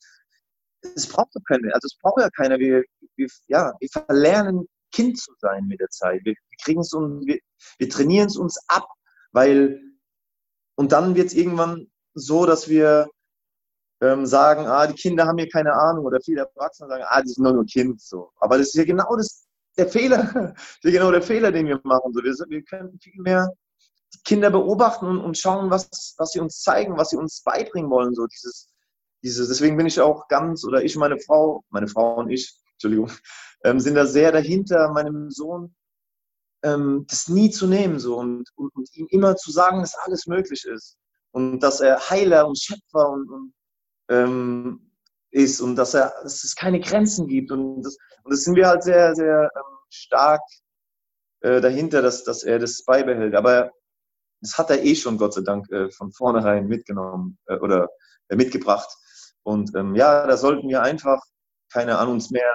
es 0.94 1.06
braucht 1.06 1.34
doch 1.34 1.42
keine, 1.48 1.74
also 1.74 1.86
es 1.86 1.96
braucht 2.00 2.20
ja 2.20 2.28
keiner. 2.30 2.58
Wir, 2.58 2.84
wir, 3.16 3.28
ja, 3.48 3.72
wir 3.80 3.88
verlernen 3.88 4.66
Kind 4.92 5.18
zu 5.18 5.32
sein 5.40 5.66
mit 5.66 5.80
der 5.80 5.88
Zeit. 5.88 6.20
Wir, 6.24 6.34
wir 6.34 6.58
kriegen 6.62 6.80
es 6.80 6.92
und 6.92 7.26
wir, 7.26 7.38
wir 7.78 7.88
trainieren 7.88 8.28
es 8.28 8.36
uns 8.36 8.58
ab, 8.68 8.86
weil 9.32 9.80
und 10.76 10.92
dann 10.92 11.14
wird 11.14 11.28
es 11.28 11.34
irgendwann 11.34 11.90
so, 12.14 12.46
dass 12.46 12.68
wir 12.68 13.08
ähm, 14.04 14.26
sagen, 14.26 14.66
ah, 14.66 14.86
die 14.86 14.94
Kinder 14.94 15.26
haben 15.26 15.38
hier 15.38 15.48
keine 15.48 15.72
Ahnung 15.72 16.04
oder 16.04 16.20
viele 16.20 16.42
Erwachsene 16.42 16.88
sagen, 16.88 17.04
ah, 17.06 17.22
die 17.22 17.28
sind 17.28 17.42
nur 17.42 17.52
nur 17.52 17.64
Kind 17.64 18.00
so. 18.00 18.30
Aber 18.38 18.58
das 18.58 18.68
ist 18.68 18.74
ja 18.74 18.84
genau 18.84 19.16
das, 19.16 19.46
der 19.76 19.88
Fehler, 19.88 20.18
das 20.34 20.82
ist 20.82 20.92
genau 20.92 21.10
der 21.10 21.22
Fehler, 21.22 21.50
den 21.52 21.66
wir 21.66 21.80
machen. 21.84 22.12
So, 22.12 22.22
wir, 22.22 22.32
wir 22.48 22.62
können 22.62 22.98
viel 23.00 23.20
mehr 23.20 23.50
Kinder 24.24 24.50
beobachten 24.50 25.06
und, 25.06 25.20
und 25.20 25.38
schauen, 25.38 25.70
was, 25.70 26.14
was 26.18 26.32
sie 26.32 26.40
uns 26.40 26.60
zeigen, 26.60 26.96
was 26.96 27.10
sie 27.10 27.16
uns 27.16 27.42
beibringen 27.42 27.90
wollen. 27.90 28.14
So 28.14 28.26
dieses, 28.26 28.68
dieses, 29.22 29.48
deswegen 29.48 29.76
bin 29.76 29.86
ich 29.86 30.00
auch 30.00 30.28
ganz, 30.28 30.64
oder 30.64 30.82
ich, 30.84 30.96
meine 30.96 31.18
Frau, 31.18 31.64
meine 31.70 31.88
Frau 31.88 32.16
und 32.16 32.30
ich, 32.30 32.54
Entschuldigung, 32.72 33.10
ähm, 33.64 33.80
sind 33.80 33.94
da 33.94 34.06
sehr 34.06 34.32
dahinter, 34.32 34.92
meinem 34.92 35.30
Sohn 35.30 35.74
ähm, 36.62 37.04
das 37.08 37.28
nie 37.28 37.50
zu 37.50 37.66
nehmen 37.66 37.98
so 37.98 38.16
und, 38.16 38.48
und, 38.56 38.74
und, 38.74 38.88
ihm 38.96 39.06
immer 39.10 39.36
zu 39.36 39.50
sagen, 39.50 39.80
dass 39.80 39.94
alles 39.96 40.26
möglich 40.26 40.64
ist 40.64 40.96
und 41.30 41.60
dass 41.60 41.80
er 41.80 42.10
Heiler 42.10 42.48
und 42.48 42.58
Schöpfer 42.58 43.10
und, 43.10 43.28
und 43.28 43.52
ähm, 44.08 44.90
ist 45.30 45.60
und 45.60 45.76
dass, 45.76 45.94
er, 45.94 46.12
dass 46.22 46.44
es 46.44 46.54
keine 46.54 46.80
Grenzen 46.80 47.26
gibt 47.26 47.50
und 47.50 47.82
das, 47.82 47.96
und 48.22 48.32
das 48.32 48.44
sind 48.44 48.56
wir 48.56 48.68
halt 48.68 48.82
sehr, 48.82 49.14
sehr 49.14 49.50
ähm, 49.54 49.76
stark 49.90 50.42
äh, 51.40 51.60
dahinter, 51.60 52.02
dass, 52.02 52.24
dass 52.24 52.42
er 52.42 52.58
das 52.58 52.84
beibehält. 52.84 53.34
Aber 53.34 53.70
das 54.40 54.56
hat 54.58 54.70
er 54.70 54.82
eh 54.82 54.94
schon, 54.94 55.18
Gott 55.18 55.34
sei 55.34 55.42
Dank, 55.42 55.70
äh, 55.70 55.90
von 55.90 56.12
vornherein 56.12 56.66
mitgenommen 56.66 57.38
äh, 57.46 57.56
oder 57.56 57.88
äh, 58.28 58.36
mitgebracht. 58.36 58.88
Und 59.42 59.74
ähm, 59.74 59.94
ja, 59.94 60.26
da 60.26 60.36
sollten 60.36 60.68
wir 60.68 60.82
einfach, 60.82 61.20
keine 61.72 61.98
an 61.98 62.08
uns 62.08 62.30
mehr 62.30 62.50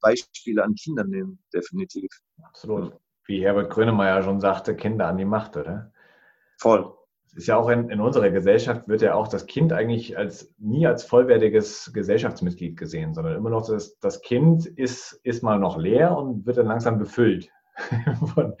Beispiele 0.00 0.64
an 0.64 0.74
Kindern 0.74 1.08
nehmen, 1.08 1.42
definitiv. 1.52 2.10
Absolut. 2.42 2.98
Wie 3.26 3.44
Herbert 3.44 3.70
Grönemeyer 3.70 4.22
schon 4.22 4.40
sagte, 4.40 4.74
Kinder 4.74 5.06
an 5.06 5.18
die 5.18 5.24
Macht, 5.24 5.56
oder? 5.56 5.92
Voll. 6.58 6.96
Es 7.32 7.42
ist 7.42 7.46
ja 7.46 7.56
auch 7.56 7.70
in, 7.70 7.88
in 7.88 8.00
unserer 8.00 8.30
Gesellschaft 8.30 8.88
wird 8.88 9.00
ja 9.00 9.14
auch 9.14 9.26
das 9.26 9.46
Kind 9.46 9.72
eigentlich 9.72 10.18
als 10.18 10.52
nie 10.58 10.86
als 10.86 11.04
vollwertiges 11.04 11.90
Gesellschaftsmitglied 11.94 12.76
gesehen, 12.76 13.14
sondern 13.14 13.36
immer 13.36 13.50
noch 13.50 13.66
das, 13.66 13.98
das 14.00 14.20
Kind 14.20 14.66
ist, 14.66 15.18
ist 15.22 15.42
mal 15.42 15.58
noch 15.58 15.78
leer 15.78 16.16
und 16.16 16.44
wird 16.44 16.58
dann 16.58 16.66
langsam 16.66 16.98
befüllt 16.98 17.48
von, 18.34 18.54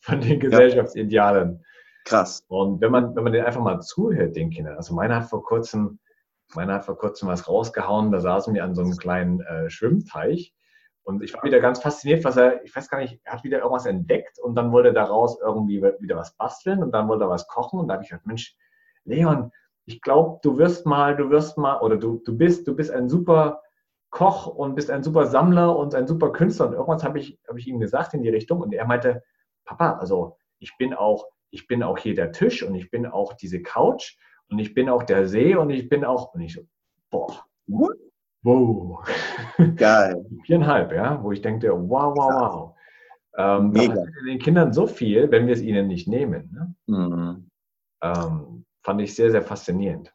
von 0.00 0.20
den 0.20 0.40
Gesellschaftsidealen. 0.40 1.52
Ja. 1.54 1.60
Krass. 2.04 2.42
Und 2.48 2.80
wenn 2.80 2.90
man, 2.90 3.16
wenn 3.16 3.24
man 3.24 3.32
den 3.32 3.44
einfach 3.44 3.62
mal 3.62 3.80
zuhört, 3.80 4.36
den 4.36 4.50
Kindern, 4.50 4.76
also 4.76 4.94
meiner 4.94 5.16
hat 5.16 5.28
vor 5.30 5.42
kurzem, 5.42 5.98
meiner 6.54 6.74
hat 6.74 6.84
vor 6.84 6.96
kurzem 6.96 7.28
was 7.28 7.48
rausgehauen, 7.48 8.12
da 8.12 8.20
saßen 8.20 8.54
wir 8.54 8.64
an 8.64 8.74
so 8.74 8.82
einem 8.82 8.96
kleinen 8.96 9.40
äh, 9.40 9.68
Schwimmteich 9.68 10.54
und 11.08 11.22
ich 11.22 11.32
war 11.32 11.42
wieder 11.42 11.60
ganz 11.60 11.80
fasziniert, 11.80 12.22
was 12.22 12.36
er, 12.36 12.62
ich 12.64 12.76
weiß 12.76 12.90
gar 12.90 12.98
nicht, 12.98 13.18
er 13.24 13.32
hat 13.32 13.42
wieder 13.42 13.60
irgendwas 13.60 13.86
entdeckt 13.86 14.38
und 14.40 14.54
dann 14.56 14.72
wollte 14.72 14.92
daraus 14.92 15.40
irgendwie 15.40 15.82
wieder 16.00 16.16
was 16.16 16.36
basteln 16.36 16.82
und 16.82 16.92
dann 16.92 17.08
wollte 17.08 17.24
er 17.24 17.30
was 17.30 17.48
kochen 17.48 17.80
und 17.80 17.88
da 17.88 17.94
habe 17.94 18.02
ich 18.02 18.10
gedacht, 18.10 18.26
Mensch, 18.26 18.54
Leon, 19.04 19.50
ich 19.86 20.02
glaube, 20.02 20.38
du 20.42 20.58
wirst 20.58 20.84
mal, 20.84 21.16
du 21.16 21.30
wirst 21.30 21.56
mal, 21.56 21.80
oder 21.80 21.96
du, 21.96 22.20
du 22.26 22.36
bist, 22.36 22.68
du 22.68 22.76
bist 22.76 22.90
ein 22.90 23.08
super 23.08 23.62
Koch 24.10 24.48
und 24.48 24.74
bist 24.74 24.90
ein 24.90 25.02
super 25.02 25.24
Sammler 25.24 25.74
und 25.74 25.94
ein 25.94 26.06
super 26.06 26.30
Künstler. 26.30 26.66
Und 26.66 26.72
irgendwas 26.74 27.02
habe 27.02 27.18
ich, 27.18 27.38
habe 27.48 27.58
ich 27.58 27.66
ihm 27.66 27.80
gesagt 27.80 28.12
in 28.12 28.22
die 28.22 28.28
Richtung 28.28 28.60
und 28.60 28.74
er 28.74 28.86
meinte, 28.86 29.22
Papa, 29.64 29.92
also 29.92 30.36
ich 30.58 30.76
bin 30.76 30.92
auch, 30.92 31.26
ich 31.48 31.66
bin 31.66 31.82
auch 31.82 31.96
hier 31.96 32.16
der 32.16 32.32
Tisch 32.32 32.62
und 32.62 32.74
ich 32.74 32.90
bin 32.90 33.06
auch 33.06 33.32
diese 33.32 33.62
Couch 33.62 34.18
und 34.50 34.58
ich 34.58 34.74
bin 34.74 34.90
auch 34.90 35.04
der 35.04 35.26
See 35.26 35.56
und 35.56 35.70
ich 35.70 35.88
bin 35.88 36.04
auch, 36.04 36.34
und 36.34 36.42
ich 36.42 36.52
so, 36.52 36.66
boah, 37.08 37.46
Wow. 38.48 39.04
Geil. 39.76 40.24
Viereinhalb, 40.44 40.92
ja, 40.92 41.22
wo 41.22 41.32
ich 41.32 41.42
denke, 41.42 41.70
wow, 41.70 42.16
wow, 42.16 42.32
wow. 42.32 42.74
Ähm, 43.36 43.70
Mega. 43.72 44.06
den 44.26 44.38
Kindern 44.38 44.72
so 44.72 44.86
viel, 44.86 45.30
wenn 45.30 45.46
wir 45.46 45.52
es 45.52 45.60
ihnen 45.60 45.86
nicht 45.86 46.08
nehmen. 46.08 46.50
Ne? 46.52 46.74
Mhm. 46.86 47.50
Ähm, 48.02 48.64
fand 48.82 49.00
ich 49.02 49.14
sehr, 49.14 49.30
sehr 49.30 49.42
faszinierend. 49.42 50.12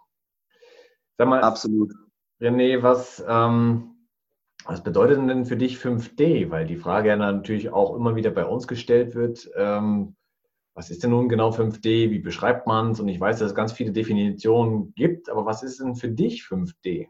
Sag 1.18 1.28
mal, 1.28 1.42
Absolut. 1.42 1.94
René, 2.42 2.82
was, 2.82 3.24
ähm, 3.28 4.08
was 4.66 4.82
bedeutet 4.82 5.18
denn 5.18 5.46
für 5.46 5.56
dich 5.56 5.78
5D? 5.78 6.50
Weil 6.50 6.66
die 6.66 6.78
Frage 6.78 7.10
ja 7.10 7.16
natürlich 7.16 7.70
auch 7.70 7.96
immer 7.96 8.16
wieder 8.16 8.32
bei 8.32 8.46
uns 8.46 8.68
gestellt 8.68 9.14
wird. 9.14 9.48
Ähm, 9.56 10.16
was 10.74 10.90
ist 10.90 11.04
denn 11.04 11.12
nun 11.12 11.30
genau 11.30 11.52
5D? 11.52 12.10
Wie 12.10 12.20
beschreibt 12.20 12.66
man 12.66 12.92
es? 12.92 13.00
Und 13.00 13.10
ich 13.10 13.20
weiß, 13.20 13.38
dass 13.38 13.50
es 13.50 13.56
ganz 13.56 13.74
viele 13.74 13.92
Definitionen 13.92 14.94
gibt, 14.96 15.30
aber 15.30 15.46
was 15.46 15.62
ist 15.62 15.80
denn 15.80 15.96
für 15.96 16.10
dich 16.10 16.42
5D? 16.42 17.10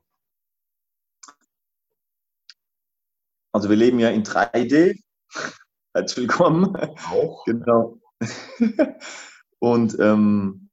Also 3.56 3.70
wir 3.70 3.76
leben 3.76 4.00
ja 4.00 4.10
in 4.10 4.24
3D. 4.24 5.00
Herzlich 5.94 6.18
willkommen. 6.18 6.76
Auch. 7.12 7.46
Genau. 7.46 8.00
Und 9.60 9.98
ähm, 10.00 10.72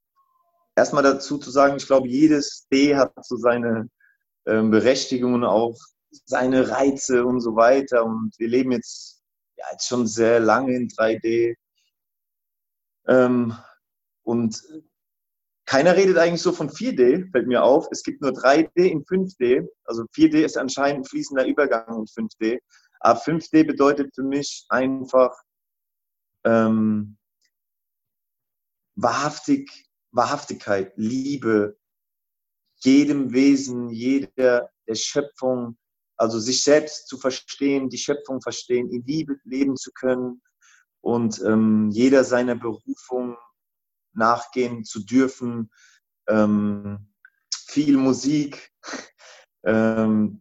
erstmal 0.74 1.02
dazu 1.02 1.36
zu 1.36 1.50
sagen, 1.50 1.76
ich 1.76 1.86
glaube, 1.86 2.08
jedes 2.08 2.66
D 2.72 2.96
hat 2.96 3.12
so 3.22 3.36
seine 3.36 3.90
ähm, 4.46 4.70
Berechtigungen, 4.70 5.44
auch 5.44 5.76
seine 6.24 6.70
Reize 6.70 7.26
und 7.26 7.42
so 7.42 7.54
weiter. 7.54 8.02
Und 8.02 8.32
wir 8.38 8.48
leben 8.48 8.72
jetzt, 8.72 9.22
ja, 9.56 9.66
jetzt 9.72 9.86
schon 9.86 10.06
sehr 10.06 10.40
lange 10.40 10.74
in 10.74 10.88
3D. 10.88 11.56
Ähm, 13.08 13.54
und 14.22 14.62
keiner 15.70 15.94
redet 15.94 16.18
eigentlich 16.18 16.42
so 16.42 16.50
von 16.50 16.68
4D, 16.68 17.30
fällt 17.30 17.46
mir 17.46 17.62
auf. 17.62 17.86
Es 17.92 18.02
gibt 18.02 18.22
nur 18.22 18.32
3D 18.32 18.86
in 18.86 19.04
5D. 19.04 19.68
Also 19.84 20.02
4D 20.02 20.44
ist 20.44 20.58
anscheinend 20.58 21.02
ein 21.02 21.08
fließender 21.08 21.46
Übergang 21.46 21.86
in 21.96 22.06
5D. 22.06 22.58
Aber 22.98 23.20
5D 23.20 23.64
bedeutet 23.68 24.12
für 24.12 24.24
mich 24.24 24.66
einfach 24.68 25.30
ähm, 26.44 27.16
Wahrhaftig, 28.96 29.70
Wahrhaftigkeit, 30.10 30.92
Liebe, 30.96 31.78
jedem 32.78 33.32
Wesen, 33.32 33.90
jeder 33.90 34.70
der 34.88 34.94
Schöpfung, 34.96 35.78
also 36.16 36.40
sich 36.40 36.64
selbst 36.64 37.06
zu 37.06 37.16
verstehen, 37.16 37.88
die 37.88 37.98
Schöpfung 37.98 38.42
verstehen, 38.42 38.90
in 38.90 39.04
Liebe 39.06 39.36
leben 39.44 39.76
zu 39.76 39.92
können 39.92 40.42
und 41.00 41.40
ähm, 41.42 41.90
jeder 41.92 42.24
seiner 42.24 42.56
Berufung 42.56 43.36
nachgehen 44.12 44.84
zu 44.84 45.04
dürfen, 45.04 45.70
ähm, 46.28 47.12
viel 47.54 47.96
Musik. 47.96 48.72
Ähm, 49.62 50.40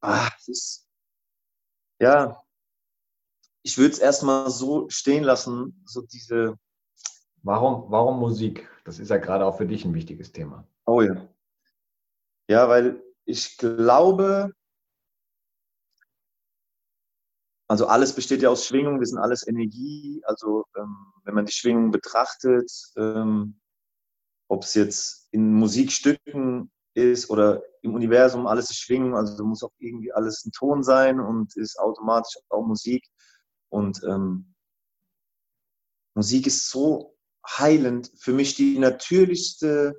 ah, 0.00 0.30
ist, 0.46 0.88
ja, 1.98 2.40
ich 3.62 3.78
würde 3.78 3.92
es 3.92 3.98
erstmal 3.98 4.50
so 4.50 4.88
stehen 4.88 5.24
lassen, 5.24 5.82
so 5.84 6.02
diese. 6.02 6.58
Warum, 7.42 7.90
warum 7.90 8.20
Musik? 8.20 8.68
Das 8.84 8.98
ist 9.00 9.08
ja 9.08 9.16
gerade 9.16 9.44
auch 9.44 9.56
für 9.56 9.66
dich 9.66 9.84
ein 9.84 9.94
wichtiges 9.94 10.30
Thema. 10.30 10.66
Oh 10.86 11.02
ja. 11.02 11.28
Ja, 12.48 12.68
weil 12.68 13.02
ich 13.24 13.56
glaube, 13.58 14.52
Also 17.72 17.86
alles 17.86 18.14
besteht 18.14 18.42
ja 18.42 18.50
aus 18.50 18.66
Schwingung, 18.66 19.00
wir 19.00 19.06
sind 19.06 19.16
alles 19.16 19.48
Energie. 19.48 20.20
Also 20.26 20.66
ähm, 20.76 20.94
wenn 21.24 21.32
man 21.32 21.46
die 21.46 21.54
Schwingung 21.54 21.90
betrachtet, 21.90 22.70
ähm, 22.98 23.58
ob 24.48 24.64
es 24.64 24.74
jetzt 24.74 25.28
in 25.30 25.54
Musikstücken 25.54 26.70
ist 26.92 27.30
oder 27.30 27.62
im 27.80 27.94
Universum, 27.94 28.46
alles 28.46 28.68
ist 28.68 28.80
Schwingung, 28.80 29.16
also 29.16 29.42
muss 29.46 29.62
auch 29.62 29.72
irgendwie 29.78 30.12
alles 30.12 30.44
ein 30.44 30.52
Ton 30.52 30.82
sein 30.82 31.18
und 31.18 31.56
ist 31.56 31.78
automatisch 31.78 32.36
auch 32.50 32.66
Musik. 32.66 33.06
Und 33.70 34.02
ähm, 34.06 34.52
Musik 36.12 36.46
ist 36.46 36.68
so 36.68 37.16
heilend, 37.48 38.12
für 38.18 38.34
mich 38.34 38.54
die 38.54 38.78
natürlichste 38.78 39.94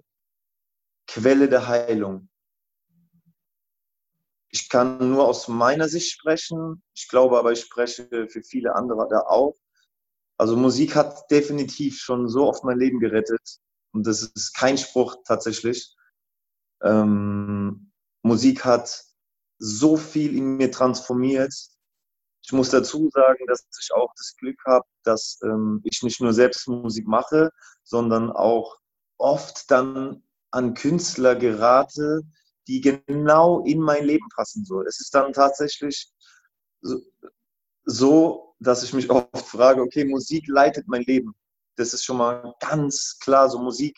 Quelle 1.07 1.49
der 1.49 1.67
Heilung. 1.67 2.29
Ich 4.53 4.69
kann 4.69 5.09
nur 5.09 5.27
aus 5.27 5.47
meiner 5.47 5.89
Sicht 5.89 6.11
sprechen. 6.11 6.83
Ich 6.93 7.07
glaube 7.07 7.39
aber, 7.39 7.51
ich 7.53 7.61
spreche 7.61 8.07
für 8.29 8.43
viele 8.43 8.75
andere 8.75 9.07
da 9.09 9.21
auch. 9.21 9.55
Also 10.37 10.55
Musik 10.55 10.95
hat 10.95 11.31
definitiv 11.31 11.99
schon 11.99 12.29
so 12.29 12.47
oft 12.47 12.63
mein 12.63 12.77
Leben 12.77 12.99
gerettet. 12.99 13.41
Und 13.93 14.05
das 14.05 14.21
ist 14.21 14.53
kein 14.53 14.77
Spruch 14.77 15.15
tatsächlich. 15.25 15.95
Ähm, 16.83 17.91
Musik 18.21 18.63
hat 18.63 19.03
so 19.57 19.97
viel 19.97 20.37
in 20.37 20.57
mir 20.57 20.71
transformiert. 20.71 21.53
Ich 22.43 22.51
muss 22.51 22.69
dazu 22.69 23.09
sagen, 23.11 23.47
dass 23.47 23.65
ich 23.81 23.91
auch 23.91 24.13
das 24.17 24.35
Glück 24.37 24.59
habe, 24.67 24.85
dass 25.03 25.39
ähm, 25.43 25.81
ich 25.83 26.03
nicht 26.03 26.21
nur 26.21 26.33
selbst 26.33 26.67
Musik 26.67 27.07
mache, 27.07 27.49
sondern 27.83 28.31
auch 28.31 28.77
oft 29.17 29.71
dann 29.71 30.21
an 30.51 30.75
Künstler 30.75 31.35
gerate, 31.35 32.21
die 32.67 32.81
genau 32.81 33.63
in 33.65 33.79
mein 33.79 34.05
Leben 34.05 34.27
passen. 34.35 34.65
So. 34.65 34.81
Es 34.81 34.99
ist 34.99 35.13
dann 35.13 35.33
tatsächlich 35.33 36.09
so, 36.81 36.99
so, 37.85 38.55
dass 38.59 38.83
ich 38.83 38.93
mich 38.93 39.09
oft 39.09 39.45
frage, 39.45 39.81
okay, 39.81 40.05
Musik 40.05 40.47
leitet 40.47 40.87
mein 40.87 41.03
Leben. 41.03 41.33
Das 41.75 41.93
ist 41.93 42.05
schon 42.05 42.17
mal 42.17 42.53
ganz 42.59 43.17
klar 43.19 43.49
so. 43.49 43.59
Musik 43.59 43.97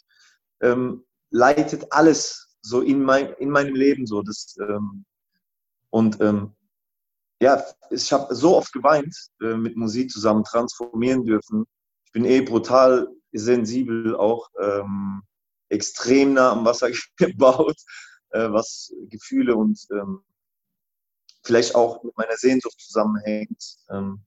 ähm, 0.62 1.04
leitet 1.30 1.92
alles 1.92 2.58
so 2.62 2.82
in, 2.82 3.04
mein, 3.04 3.34
in 3.34 3.50
meinem 3.50 3.76
Leben 3.76 4.08
so. 4.08 4.22
Das, 4.22 4.56
ähm, 4.60 5.06
und 5.90 6.20
ähm, 6.22 6.56
ja, 7.42 7.64
ich 7.90 8.12
habe 8.12 8.34
so 8.34 8.58
oft 8.58 8.72
geweint, 8.74 9.16
äh, 9.42 9.56
mit 9.56 9.76
Musik 9.76 10.10
zusammen 10.10 10.44
transformieren 10.44 11.26
dürfen. 11.26 11.66
Ich 12.06 12.12
bin 12.12 12.26
eh 12.26 12.42
brutal 12.42 13.08
sensibel, 13.34 14.16
auch 14.16 14.50
ähm, 14.62 15.22
extrem 15.70 16.34
nah 16.34 16.52
am 16.52 16.66
Wasser 16.66 16.90
gebaut, 17.18 17.78
äh, 18.36 18.52
was 18.52 18.94
Gefühle 19.10 19.56
und 19.56 19.80
ähm, 19.92 20.22
vielleicht 21.44 21.76
auch 21.76 22.04
mit 22.04 22.18
meiner 22.18 22.36
Sehnsucht 22.36 22.80
zusammenhängt, 22.80 23.78
ähm, 23.90 24.26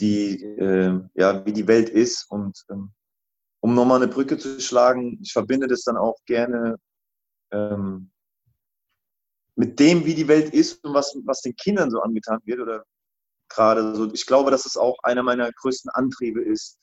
die, 0.00 0.42
äh, 0.42 1.00
ja, 1.14 1.44
wie 1.44 1.52
die 1.52 1.66
Welt 1.66 1.90
ist. 1.90 2.30
Und 2.30 2.64
ähm, 2.70 2.92
um 3.60 3.74
nochmal 3.74 4.02
eine 4.02 4.10
Brücke 4.10 4.38
zu 4.38 4.60
schlagen, 4.60 5.18
ich 5.22 5.32
verbinde 5.32 5.66
das 5.66 5.82
dann 5.82 5.96
auch 5.96 6.16
gerne 6.24 6.76
ähm, 7.50 8.10
mit 9.56 9.78
dem, 9.78 10.06
wie 10.06 10.14
die 10.14 10.28
Welt 10.28 10.54
ist 10.54 10.84
und 10.84 10.94
was, 10.94 11.16
was 11.24 11.42
den 11.42 11.56
Kindern 11.56 11.90
so 11.90 12.00
angetan 12.00 12.40
wird 12.44 12.60
oder 12.60 12.84
gerade 13.48 13.94
so. 13.94 14.10
Ich 14.12 14.24
glaube, 14.24 14.50
dass 14.50 14.64
es 14.64 14.76
auch 14.76 14.96
einer 15.02 15.22
meiner 15.22 15.50
größten 15.52 15.90
Antriebe 15.90 16.40
ist 16.40 16.78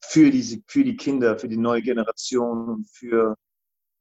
für, 0.00 0.30
diese, 0.30 0.62
für 0.68 0.84
die 0.84 0.96
Kinder, 0.96 1.38
für 1.38 1.48
die 1.48 1.56
neue 1.56 1.82
Generation, 1.82 2.86
für, 2.92 3.36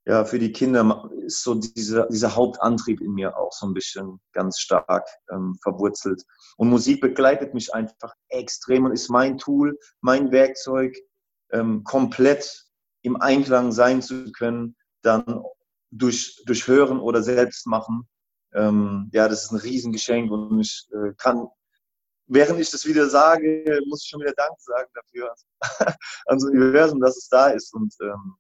ja, 0.06 0.24
für 0.24 0.38
die 0.38 0.52
Kinder 0.52 1.10
ist 1.26 1.42
so 1.42 1.56
dieser, 1.56 2.06
dieser 2.08 2.36
Hauptantrieb 2.36 3.02
in 3.02 3.14
mir 3.14 3.36
auch 3.38 3.52
so 3.52 3.66
ein 3.66 3.74
bisschen 3.74 4.20
ganz 4.34 4.60
stark 4.60 5.08
ähm, 5.32 5.58
verwurzelt. 5.64 6.24
Und 6.58 6.70
Musik 6.70 7.02
begleitet 7.02 7.56
mich 7.56 7.74
einfach 7.74 8.14
extrem 8.30 8.86
und 8.86 8.92
ist 8.92 9.10
mein 9.10 9.40
Tool, 9.40 9.78
mein 10.02 10.32
Werkzeug, 10.32 10.96
ähm, 11.52 11.84
komplett 11.84 12.66
im 13.02 13.20
Einklang 13.20 13.72
sein 13.72 14.02
zu 14.02 14.32
können, 14.32 14.76
dann 15.02 15.44
durch, 15.90 16.44
durch 16.46 16.68
Hören 16.68 17.00
oder 17.00 17.24
selbst 17.24 17.66
machen. 17.66 18.08
Ähm, 18.54 19.10
ja, 19.12 19.28
das 19.28 19.46
ist 19.46 19.52
ein 19.52 19.58
Riesengeschenk 19.58 20.32
und 20.32 20.60
ich 20.60 20.88
äh, 20.92 21.14
kann, 21.18 21.48
während 22.28 22.60
ich 22.60 22.70
das 22.70 22.86
wieder 22.86 23.10
sage, 23.10 23.82
muss 23.88 24.04
ich 24.04 24.10
schon 24.10 24.22
wieder 24.22 24.34
Dank 24.34 24.56
sagen 24.60 24.90
dafür, 24.94 25.34
ans 26.28 26.44
Universum, 26.46 27.02
dass 27.02 27.18
es 27.18 27.28
da 27.28 27.48
ist 27.48 27.74
und 27.74 27.94
ähm, 28.02 28.38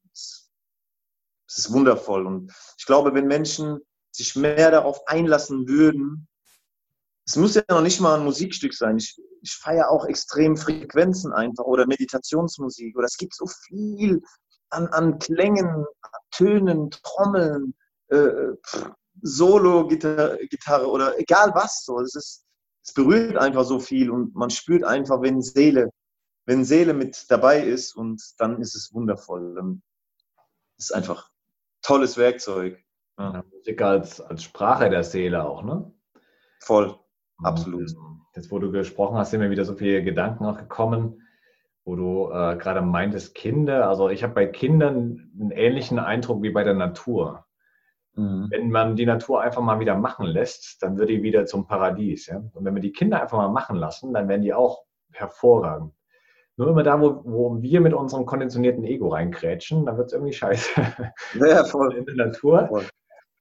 es 1.57 1.65
ist 1.65 1.73
wundervoll. 1.73 2.25
Und 2.25 2.51
ich 2.77 2.85
glaube, 2.85 3.13
wenn 3.13 3.27
Menschen 3.27 3.79
sich 4.11 4.35
mehr 4.35 4.71
darauf 4.71 5.07
einlassen 5.07 5.67
würden, 5.67 6.27
es 7.27 7.37
muss 7.37 7.55
ja 7.55 7.63
noch 7.69 7.81
nicht 7.81 7.99
mal 8.01 8.19
ein 8.19 8.25
Musikstück 8.25 8.73
sein. 8.73 8.97
Ich, 8.97 9.19
ich 9.41 9.53
feiere 9.55 9.89
auch 9.89 10.05
extrem 10.05 10.57
Frequenzen 10.57 11.33
einfach 11.33 11.63
oder 11.63 11.87
Meditationsmusik 11.87 12.95
oder 12.95 13.05
es 13.05 13.17
gibt 13.17 13.33
so 13.33 13.45
viel 13.47 14.21
an, 14.69 14.87
an 14.87 15.17
Klängen, 15.17 15.85
Tönen, 16.31 16.91
Trommeln, 16.91 17.73
äh, 18.09 18.51
Solo-Gitarre 19.21 20.89
oder 20.89 21.17
egal 21.19 21.51
was. 21.55 21.83
So. 21.83 21.99
Es, 21.99 22.15
ist, 22.15 22.43
es 22.83 22.93
berührt 22.93 23.37
einfach 23.37 23.63
so 23.63 23.79
viel 23.79 24.11
und 24.11 24.35
man 24.35 24.49
spürt 24.49 24.83
einfach, 24.83 25.21
wenn 25.21 25.41
Seele, 25.41 25.89
wenn 26.45 26.63
Seele 26.63 26.93
mit 26.93 27.25
dabei 27.29 27.63
ist 27.63 27.95
und 27.95 28.21
dann 28.37 28.61
ist 28.61 28.75
es 28.75 28.93
wundervoll. 28.93 29.55
Dann 29.55 29.81
ist 30.77 30.93
einfach 30.93 31.31
tolles 31.85 32.17
Werkzeug. 32.17 32.83
Ja. 33.17 33.43
Musik 33.51 33.81
als, 33.81 34.19
als 34.19 34.43
Sprache 34.43 34.89
der 34.89 35.03
Seele 35.03 35.45
auch, 35.45 35.63
ne? 35.63 35.91
Voll, 36.59 36.95
absolut. 37.43 37.89
Jetzt, 38.35 38.51
wo 38.51 38.59
du 38.59 38.71
gesprochen 38.71 39.17
hast, 39.17 39.31
sind 39.31 39.39
mir 39.39 39.49
wieder 39.49 39.63
so 39.63 39.75
viele 39.75 40.03
Gedanken 40.03 40.45
auch 40.45 40.57
gekommen 40.57 41.21
wo 41.85 41.95
du 41.95 42.31
äh, 42.31 42.57
gerade 42.57 42.81
meintest, 42.81 43.35
Kinder. 43.35 43.87
Also 43.87 44.09
ich 44.09 44.23
habe 44.23 44.33
bei 44.33 44.47
Kindern 44.47 45.31
einen 45.39 45.51
ähnlichen 45.51 45.99
Eindruck 45.99 46.41
wie 46.41 46.49
bei 46.49 46.63
der 46.63 46.73
Natur. 46.73 47.45
Mhm. 48.15 48.47
Wenn 48.49 48.71
man 48.71 48.95
die 48.95 49.05
Natur 49.05 49.41
einfach 49.41 49.61
mal 49.61 49.79
wieder 49.79 49.95
machen 49.95 50.25
lässt, 50.25 50.81
dann 50.81 50.97
wird 50.97 51.09
die 51.09 51.21
wieder 51.21 51.45
zum 51.45 51.67
Paradies. 51.67 52.25
Ja? 52.25 52.37
Und 52.53 52.65
wenn 52.65 52.73
wir 52.73 52.81
die 52.81 52.91
Kinder 52.91 53.21
einfach 53.21 53.37
mal 53.37 53.49
machen 53.49 53.75
lassen, 53.75 54.13
dann 54.13 54.27
werden 54.27 54.41
die 54.41 54.53
auch 54.53 54.83
hervorragend. 55.11 55.93
Nur 56.57 56.69
immer 56.69 56.83
da, 56.83 56.99
wo, 57.01 57.21
wo 57.25 57.61
wir 57.61 57.81
mit 57.81 57.93
unserem 57.93 58.25
konditionierten 58.25 58.85
Ego 58.85 59.09
reinkrätschen, 59.09 59.85
dann 59.85 59.97
wird 59.97 60.07
es 60.07 60.13
irgendwie 60.13 60.33
scheiße. 60.33 60.71
Ja, 61.35 61.65
voll. 61.65 61.95
In 61.95 62.05
der 62.05 62.27
Natur, 62.27 62.67
voll. 62.67 62.85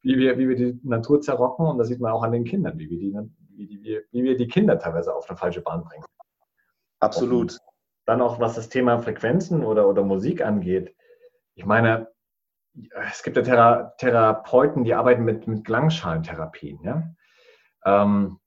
Wie, 0.03 0.19
wir, 0.19 0.37
wie 0.37 0.49
wir 0.49 0.57
die 0.57 0.79
Natur 0.83 1.21
zerrocken 1.21 1.67
und 1.67 1.79
das 1.79 1.89
sieht 1.89 2.01
man 2.01 2.13
auch 2.13 2.23
an 2.23 2.33
den 2.33 2.45
Kindern, 2.45 2.79
wie 2.79 2.91
wir 2.91 2.99
die, 2.99 3.15
wie 3.57 3.67
die, 3.67 4.01
wie 4.11 4.25
wir 4.25 4.37
die 4.37 4.49
Kinder 4.49 4.79
teilweise 4.79 5.15
auf 5.15 5.29
eine 5.31 5.39
falsche 5.39 5.63
Bahn 5.63 5.85
bringen. 5.85 6.05
Absolut. 7.01 7.53
Und 7.53 7.61
dann 8.05 8.21
auch, 8.21 8.41
was 8.41 8.57
das 8.57 8.69
Thema 8.69 8.99
Frequenzen 8.99 9.65
oder, 9.65 9.89
oder 9.89 10.03
Musik 10.03 10.45
angeht. 10.45 10.95
Ich 11.55 11.65
meine, 11.65 12.09
es 13.09 13.23
gibt 13.23 13.37
ja 13.37 13.43
Thera 13.43 13.95
Therapeuten, 13.99 14.85
die 14.85 14.95
arbeiten 14.95 15.25
mit, 15.25 15.47
mit 15.47 15.65
Klangschalentherapien. 15.65 16.81
Ja? 16.83 17.15
Ähm, 17.85 18.39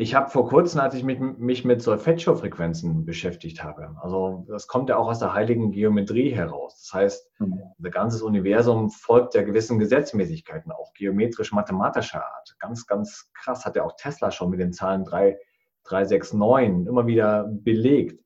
ich 0.00 0.14
habe 0.14 0.30
vor 0.30 0.48
kurzem, 0.48 0.80
als 0.80 0.94
ich 0.94 1.02
mich, 1.02 1.18
mich 1.18 1.64
mit 1.64 1.82
Solfeggio-Frequenzen 1.82 3.04
beschäftigt 3.04 3.64
habe, 3.64 3.96
also 4.00 4.46
das 4.46 4.68
kommt 4.68 4.90
ja 4.90 4.96
auch 4.96 5.08
aus 5.08 5.18
der 5.18 5.34
heiligen 5.34 5.72
Geometrie 5.72 6.30
heraus. 6.30 6.84
Das 6.84 6.94
heißt, 6.94 7.32
mhm. 7.40 7.60
das 7.78 7.92
ganze 7.92 8.24
Universum 8.24 8.90
folgt 8.90 9.34
ja 9.34 9.42
gewissen 9.42 9.80
Gesetzmäßigkeiten, 9.80 10.70
auch 10.70 10.92
geometrisch-mathematischer 10.94 12.24
Art. 12.24 12.54
Ganz, 12.60 12.86
ganz 12.86 13.32
krass 13.34 13.66
hat 13.66 13.74
ja 13.74 13.82
auch 13.82 13.96
Tesla 13.96 14.30
schon 14.30 14.50
mit 14.50 14.60
den 14.60 14.72
Zahlen 14.72 15.04
3, 15.04 15.36
369 15.82 16.86
immer 16.86 17.08
wieder 17.08 17.48
belegt. 17.50 18.22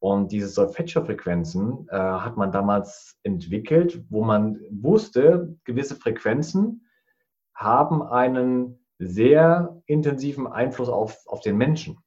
Und 0.00 0.32
diese 0.32 0.48
Solfeggio-Frequenzen 0.48 1.88
äh, 1.88 1.96
hat 1.96 2.36
man 2.36 2.52
damals 2.52 3.18
entwickelt, 3.22 4.04
wo 4.10 4.22
man 4.22 4.60
wusste, 4.70 5.56
gewisse 5.64 5.96
Frequenzen 5.96 6.86
haben 7.54 8.02
einen 8.02 8.79
sehr 9.00 9.82
intensiven 9.86 10.46
Einfluss 10.46 10.88
auf, 10.88 11.26
auf 11.26 11.40
den 11.40 11.56
Menschen. 11.56 11.98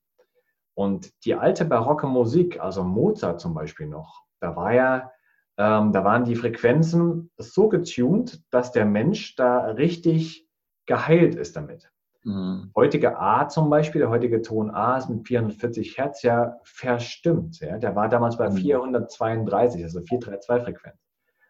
Und 0.75 1.11
die 1.25 1.35
alte 1.35 1.65
barocke 1.65 2.07
Musik, 2.07 2.59
also 2.59 2.83
Mozart 2.83 3.41
zum 3.41 3.53
Beispiel 3.53 3.87
noch, 3.87 4.23
da 4.39 4.55
war 4.55 4.73
ja, 4.73 5.11
ähm, 5.57 5.91
da 5.91 6.03
waren 6.03 6.23
die 6.23 6.35
Frequenzen 6.35 7.31
so 7.37 7.67
getuned, 7.69 8.43
dass 8.51 8.71
der 8.71 8.85
Mensch 8.85 9.35
da 9.35 9.65
richtig 9.71 10.47
geheilt 10.85 11.35
ist 11.35 11.55
damit. 11.55 11.91
Mhm. 12.23 12.71
Heutige 12.75 13.19
A 13.19 13.47
zum 13.47 13.69
Beispiel, 13.69 13.99
der 13.99 14.09
heutige 14.09 14.41
Ton 14.41 14.71
A 14.71 14.97
ist 14.97 15.09
mit 15.09 15.27
440 15.27 15.97
Hertz 15.97 16.23
ja 16.23 16.55
verstimmt. 16.63 17.59
Ja? 17.59 17.77
Der 17.77 17.95
war 17.95 18.09
damals 18.09 18.37
bei 18.37 18.49
mhm. 18.49 18.57
432, 18.57 19.83
also 19.83 19.99
432-Frequenz. 19.99 20.97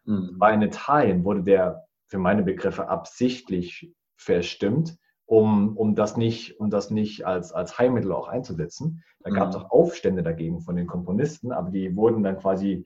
Mhm. 0.06 0.36
War 0.38 0.54
in 0.54 0.62
Italien 0.62 1.24
wurde 1.24 1.44
der 1.44 1.86
für 2.08 2.18
meine 2.18 2.44
Begriffe 2.44 2.90
absichtlich 2.90 3.94
verstimmt, 4.18 4.98
um, 5.34 5.76
um 5.78 5.96
das 5.96 6.16
nicht, 6.16 6.60
um 6.60 6.70
das 6.70 6.92
nicht 6.92 7.26
als, 7.26 7.52
als 7.52 7.80
Heilmittel 7.80 8.12
auch 8.12 8.28
einzusetzen. 8.28 9.04
Da 9.22 9.32
gab 9.32 9.50
es 9.50 9.58
mhm. 9.58 9.64
auch 9.64 9.72
Aufstände 9.72 10.22
dagegen 10.22 10.62
von 10.62 10.76
den 10.76 10.86
Komponisten, 10.86 11.52
aber 11.52 11.72
die 11.72 11.96
wurden 11.96 12.22
dann 12.22 12.38
quasi 12.38 12.86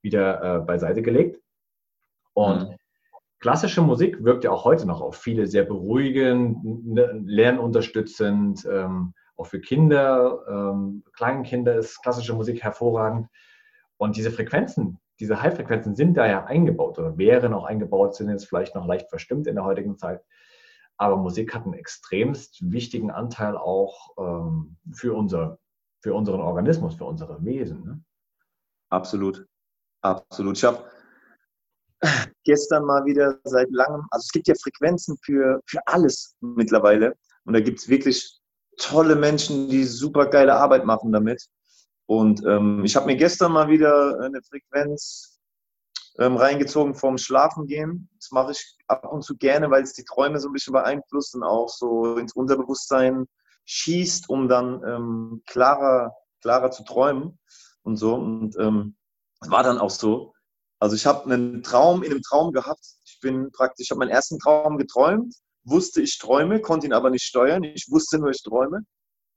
wieder 0.00 0.42
äh, 0.42 0.58
beiseite 0.60 1.02
gelegt. 1.02 1.40
Und 2.34 2.68
mhm. 2.68 2.76
Klassische 3.40 3.82
Musik 3.82 4.22
wirkt 4.24 4.42
ja 4.42 4.50
auch 4.50 4.64
heute 4.64 4.84
noch 4.84 5.00
auf 5.00 5.16
viele 5.16 5.46
sehr 5.46 5.64
beruhigend, 5.64 6.86
ne, 6.86 7.20
lernunterstützend. 7.24 8.66
Ähm, 8.68 9.14
auch 9.36 9.46
für 9.46 9.60
Kinder, 9.60 10.40
ähm, 10.48 11.04
Kleinkinder 11.12 11.76
ist 11.76 12.02
klassische 12.02 12.34
Musik 12.34 12.62
hervorragend. 12.64 13.28
Und 13.96 14.16
diese 14.16 14.32
Frequenzen, 14.32 14.98
diese 15.20 15.40
High-Frequenzen 15.40 15.94
sind 15.94 16.16
da 16.16 16.26
ja 16.26 16.44
eingebaut 16.44 16.98
oder 16.98 17.16
wären 17.16 17.54
auch 17.54 17.64
eingebaut, 17.64 18.16
sind 18.16 18.28
jetzt 18.28 18.48
vielleicht 18.48 18.74
noch 18.74 18.86
leicht 18.86 19.08
verstimmt 19.08 19.46
in 19.46 19.54
der 19.54 19.64
heutigen 19.64 19.98
Zeit. 19.98 20.20
Aber 20.98 21.16
Musik 21.16 21.54
hat 21.54 21.64
einen 21.64 21.74
extremst 21.74 22.58
wichtigen 22.60 23.10
Anteil 23.10 23.56
auch 23.56 24.10
ähm, 24.18 24.76
für, 24.92 25.14
unser, 25.14 25.58
für 26.00 26.12
unseren 26.12 26.40
Organismus, 26.40 26.96
für 26.96 27.04
unsere 27.04 27.42
Wesen. 27.44 27.84
Ne? 27.84 28.04
Absolut. 28.90 29.46
Absolut. 30.02 30.56
Ich 30.56 30.64
habe 30.64 30.84
gestern 32.44 32.84
mal 32.84 33.04
wieder 33.04 33.38
seit 33.44 33.70
langem, 33.70 34.06
also 34.10 34.24
es 34.24 34.32
gibt 34.32 34.48
ja 34.48 34.54
Frequenzen 34.60 35.16
für, 35.22 35.60
für 35.66 35.80
alles 35.86 36.36
mittlerweile. 36.40 37.14
Und 37.44 37.54
da 37.54 37.60
gibt 37.60 37.78
es 37.78 37.88
wirklich 37.88 38.40
tolle 38.76 39.16
Menschen, 39.16 39.68
die 39.68 39.84
super 39.84 40.26
geile 40.26 40.54
Arbeit 40.54 40.84
machen 40.84 41.12
damit. 41.12 41.46
Und 42.06 42.44
ähm, 42.46 42.84
ich 42.84 42.96
habe 42.96 43.06
mir 43.06 43.16
gestern 43.16 43.52
mal 43.52 43.68
wieder 43.68 44.18
eine 44.20 44.40
Frequenz 44.42 45.37
ähm, 46.18 46.36
reingezogen 46.36 46.94
vorm 46.94 47.18
Schlafengehen. 47.18 48.08
Das 48.16 48.30
mache 48.30 48.52
ich 48.52 48.76
ab 48.88 49.06
und 49.10 49.22
zu 49.22 49.36
gerne, 49.36 49.70
weil 49.70 49.82
es 49.82 49.92
die 49.92 50.04
Träume 50.04 50.40
so 50.40 50.48
ein 50.48 50.52
bisschen 50.52 50.72
beeinflusst 50.72 51.34
und 51.34 51.44
auch 51.44 51.68
so 51.68 52.16
ins 52.16 52.32
Unterbewusstsein 52.32 53.26
schießt, 53.66 54.28
um 54.28 54.48
dann 54.48 54.82
ähm, 54.84 55.42
klarer, 55.46 56.14
klarer 56.40 56.70
zu 56.70 56.84
träumen 56.84 57.38
und 57.82 57.96
so. 57.96 58.14
Und 58.14 58.56
ähm, 58.58 58.96
war 59.46 59.62
dann 59.62 59.78
auch 59.78 59.90
so. 59.90 60.32
Also 60.80 60.96
ich 60.96 61.06
habe 61.06 61.24
einen 61.30 61.62
Traum 61.62 62.02
in 62.02 62.12
einem 62.12 62.22
Traum 62.22 62.52
gehabt. 62.52 62.84
Ich 63.04 63.18
bin 63.20 63.50
praktisch, 63.52 63.86
ich 63.86 63.90
habe 63.90 64.00
meinen 64.00 64.10
ersten 64.10 64.38
Traum 64.38 64.78
geträumt, 64.78 65.34
wusste, 65.64 66.00
ich 66.02 66.18
träume, 66.18 66.60
konnte 66.60 66.86
ihn 66.86 66.92
aber 66.92 67.10
nicht 67.10 67.24
steuern. 67.24 67.62
Ich 67.62 67.86
wusste 67.90 68.18
nur, 68.18 68.30
ich 68.30 68.42
träume. 68.42 68.80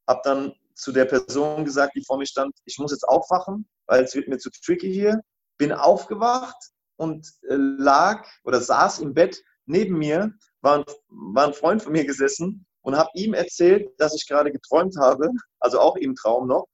Habe 0.07 0.21
dann 0.23 0.53
zu 0.75 0.91
der 0.91 1.05
Person 1.05 1.65
gesagt, 1.65 1.95
die 1.95 2.03
vor 2.03 2.17
mir 2.17 2.25
stand, 2.25 2.53
ich 2.65 2.79
muss 2.79 2.91
jetzt 2.91 3.07
aufwachen, 3.07 3.67
weil 3.85 4.03
es 4.03 4.15
wird 4.15 4.27
mir 4.27 4.37
zu 4.37 4.49
tricky 4.49 4.91
hier. 4.91 5.21
Bin 5.61 5.71
aufgewacht 5.71 6.57
und 6.95 7.27
äh, 7.47 7.55
lag 7.55 8.27
oder 8.43 8.59
saß 8.59 8.97
im 8.97 9.13
Bett 9.13 9.39
neben 9.67 9.95
mir, 9.99 10.33
war 10.61 10.83
war 11.09 11.45
ein 11.45 11.53
Freund 11.53 11.83
von 11.83 11.91
mir 11.91 12.03
gesessen 12.03 12.65
und 12.81 12.97
habe 12.97 13.11
ihm 13.13 13.35
erzählt, 13.35 13.93
dass 13.99 14.15
ich 14.15 14.27
gerade 14.27 14.51
geträumt 14.51 14.95
habe, 14.99 15.29
also 15.59 15.79
auch 15.79 15.97
im 15.97 16.15
Traum 16.15 16.47
noch, 16.47 16.65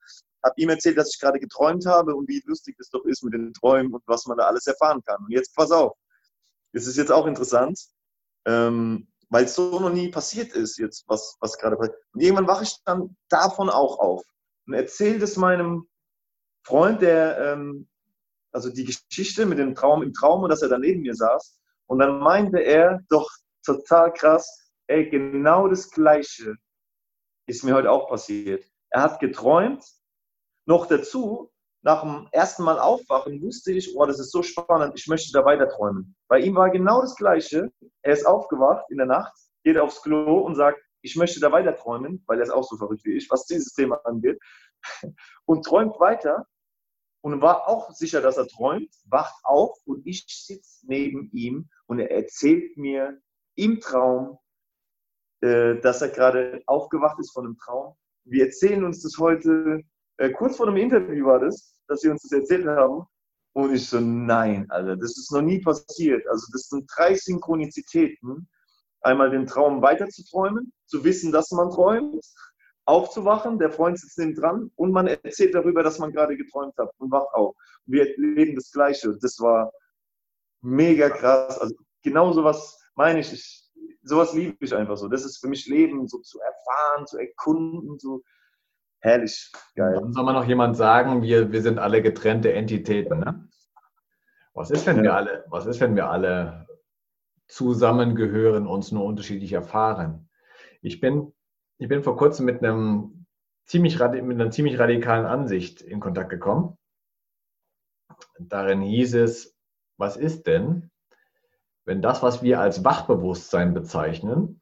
habe 0.42 0.54
ihm 0.56 0.70
erzählt, 0.70 0.98
dass 0.98 1.14
ich 1.14 1.20
gerade 1.20 1.38
geträumt 1.38 1.86
habe 1.86 2.16
und 2.16 2.30
wie 2.30 2.42
lustig 2.46 2.78
es 2.80 2.90
doch 2.90 3.04
ist 3.04 3.26
mit 3.26 3.34
den 3.34 3.52
Träumen 3.52 3.94
und 3.94 4.04
was 4.06 4.26
man 4.26 4.38
da 4.38 4.46
alles 4.46 4.68
erfahren 4.68 5.02
kann. 5.06 5.18
Und 5.18 5.32
jetzt 5.32 5.54
pass 5.54 5.70
auf, 5.72 5.98
es 6.72 6.88
ist 6.88 6.96
jetzt 6.96 7.12
auch 7.12 7.26
interessant, 7.26 7.78
ähm, 8.46 9.10
weil 9.30 9.44
es 9.44 9.56
so 9.56 9.82
noch 9.82 9.92
nie 9.92 10.12
passiert 10.12 10.54
ist, 10.54 10.78
jetzt 10.78 11.04
was, 11.08 11.36
was 11.42 11.58
gerade 11.58 11.76
passiert. 11.76 11.98
Und 12.14 12.22
irgendwann 12.22 12.48
wache 12.48 12.64
ich 12.64 12.78
dann 12.86 13.18
davon 13.28 13.70
auch 13.70 14.00
auf 14.00 14.24
und 14.66 14.76
erzähle 14.76 15.20
das 15.20 15.36
meinem 15.36 15.90
Freund, 16.64 17.02
der, 17.02 17.38
ähm, 17.40 17.90
also 18.58 18.72
die 18.72 18.86
Geschichte 18.86 19.46
mit 19.46 19.60
dem 19.60 19.76
Traum 19.76 20.02
im 20.02 20.14
Traum 20.14 20.42
und 20.42 20.50
dass 20.50 20.64
er 20.64 20.70
da 20.70 20.80
neben 20.80 21.04
mir 21.04 21.14
saß. 21.14 21.60
Und 21.86 22.00
dann 22.00 22.18
meinte 22.18 22.58
er, 22.58 23.02
doch 23.08 23.30
total 23.64 24.12
krass, 24.12 24.72
ey, 24.88 25.08
genau 25.12 25.68
das 25.68 25.92
Gleiche 25.92 26.56
ist 27.46 27.64
mir 27.64 27.76
heute 27.76 27.92
auch 27.92 28.10
passiert. 28.10 28.66
Er 28.90 29.04
hat 29.04 29.20
geträumt, 29.20 29.86
noch 30.66 30.88
dazu, 30.88 31.52
nach 31.84 32.02
dem 32.02 32.28
ersten 32.32 32.64
Mal 32.64 32.80
aufwachen, 32.80 33.44
wusste 33.44 33.74
ich, 33.74 33.96
oh, 33.96 34.08
das 34.08 34.20
ist 34.20 34.32
so 34.32 34.42
spannend, 34.42 34.94
ich 34.96 35.06
möchte 35.06 35.32
da 35.34 35.46
weiter 35.46 35.70
träumen. 35.70 36.16
Bei 36.28 36.40
ihm 36.40 36.56
war 36.56 36.72
genau 36.72 37.02
das 37.02 37.16
Gleiche. 37.16 37.72
Er 38.02 38.14
ist 38.14 38.26
aufgewacht 38.26 38.88
in 38.90 38.98
der 38.98 39.06
Nacht, 39.06 39.38
geht 39.64 39.78
aufs 39.78 40.02
Klo 40.02 40.40
und 40.40 40.56
sagt, 40.56 40.80
ich 41.04 41.16
möchte 41.16 41.40
da 41.40 41.52
weiter 41.52 41.76
träumen, 41.76 42.24
weil 42.26 42.40
er 42.40 42.44
ist 42.46 42.50
auch 42.50 42.64
so 42.64 42.76
verrückt 42.76 43.06
wie 43.06 43.18
ich, 43.18 43.30
was 43.30 43.46
dieses 43.46 43.74
Thema 43.74 44.04
angeht, 44.04 44.40
und 45.46 45.64
träumt 45.64 46.00
weiter 46.00 46.48
und 47.34 47.42
war 47.42 47.68
auch 47.68 47.92
sicher, 47.92 48.22
dass 48.22 48.38
er 48.38 48.48
träumt, 48.48 48.90
wacht 49.06 49.36
auf 49.44 49.78
und 49.86 50.06
ich 50.08 50.26
sitze 50.28 50.86
neben 50.88 51.30
ihm 51.34 51.68
und 51.86 52.00
er 52.00 52.10
erzählt 52.12 52.78
mir 52.78 53.20
im 53.56 53.82
Traum, 53.82 54.38
äh, 55.42 55.76
dass 55.82 56.02
er 56.02 56.10
gerade 56.10 56.62
aufgewacht 56.68 57.20
ist 57.20 57.32
von 57.34 57.46
einem 57.46 57.58
Traum. 57.58 57.96
Wir 58.24 58.46
erzählen 58.46 58.84
uns 58.86 59.02
das 59.04 59.18
heute, 59.18 59.82
äh, 60.18 60.30
kurz 60.30 60.56
vor 60.56 60.68
dem 60.68 60.78
Interview 60.78 61.26
war 61.26 61.40
das, 61.40 61.82
dass 61.88 62.02
sie 62.02 62.10
uns 62.10 62.22
das 62.22 62.32
erzählt 62.32 62.66
haben. 62.66 63.06
Und 63.54 63.74
ich 63.74 63.90
so, 63.90 64.00
nein, 64.00 64.70
Alter, 64.70 64.96
das 64.96 65.18
ist 65.18 65.32
noch 65.32 65.42
nie 65.42 65.60
passiert. 65.60 66.26
Also 66.28 66.48
das 66.54 66.70
sind 66.70 66.90
drei 66.96 67.16
Synchronizitäten. 67.16 68.48
Einmal 69.02 69.32
den 69.32 69.48
Traum 69.48 69.82
weiterzuträumen, 69.82 70.72
zu 70.86 71.04
wissen, 71.04 71.32
dass 71.32 71.52
man 71.52 71.72
träumt, 71.72 72.24
aufzuwachen, 72.88 73.60
der 73.60 73.72
Freund 73.72 74.00
sitzt 74.00 74.18
neben 74.18 74.36
dran 74.36 74.72
und 74.76 74.92
man 74.92 75.08
erzählt 75.08 75.54
darüber, 75.54 75.84
dass 75.84 76.00
man 76.00 76.12
gerade 76.12 76.38
geträumt 76.38 76.74
hat 76.78 76.90
und 76.98 77.12
wacht 77.12 77.34
auf. 77.34 77.56
Wir 77.86 78.06
leben 78.18 78.56
das 78.56 78.72
Gleiche. 78.72 79.16
Das 79.22 79.40
war 79.40 79.72
mega 80.62 81.10
krass. 81.10 81.60
Also 81.60 81.76
genau 82.04 82.32
sowas 82.32 82.80
meine 82.96 83.20
ich. 83.20 83.34
ich 83.34 83.68
sowas 84.04 84.34
liebe 84.34 84.58
ich 84.62 84.74
einfach 84.74 84.98
so. 84.98 85.08
Das 85.08 85.26
ist 85.26 85.38
für 85.38 85.48
mich 85.48 85.68
Leben, 85.68 86.08
so 86.08 86.20
zu 86.20 86.40
erfahren, 86.40 87.06
zu 87.06 87.18
erkunden, 87.18 88.00
so 88.00 88.22
herrlich, 89.00 89.52
geil. 89.76 89.96
Dann 90.00 90.14
soll 90.14 90.24
man 90.24 90.36
noch 90.36 90.48
jemand 90.48 90.78
sagen, 90.78 91.22
wir, 91.22 91.52
wir 91.52 91.62
sind 91.62 91.80
alle 91.80 92.02
getrennte 92.02 92.54
Entitäten, 92.54 93.20
ne? 93.20 93.48
Was 94.54 94.72
ist, 94.72 94.88
wenn 94.88 94.98
ja. 94.98 95.04
wir 95.04 95.14
alle, 95.14 95.46
was 95.50 95.68
ist, 95.68 95.80
wenn 95.82 95.96
wir 95.96 96.10
alle 96.10 96.68
zusammengehören, 97.48 98.66
uns 98.66 98.92
nur 98.92 99.04
unterschiedlich 99.04 99.54
erfahren? 99.54 100.30
Ich 100.82 101.00
bin, 101.00 101.32
ich 101.78 101.88
bin 101.88 102.04
vor 102.04 102.18
kurzem 102.18 102.46
mit 102.46 102.64
einem 102.64 103.26
ziemlich, 103.66 104.00
mit 104.00 104.40
einer 104.40 104.52
ziemlich 104.52 104.80
radikalen 104.80 105.26
Ansicht 105.26 105.82
in 105.82 106.00
Kontakt 106.00 106.30
gekommen. 106.30 106.78
Darin 108.40 108.82
hieß 108.82 109.16
es, 109.16 109.56
was 109.98 110.18
ist 110.18 110.48
denn, 110.48 110.90
wenn 111.86 112.02
das, 112.02 112.24
was 112.24 112.42
wir 112.42 112.60
als 112.60 112.84
Wachbewusstsein 112.84 113.74
bezeichnen, 113.74 114.62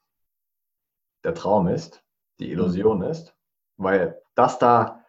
der 1.23 1.33
Traum 1.33 1.67
ist, 1.67 2.03
die 2.39 2.51
Illusion 2.51 2.99
mhm. 2.99 3.05
ist, 3.05 3.35
weil 3.77 4.21
das 4.35 4.59
da 4.59 5.03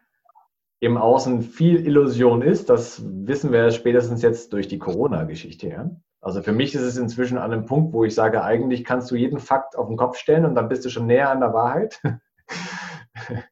im 0.80 0.96
Außen 0.96 1.42
viel 1.42 1.84
Illusion 1.86 2.42
ist, 2.42 2.70
das 2.70 3.02
wissen 3.04 3.52
wir 3.52 3.70
spätestens 3.70 4.22
jetzt 4.22 4.52
durch 4.52 4.68
die 4.68 4.78
Corona-Geschichte. 4.78 5.68
Ja? 5.68 5.90
Also 6.26 6.42
für 6.42 6.52
mich 6.52 6.74
ist 6.74 6.82
es 6.82 6.96
inzwischen 6.96 7.38
an 7.38 7.52
einem 7.52 7.66
Punkt, 7.66 7.92
wo 7.92 8.02
ich 8.02 8.12
sage, 8.12 8.42
eigentlich 8.42 8.84
kannst 8.84 9.12
du 9.12 9.14
jeden 9.14 9.38
Fakt 9.38 9.76
auf 9.76 9.86
den 9.86 9.96
Kopf 9.96 10.16
stellen 10.16 10.44
und 10.44 10.56
dann 10.56 10.68
bist 10.68 10.84
du 10.84 10.90
schon 10.90 11.06
näher 11.06 11.30
an 11.30 11.38
der 11.38 11.54
Wahrheit. 11.54 12.02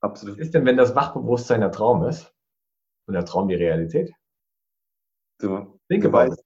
Absolut. 0.00 0.34
Was 0.34 0.46
ist 0.46 0.52
denn, 0.52 0.64
wenn 0.64 0.76
das 0.76 0.96
Wachbewusstsein 0.96 1.60
der 1.60 1.70
Traum 1.70 2.02
ist 2.02 2.34
und 3.06 3.14
der 3.14 3.24
Traum 3.24 3.46
die 3.46 3.54
Realität? 3.54 4.12
Du, 5.38 5.78
Think 5.88 6.04
about 6.04 6.34
it. 6.34 6.40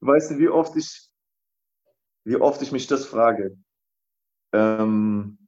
Weißt 0.00 0.30
du, 0.30 0.38
wie 0.38 0.48
oft 0.48 0.76
ich, 0.76 1.10
wie 2.22 2.36
oft 2.36 2.62
ich 2.62 2.70
mich 2.70 2.86
das 2.86 3.04
frage? 3.04 3.58
Ähm, 4.52 5.43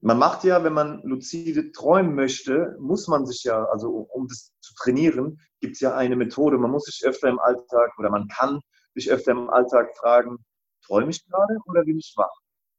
man 0.00 0.18
macht 0.18 0.44
ja, 0.44 0.64
wenn 0.64 0.72
man 0.72 1.02
luzide 1.02 1.72
träumen 1.72 2.14
möchte, 2.14 2.76
muss 2.80 3.06
man 3.06 3.26
sich 3.26 3.44
ja, 3.44 3.64
also 3.64 4.08
um 4.12 4.26
das 4.28 4.52
zu 4.60 4.74
trainieren, 4.74 5.40
gibt 5.60 5.74
es 5.74 5.80
ja 5.80 5.94
eine 5.94 6.16
Methode. 6.16 6.56
Man 6.58 6.70
muss 6.70 6.84
sich 6.84 7.04
öfter 7.04 7.28
im 7.28 7.38
Alltag 7.38 7.98
oder 7.98 8.10
man 8.10 8.28
kann 8.28 8.60
sich 8.94 9.10
öfter 9.10 9.32
im 9.32 9.50
Alltag 9.50 9.94
fragen, 9.98 10.38
träume 10.86 11.10
ich 11.10 11.26
gerade 11.26 11.58
oder 11.66 11.84
bin 11.84 11.98
ich 11.98 12.14
wach? 12.16 12.32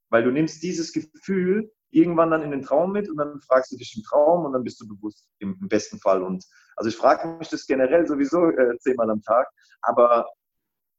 Weil 0.09 0.23
du 0.23 0.31
nimmst 0.31 0.63
dieses 0.63 0.91
Gefühl 0.91 1.71
irgendwann 1.91 2.31
dann 2.31 2.41
in 2.41 2.51
den 2.51 2.63
Traum 2.63 2.91
mit 2.91 3.09
und 3.09 3.17
dann 3.17 3.39
fragst 3.41 3.71
du 3.71 3.77
dich 3.77 3.95
im 3.95 4.03
Traum 4.03 4.45
und 4.45 4.53
dann 4.53 4.63
bist 4.63 4.81
du 4.81 4.87
bewusst 4.87 5.29
im, 5.39 5.57
im 5.61 5.67
besten 5.67 5.99
Fall. 5.99 6.23
Und 6.23 6.43
also 6.75 6.89
ich 6.89 6.97
frage 6.97 7.27
mich 7.37 7.49
das 7.49 7.67
generell 7.67 8.07
sowieso 8.07 8.49
äh, 8.49 8.77
zehnmal 8.79 9.09
am 9.09 9.21
Tag, 9.21 9.47
aber 9.81 10.25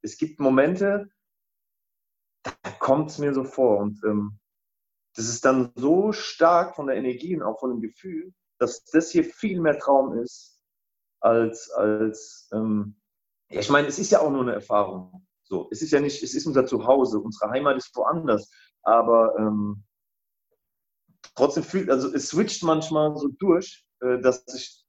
es 0.02 0.16
gibt 0.16 0.38
Momente, 0.38 1.10
da 2.42 2.52
kommt 2.78 3.10
es 3.10 3.18
mir 3.18 3.34
so 3.34 3.44
vor 3.44 3.78
und 3.78 4.02
ähm, 4.04 4.38
das 5.14 5.28
ist 5.28 5.44
dann 5.44 5.72
so 5.74 6.12
stark 6.12 6.76
von 6.76 6.86
der 6.86 6.96
Energie 6.96 7.36
und 7.36 7.42
auch 7.42 7.60
von 7.60 7.70
dem 7.70 7.80
Gefühl, 7.80 8.32
dass 8.58 8.84
das 8.84 9.10
hier 9.10 9.24
viel 9.24 9.60
mehr 9.60 9.78
Traum 9.78 10.18
ist 10.18 10.60
als, 11.20 11.70
als 11.70 12.48
ähm, 12.52 12.96
ja, 13.50 13.60
ich 13.60 13.70
meine, 13.70 13.88
es 13.88 13.98
ist 13.98 14.10
ja 14.10 14.20
auch 14.20 14.30
nur 14.30 14.42
eine 14.42 14.54
Erfahrung. 14.54 15.26
So, 15.44 15.68
es 15.70 15.82
ist 15.82 15.90
ja 15.90 16.00
nicht, 16.00 16.22
es 16.22 16.34
ist 16.34 16.46
unser 16.46 16.66
Zuhause, 16.66 17.18
unsere 17.18 17.50
Heimat 17.50 17.76
ist 17.76 17.94
woanders, 17.94 18.50
aber 18.82 19.34
ähm, 19.38 19.84
trotzdem 21.34 21.62
fühlt, 21.62 21.90
also 21.90 22.12
es 22.14 22.28
switcht 22.28 22.62
manchmal 22.62 23.14
so 23.16 23.28
durch, 23.38 23.84
äh, 24.00 24.18
dass 24.20 24.44
ich 24.54 24.84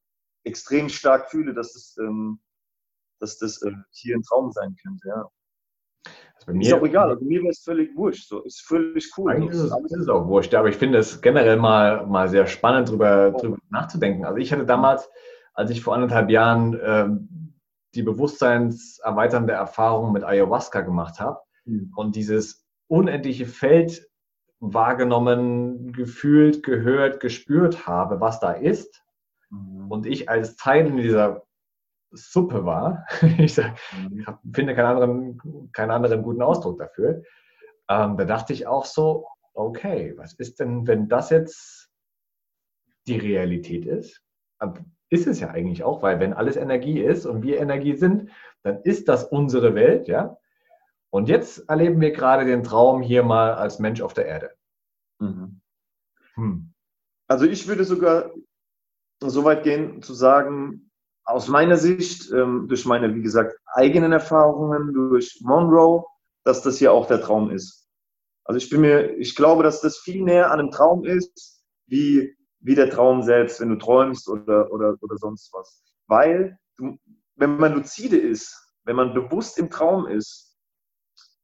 extrem 0.45 0.89
stark 0.89 1.29
fühle, 1.29 1.53
dass 1.53 1.73
das, 1.73 1.97
ähm, 1.99 2.39
dass 3.19 3.37
das 3.37 3.61
äh, 3.61 3.71
hier 3.91 4.15
ein 4.15 4.23
Traum 4.23 4.51
sein 4.51 4.75
könnte, 4.81 5.07
ja. 5.07 5.29
Also 6.45 6.57
mir, 6.57 6.67
ist 6.67 6.73
auch 6.73 6.83
egal, 6.83 7.09
also 7.09 7.23
mir 7.23 7.41
wäre 7.41 7.51
es 7.51 7.63
völlig 7.63 7.95
wurscht, 7.95 8.27
so, 8.27 8.41
ist 8.41 8.61
völlig 8.61 9.09
cool. 9.17 9.31
Eigentlich 9.31 9.51
ist 9.51 9.59
es, 9.59 9.71
ist 9.71 9.97
es 9.97 10.09
auch 10.09 10.27
wurscht, 10.27 10.53
aber 10.53 10.67
ich 10.67 10.75
finde 10.75 10.97
es 10.97 11.21
generell 11.21 11.57
mal, 11.57 12.05
mal 12.05 12.27
sehr 12.27 12.47
spannend, 12.47 12.89
drüber, 12.89 13.33
oh. 13.33 13.39
drüber 13.39 13.57
nachzudenken. 13.69 14.25
Also 14.25 14.37
ich 14.37 14.51
hatte 14.51 14.65
damals, 14.65 15.09
als 15.53 15.71
ich 15.71 15.81
vor 15.81 15.93
anderthalb 15.93 16.29
Jahren 16.29 16.77
ähm, 16.83 17.53
die 17.95 18.03
bewusstseinserweiternde 18.03 19.53
Erfahrung 19.53 20.11
mit 20.11 20.23
Ayahuasca 20.23 20.81
gemacht 20.81 21.19
habe 21.19 21.39
mhm. 21.65 21.93
und 21.95 22.15
dieses 22.15 22.65
unendliche 22.87 23.45
Feld 23.45 24.09
wahrgenommen, 24.59 25.91
gefühlt, 25.93 26.63
gehört, 26.63 27.19
gespürt 27.19 27.85
habe, 27.85 28.19
was 28.21 28.39
da 28.39 28.51
ist. 28.51 29.03
Mhm. 29.49 29.91
Und 29.91 30.05
ich 30.05 30.29
als 30.29 30.55
Teil 30.55 30.87
in 30.87 30.97
dieser 30.97 31.43
Suppe 32.13 32.65
war, 32.65 33.05
ich 33.37 33.53
sag, 33.55 33.77
mhm. 33.97 34.25
finde 34.53 34.75
keinen 34.75 34.85
anderen, 34.85 35.71
keinen 35.71 35.91
anderen 35.91 36.23
guten 36.23 36.41
Ausdruck 36.41 36.79
dafür, 36.79 37.23
ähm, 37.89 38.17
da 38.17 38.25
dachte 38.25 38.53
ich 38.53 38.67
auch 38.67 38.85
so, 38.85 39.27
okay, 39.53 40.13
was 40.17 40.33
ist 40.33 40.59
denn, 40.59 40.87
wenn 40.87 41.07
das 41.07 41.29
jetzt 41.29 41.89
die 43.07 43.17
Realität 43.17 43.85
ist? 43.85 44.21
Ist 45.09 45.27
es 45.27 45.39
ja 45.39 45.49
eigentlich 45.49 45.83
auch, 45.83 46.01
weil 46.01 46.19
wenn 46.19 46.33
alles 46.33 46.55
Energie 46.55 47.01
ist 47.01 47.25
und 47.25 47.43
wir 47.43 47.59
Energie 47.59 47.95
sind, 47.95 48.31
dann 48.63 48.81
ist 48.83 49.09
das 49.09 49.25
unsere 49.25 49.75
Welt, 49.75 50.07
ja. 50.07 50.37
Und 51.09 51.29
jetzt 51.29 51.69
erleben 51.69 52.01
wir 52.01 52.11
gerade 52.11 52.45
den 52.45 52.63
Traum 52.63 53.01
hier 53.01 53.23
mal 53.23 53.53
als 53.53 53.77
Mensch 53.77 54.01
auf 54.01 54.13
der 54.13 54.25
Erde. 54.25 54.51
Mhm. 55.19 55.61
Hm. 56.35 56.73
Also 57.27 57.45
ich 57.45 57.67
würde 57.67 57.83
sogar 57.83 58.31
so 59.21 59.43
weit 59.43 59.63
gehen 59.63 60.01
zu 60.01 60.13
sagen, 60.13 60.91
aus 61.25 61.47
meiner 61.47 61.77
Sicht, 61.77 62.31
ähm, 62.31 62.67
durch 62.67 62.85
meine, 62.85 63.15
wie 63.15 63.21
gesagt, 63.21 63.55
eigenen 63.65 64.11
Erfahrungen, 64.11 64.93
durch 64.93 65.39
Monroe, 65.41 66.05
dass 66.43 66.61
das 66.61 66.77
hier 66.77 66.91
auch 66.91 67.07
der 67.07 67.21
Traum 67.21 67.49
ist. 67.49 67.87
Also 68.43 68.57
ich 68.57 68.69
bin 68.69 68.81
mir, 68.81 69.15
ich 69.17 69.35
glaube, 69.35 69.63
dass 69.63 69.81
das 69.81 69.97
viel 69.99 70.21
näher 70.21 70.51
an 70.51 70.59
einem 70.59 70.71
Traum 70.71 71.05
ist, 71.05 71.63
wie, 71.87 72.35
wie 72.59 72.75
der 72.75 72.89
Traum 72.89 73.23
selbst, 73.23 73.61
wenn 73.61 73.69
du 73.69 73.77
träumst 73.77 74.27
oder, 74.27 74.71
oder, 74.71 74.97
oder 74.99 75.17
sonst 75.17 75.51
was. 75.53 75.81
Weil, 76.07 76.57
du, 76.77 76.97
wenn 77.35 77.57
man 77.57 77.73
lucide 77.73 78.17
ist, 78.17 78.59
wenn 78.83 78.97
man 78.97 79.13
bewusst 79.13 79.57
im 79.57 79.69
Traum 79.69 80.07
ist, 80.07 80.57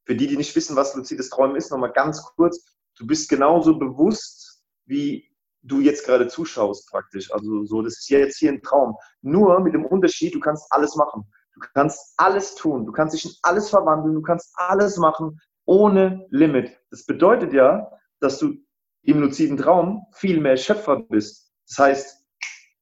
für 0.06 0.16
die, 0.16 0.28
die 0.28 0.38
nicht 0.38 0.56
wissen, 0.56 0.76
was 0.76 0.96
lucides 0.96 1.30
Träumen 1.30 1.56
ist, 1.56 1.72
nochmal 1.72 1.94
ganz 1.94 2.22
kurz, 2.36 2.66
du 2.98 3.08
bist 3.08 3.30
genauso 3.30 3.78
bewusst, 3.78 4.64
wie 4.86 5.29
du 5.70 5.80
jetzt 5.80 6.06
gerade 6.06 6.28
zuschaust 6.28 6.90
praktisch. 6.90 7.32
Also 7.32 7.66
so, 7.66 7.82
das 7.82 8.00
ist 8.00 8.10
jetzt 8.10 8.38
hier 8.38 8.52
ein 8.52 8.62
Traum. 8.62 8.96
Nur 9.22 9.60
mit 9.62 9.74
dem 9.74 9.86
Unterschied, 9.86 10.36
du 10.36 10.40
kannst 10.40 10.66
alles 10.72 10.96
machen. 10.96 11.24
Du 11.54 11.62
kannst 11.74 12.14
alles 12.18 12.56
tun. 12.56 12.86
Du 12.86 12.92
kannst 12.92 13.14
dich 13.14 13.26
in 13.26 13.32
alles 13.44 13.70
verwandeln. 13.70 14.16
Du 14.16 14.22
kannst 14.22 14.52
alles 14.56 14.98
machen 14.98 15.40
ohne 15.70 16.26
Limit. 16.32 16.76
Das 16.90 17.06
bedeutet 17.06 17.54
ja, 17.54 17.92
dass 18.20 18.40
du 18.40 18.56
im 19.04 19.22
luziden 19.22 19.56
Traum 19.56 20.04
viel 20.14 20.42
mehr 20.42 20.58
Schöpfer 20.58 21.04
bist. 21.04 21.54
Das 21.68 21.78
heißt, 21.78 22.26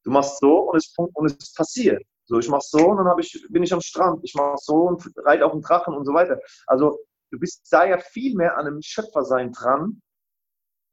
du 0.03 0.11
machst 0.11 0.39
so 0.39 0.71
und 0.71 0.77
es, 0.77 0.93
und 0.95 1.25
es 1.25 1.53
passiert. 1.53 2.01
So, 2.23 2.39
ich 2.39 2.47
mach 2.47 2.61
so 2.61 2.89
und 2.89 2.97
dann 2.97 3.19
ich, 3.19 3.45
bin 3.49 3.63
ich 3.63 3.73
am 3.73 3.81
Strand. 3.81 4.21
Ich 4.23 4.33
mach 4.35 4.57
so 4.57 4.87
und 4.87 5.03
reite 5.17 5.45
auf 5.45 5.51
den 5.51 5.61
Drachen 5.61 5.93
und 5.93 6.05
so 6.05 6.13
weiter. 6.13 6.39
Also 6.65 6.97
du 7.31 7.39
bist 7.39 7.67
da 7.71 7.85
ja 7.85 7.97
viel 7.97 8.35
mehr 8.35 8.57
an 8.57 8.67
einem 8.67 8.81
Schöpfersein 8.81 9.51
dran, 9.51 10.01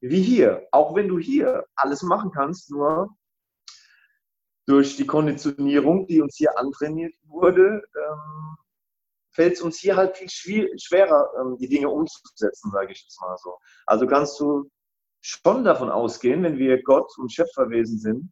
wie 0.01 0.21
hier. 0.21 0.67
Auch 0.71 0.95
wenn 0.95 1.07
du 1.07 1.17
hier 1.17 1.65
alles 1.75 2.01
machen 2.03 2.31
kannst, 2.31 2.71
nur 2.71 3.15
durch 4.65 4.97
die 4.97 5.05
Konditionierung, 5.05 6.07
die 6.07 6.21
uns 6.21 6.35
hier 6.37 6.57
antrainiert 6.57 7.13
wurde, 7.23 7.83
ähm, 7.95 8.57
fällt 9.31 9.53
es 9.53 9.61
uns 9.61 9.77
hier 9.77 9.95
halt 9.95 10.17
viel 10.17 10.69
schwerer, 10.79 11.29
ähm, 11.39 11.57
die 11.57 11.67
Dinge 11.67 11.89
umzusetzen, 11.89 12.71
sage 12.71 12.93
ich 12.93 13.03
jetzt 13.03 13.21
mal 13.21 13.37
so. 13.37 13.57
Also 13.85 14.07
kannst 14.07 14.39
du 14.39 14.69
schon 15.21 15.63
davon 15.63 15.89
ausgehen, 15.89 16.43
wenn 16.43 16.57
wir 16.57 16.81
Gott 16.83 17.11
und 17.17 17.31
Schöpferwesen 17.31 17.99
sind, 17.99 18.31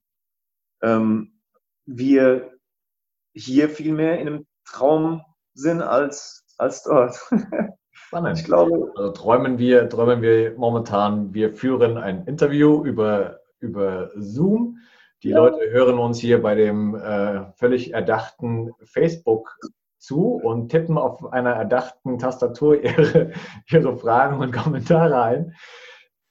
ähm, 0.81 1.39
wir 1.85 2.57
hier 3.33 3.69
viel 3.69 3.93
mehr 3.93 4.19
in 4.19 4.27
einem 4.27 4.47
Traum 4.65 5.23
sind 5.53 5.81
als, 5.81 6.45
als 6.57 6.83
dort. 6.83 7.19
Spannend. 7.93 8.39
Ich 8.39 8.45
glaube, 8.45 8.91
also 8.95 9.11
träumen 9.11 9.59
wir, 9.59 9.87
träumen 9.87 10.21
wir 10.21 10.55
momentan, 10.57 11.33
wir 11.33 11.53
führen 11.53 11.97
ein 11.97 12.25
Interview 12.25 12.83
über, 12.83 13.39
über 13.59 14.09
Zoom. 14.15 14.79
Die 15.21 15.29
ja. 15.29 15.37
Leute 15.37 15.69
hören 15.69 15.99
uns 15.99 16.19
hier 16.19 16.41
bei 16.41 16.55
dem 16.55 16.95
äh, 16.95 17.51
völlig 17.53 17.93
erdachten 17.93 18.71
Facebook 18.83 19.55
zu 19.99 20.33
und 20.43 20.69
tippen 20.69 20.97
auf 20.97 21.31
einer 21.31 21.51
erdachten 21.51 22.17
Tastatur 22.17 22.83
ihre, 22.83 23.31
ihre 23.69 23.97
Fragen 23.97 24.39
und 24.39 24.51
Kommentare 24.51 25.21
ein. 25.21 25.55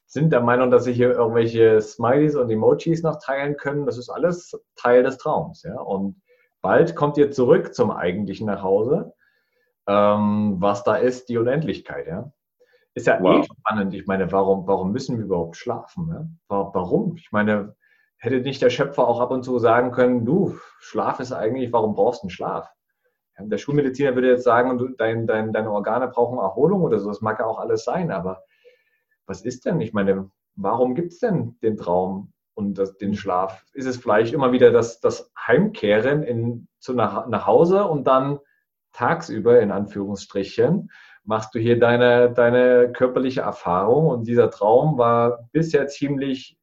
Sind 0.07 0.33
der 0.33 0.43
Meinung, 0.43 0.71
dass 0.71 0.85
sie 0.85 0.93
hier 0.93 1.13
irgendwelche 1.13 1.81
Smileys 1.81 2.35
und 2.35 2.51
Emojis 2.51 3.03
noch 3.03 3.19
teilen 3.19 3.57
können. 3.57 3.87
Das 3.87 3.97
ist 3.97 4.11
alles 4.11 4.61
Teil 4.75 5.05
des 5.05 5.17
Traums. 5.17 5.63
Ja? 5.63 5.81
Und 5.81 6.21
bald 6.61 6.97
kommt 6.97 7.17
ihr 7.17 7.31
zurück 7.31 7.73
zum 7.73 7.93
eigentlichen 7.93 8.47
Nachhause 8.47 9.15
ähm, 9.87 10.57
was 10.59 10.85
da 10.85 10.97
ist, 10.97 11.29
die 11.29 11.39
Unendlichkeit. 11.39 12.07
Ja? 12.07 12.33
Ist 12.95 13.07
ja 13.07 13.19
eh 13.19 13.23
wow. 13.23 13.45
eh 13.45 13.45
spannend. 13.45 13.95
Ich 13.95 14.07
meine, 14.07 14.31
warum, 14.33 14.67
warum 14.67 14.93
müssen 14.93 15.19
wir 15.19 15.25
überhaupt 15.25 15.57
schlafen? 15.57 16.09
Ja? 16.11 16.27
Warum? 16.49 17.17
Ich 17.17 17.33
meine, 17.33 17.75
hätte 18.19 18.41
nicht 18.41 18.63
der 18.63 18.71
Schöpfer 18.71 19.07
auch 19.09 19.21
ab 19.21 19.31
und 19.31 19.43
zu 19.43 19.59
sagen 19.59 19.91
können, 19.91 20.25
du, 20.25 20.57
Schlaf 20.79 21.19
ist 21.21 21.33
eigentlich, 21.33 21.73
warum 21.73 21.95
brauchst 21.95 22.23
du 22.23 22.27
einen 22.27 22.31
Schlaf? 22.31 22.71
Der 23.39 23.59
Schulmediziner 23.59 24.15
würde 24.15 24.29
jetzt 24.29 24.45
sagen, 24.45 24.95
dein, 24.99 25.27
dein, 25.27 25.53
deine 25.53 25.73
Organe 25.73 26.07
brauchen 26.07 26.39
Erholung 26.39 26.83
oder 26.83 27.01
so, 27.01 27.09
das 27.09 27.21
mag 27.21 27.41
ja 27.41 27.47
auch 27.47 27.59
alles 27.59 27.83
sein, 27.83 28.13
aber 28.13 28.45
was 29.27 29.43
ist 29.43 29.65
denn? 29.65 29.81
Ich 29.81 29.93
meine, 29.93 30.31
warum 30.55 30.95
gibt 30.95 31.13
es 31.13 31.19
denn 31.19 31.59
den 31.63 31.77
Traum 31.77 32.33
und 32.55 32.79
das, 32.79 32.97
den 32.99 33.15
Schlaf? 33.15 33.65
Ist 33.73 33.87
es 33.87 33.97
vielleicht 33.97 34.35
immer 34.35 34.53
wieder 34.53 34.71
das, 34.71 35.01
das 35.01 35.33
Heimkehren 35.37 36.23
in, 36.23 36.69
zu 36.79 36.95
nach, 36.95 37.27
nach 37.27 37.47
Hause 37.47 37.87
und 37.87 38.07
dann 38.07 38.39
tagsüber 38.93 39.61
in 39.61 39.71
Anführungsstrichen 39.71 40.91
machst 41.25 41.55
du 41.55 41.59
hier 41.59 41.79
deine, 41.79 42.33
deine 42.33 42.93
körperliche 42.93 43.43
Erfahrung 43.43 44.07
und 44.07 44.27
dieser 44.27 44.51
Traum 44.51 44.99
war 44.99 45.49
bisher 45.53 45.87
ziemlich, 45.87 46.59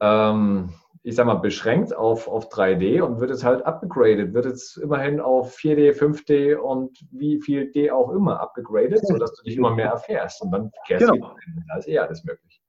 ähm, 0.00 0.74
ich 1.04 1.14
sag 1.14 1.26
mal, 1.26 1.34
beschränkt 1.34 1.94
auf, 1.94 2.28
auf 2.28 2.48
3D 2.48 3.02
und 3.02 3.20
wird 3.20 3.30
jetzt 3.30 3.44
halt 3.44 3.64
abgegradet, 3.64 4.34
wird 4.34 4.46
jetzt 4.46 4.76
immerhin 4.76 5.20
auf 5.20 5.56
4D, 5.56 5.92
5D 5.92 6.56
und 6.56 6.98
wie 7.10 7.40
viel 7.40 7.70
D 7.70 7.90
auch 7.90 8.10
immer 8.10 8.40
abgegradet, 8.40 9.06
sodass 9.06 9.34
du 9.34 9.44
dich 9.44 9.56
immer 9.56 9.74
mehr 9.74 9.90
erfährst 9.90 10.42
und 10.42 10.50
dann 10.50 10.70
kehrst 10.86 11.06
genau. 11.06 11.28
du 11.28 11.38
hin. 11.40 11.64
Da 11.68 11.78
ist 11.78 11.88
eh 11.88 11.98
alles 11.98 12.24
möglich. 12.24 12.60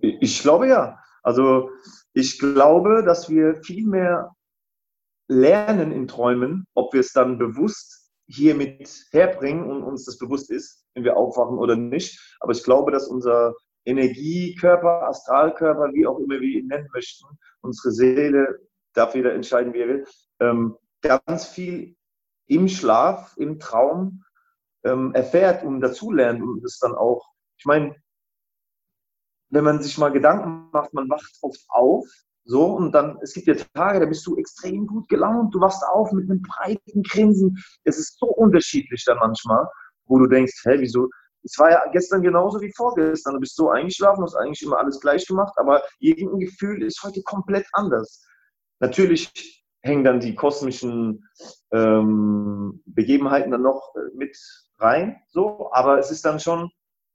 Ich 0.00 0.42
glaube 0.42 0.68
ja. 0.68 0.98
Also 1.22 1.70
ich 2.12 2.38
glaube, 2.38 3.02
dass 3.04 3.28
wir 3.28 3.56
viel 3.62 3.86
mehr 3.86 4.30
lernen 5.28 5.92
in 5.92 6.08
Träumen, 6.08 6.66
ob 6.74 6.92
wir 6.92 7.00
es 7.00 7.12
dann 7.12 7.38
bewusst 7.38 8.10
hier 8.28 8.54
mit 8.54 9.06
herbringen 9.12 9.70
und 9.70 9.82
uns 9.82 10.04
das 10.04 10.18
bewusst 10.18 10.50
ist, 10.50 10.84
wenn 10.94 11.04
wir 11.04 11.16
aufwachen 11.16 11.58
oder 11.58 11.76
nicht. 11.76 12.36
Aber 12.40 12.52
ich 12.52 12.62
glaube, 12.64 12.90
dass 12.90 13.06
unser 13.08 13.54
Energiekörper, 13.84 15.08
Astralkörper, 15.08 15.92
wie 15.92 16.06
auch 16.06 16.18
immer 16.18 16.40
wir 16.40 16.60
ihn 16.60 16.66
nennen 16.66 16.88
möchten, 16.92 17.26
unsere 17.60 17.92
Seele, 17.92 18.58
darf 18.94 19.14
jeder 19.14 19.32
entscheiden, 19.34 19.72
wie 19.74 19.80
er 19.80 19.88
will, 19.88 20.06
ähm, 20.40 20.76
ganz 21.02 21.46
viel 21.46 21.96
im 22.46 22.68
Schlaf, 22.68 23.36
im 23.36 23.58
Traum 23.58 24.24
ähm, 24.84 25.14
erfährt 25.14 25.64
und 25.64 25.80
dazulernt 25.80 26.42
und 26.42 26.62
das 26.62 26.78
dann 26.78 26.94
auch, 26.94 27.28
ich 27.58 27.64
meine, 27.64 27.94
wenn 29.50 29.64
man 29.64 29.82
sich 29.82 29.96
mal 29.98 30.10
Gedanken 30.10 30.70
macht, 30.72 30.92
man 30.92 31.08
wacht 31.08 31.38
oft 31.42 31.64
auf 31.68 32.06
so, 32.48 32.64
und 32.64 32.92
dann, 32.92 33.18
es 33.22 33.34
gibt 33.34 33.48
ja 33.48 33.56
Tage, 33.74 33.98
da 33.98 34.06
bist 34.06 34.24
du 34.24 34.36
extrem 34.36 34.86
gut 34.86 35.08
gelaunt, 35.08 35.52
du 35.52 35.60
wachst 35.60 35.82
auf 35.84 36.12
mit 36.12 36.30
einem 36.30 36.42
breiten 36.42 37.02
Grinsen. 37.02 37.58
Es 37.82 37.98
ist 37.98 38.18
so 38.20 38.26
unterschiedlich 38.26 39.02
dann 39.04 39.18
manchmal, 39.18 39.66
wo 40.06 40.18
du 40.20 40.28
denkst, 40.28 40.62
hä, 40.64 40.76
wieso? 40.78 41.08
Es 41.42 41.58
war 41.58 41.72
ja 41.72 41.82
gestern 41.92 42.22
genauso 42.22 42.60
wie 42.60 42.72
vorgestern. 42.76 43.34
Du 43.34 43.40
bist 43.40 43.56
so 43.56 43.70
eingeschlafen, 43.70 44.22
hast 44.22 44.36
eigentlich 44.36 44.62
immer 44.62 44.78
alles 44.78 45.00
gleich 45.00 45.26
gemacht, 45.26 45.54
aber 45.56 45.82
irgendein 45.98 46.38
Gefühl 46.38 46.84
ist 46.84 47.02
heute 47.02 47.20
komplett 47.24 47.66
anders. 47.72 48.24
Natürlich 48.78 49.64
hängen 49.82 50.04
dann 50.04 50.20
die 50.20 50.36
kosmischen 50.36 51.28
ähm, 51.72 52.80
Begebenheiten 52.86 53.50
dann 53.50 53.62
noch 53.62 53.92
äh, 53.96 54.16
mit 54.16 54.36
rein, 54.78 55.16
so, 55.28 55.70
aber 55.72 55.98
es 55.98 56.10
ist 56.10 56.24
dann 56.24 56.38
schon, 56.38 56.70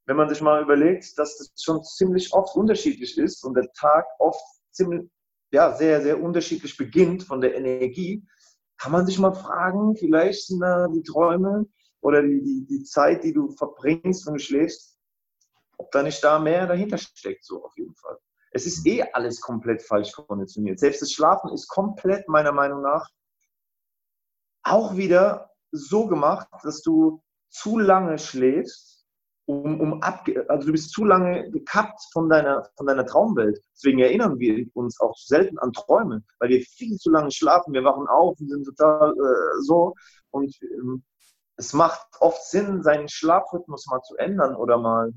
wenn 0.07 0.17
man 0.17 0.29
sich 0.29 0.41
mal 0.41 0.61
überlegt, 0.61 1.17
dass 1.17 1.37
das 1.37 1.51
schon 1.61 1.83
ziemlich 1.83 2.33
oft 2.33 2.55
unterschiedlich 2.55 3.17
ist 3.17 3.43
und 3.43 3.53
der 3.55 3.71
Tag 3.73 4.05
oft 4.19 4.41
ziemlich, 4.71 5.09
ja, 5.51 5.75
sehr, 5.75 6.01
sehr 6.01 6.21
unterschiedlich 6.21 6.77
beginnt 6.77 7.23
von 7.23 7.41
der 7.41 7.55
Energie, 7.55 8.25
kann 8.77 8.91
man 8.91 9.05
sich 9.05 9.19
mal 9.19 9.33
fragen, 9.33 9.95
vielleicht 9.95 10.47
sind 10.47 10.61
da 10.61 10.87
die 10.87 11.03
Träume 11.03 11.67
oder 12.01 12.23
die, 12.23 12.41
die, 12.41 12.65
die 12.65 12.83
Zeit, 12.83 13.23
die 13.23 13.33
du 13.33 13.49
verbringst, 13.51 14.25
wenn 14.25 14.33
du 14.33 14.39
schläfst, 14.39 14.97
ob 15.77 15.91
da 15.91 16.01
nicht 16.01 16.23
da 16.23 16.39
mehr 16.39 16.65
dahinter 16.67 16.97
steckt, 16.97 17.45
so 17.45 17.63
auf 17.63 17.77
jeden 17.77 17.95
Fall. 17.95 18.17
Es 18.51 18.65
ist 18.65 18.85
eh 18.85 19.03
alles 19.13 19.39
komplett 19.39 19.81
falsch 19.81 20.11
konditioniert. 20.13 20.79
Selbst 20.79 21.01
das 21.01 21.11
Schlafen 21.11 21.51
ist 21.53 21.67
komplett 21.67 22.27
meiner 22.27 22.51
Meinung 22.51 22.81
nach 22.81 23.07
auch 24.63 24.95
wieder 24.95 25.51
so 25.71 26.07
gemacht, 26.07 26.47
dass 26.63 26.81
du 26.81 27.23
zu 27.49 27.79
lange 27.79 28.17
schläfst 28.17 28.90
um, 29.51 29.81
um 29.81 30.01
abge 30.01 30.45
also 30.49 30.67
du 30.67 30.71
bist 30.71 30.91
zu 30.91 31.03
lange 31.03 31.49
gekappt 31.51 32.01
von 32.13 32.29
deiner, 32.29 32.69
von 32.77 32.85
deiner 32.85 33.05
Traumwelt. 33.05 33.59
Deswegen 33.73 33.99
erinnern 33.99 34.39
wir 34.39 34.65
uns 34.73 34.99
auch 35.01 35.17
selten 35.17 35.59
an 35.59 35.73
Träume, 35.73 36.23
weil 36.39 36.49
wir 36.49 36.61
viel 36.61 36.95
zu 36.97 37.11
lange 37.11 37.31
schlafen. 37.31 37.73
Wir 37.73 37.83
wachen 37.83 38.07
auf 38.07 38.39
und 38.39 38.49
sind 38.49 38.65
total 38.65 39.11
äh, 39.11 39.61
so. 39.61 39.93
Und 40.29 40.55
ähm, 40.61 41.03
es 41.57 41.73
macht 41.73 42.01
oft 42.21 42.43
Sinn, 42.45 42.81
seinen 42.81 43.09
Schlafrhythmus 43.09 43.87
mal 43.87 44.01
zu 44.01 44.15
ändern 44.15 44.55
oder 44.55 44.77
mal 44.77 45.13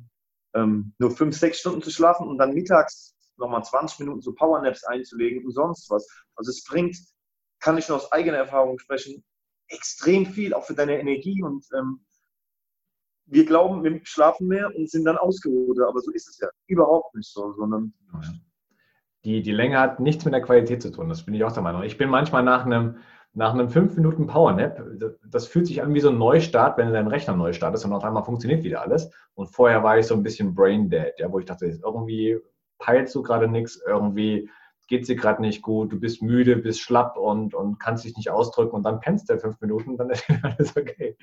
ähm, 0.54 0.94
nur 0.98 1.12
fünf, 1.12 1.36
sechs 1.36 1.60
Stunden 1.60 1.82
zu 1.82 1.90
schlafen 1.90 2.26
und 2.26 2.38
dann 2.38 2.54
mittags 2.54 3.14
nochmal 3.36 3.64
20 3.64 4.00
Minuten 4.00 4.20
so 4.20 4.32
Powernaps 4.32 4.84
einzulegen 4.84 5.44
und 5.44 5.52
sonst 5.52 5.88
was. 5.90 6.08
Also 6.34 6.50
es 6.50 6.64
bringt, 6.64 6.96
kann 7.60 7.78
ich 7.78 7.88
nur 7.88 7.98
aus 7.98 8.10
eigener 8.10 8.38
Erfahrung 8.38 8.78
sprechen, 8.78 9.24
extrem 9.68 10.26
viel, 10.26 10.54
auch 10.54 10.64
für 10.64 10.74
deine 10.74 10.98
Energie 10.98 11.42
und 11.42 11.64
ähm, 11.76 12.04
wir 13.26 13.44
glauben, 13.44 13.82
wir 13.82 14.00
schlafen 14.04 14.48
mehr 14.48 14.70
und 14.74 14.90
sind 14.90 15.04
dann 15.04 15.16
ausgeruht. 15.16 15.78
Aber 15.80 16.00
so 16.00 16.10
ist 16.12 16.28
es 16.28 16.38
ja 16.38 16.48
überhaupt 16.66 17.14
nicht 17.14 17.30
so, 17.30 17.52
sondern. 17.52 17.92
Die, 19.24 19.42
die 19.42 19.52
Länge 19.52 19.80
hat 19.80 20.00
nichts 20.00 20.24
mit 20.24 20.34
der 20.34 20.42
Qualität 20.42 20.82
zu 20.82 20.92
tun, 20.92 21.08
das 21.08 21.24
bin 21.24 21.34
ich 21.34 21.44
auch 21.44 21.52
der 21.52 21.62
Meinung. 21.62 21.82
Ich 21.82 21.96
bin 21.96 22.10
manchmal 22.10 22.42
nach 22.42 22.66
einem, 22.66 22.98
nach 23.32 23.54
einem 23.54 23.70
5 23.70 23.96
Minuten 23.96 24.26
Powernap, 24.26 24.82
das 25.26 25.46
fühlt 25.46 25.66
sich 25.66 25.82
an 25.82 25.94
wie 25.94 26.00
so 26.00 26.10
ein 26.10 26.18
Neustart, 26.18 26.76
wenn 26.76 26.88
du 26.88 26.92
deinen 26.92 27.08
Rechner 27.08 27.34
neu 27.34 27.54
startest 27.54 27.86
und 27.86 27.94
auf 27.94 28.04
einmal 28.04 28.24
funktioniert 28.24 28.64
wieder 28.64 28.82
alles. 28.82 29.10
Und 29.34 29.46
vorher 29.46 29.82
war 29.82 29.98
ich 29.98 30.06
so 30.06 30.14
ein 30.14 30.22
bisschen 30.22 30.54
brain 30.54 30.90
dead, 30.90 31.14
ja, 31.16 31.32
wo 31.32 31.38
ich 31.38 31.46
dachte, 31.46 31.64
irgendwie 31.66 32.38
peilst 32.78 33.14
du 33.14 33.22
gerade 33.22 33.48
nichts, 33.48 33.82
irgendwie 33.86 34.50
geht 34.88 35.02
es 35.02 35.06
dir 35.06 35.16
gerade 35.16 35.40
nicht 35.40 35.62
gut, 35.62 35.92
du 35.92 35.98
bist 35.98 36.20
müde, 36.20 36.56
bist 36.56 36.80
schlapp 36.80 37.16
und, 37.16 37.54
und 37.54 37.80
kannst 37.80 38.04
dich 38.04 38.16
nicht 38.18 38.30
ausdrücken 38.30 38.76
und 38.76 38.82
dann 38.82 39.00
pennst 39.00 39.30
du 39.30 39.38
fünf 39.38 39.58
Minuten, 39.62 39.96
dann 39.96 40.10
ist 40.10 40.24
alles 40.42 40.76
okay. 40.76 41.16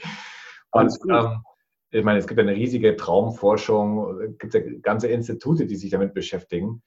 Und, 0.71 0.97
ähm, 1.07 1.43
ich 1.91 2.03
meine, 2.05 2.19
es 2.19 2.27
gibt 2.27 2.39
eine 2.39 2.53
riesige 2.53 2.95
Traumforschung, 2.95 4.21
es 4.21 4.37
gibt 4.37 4.53
ja 4.53 4.61
ganze 4.81 5.07
Institute, 5.07 5.65
die 5.65 5.75
sich 5.75 5.91
damit 5.91 6.13
beschäftigen. 6.13 6.81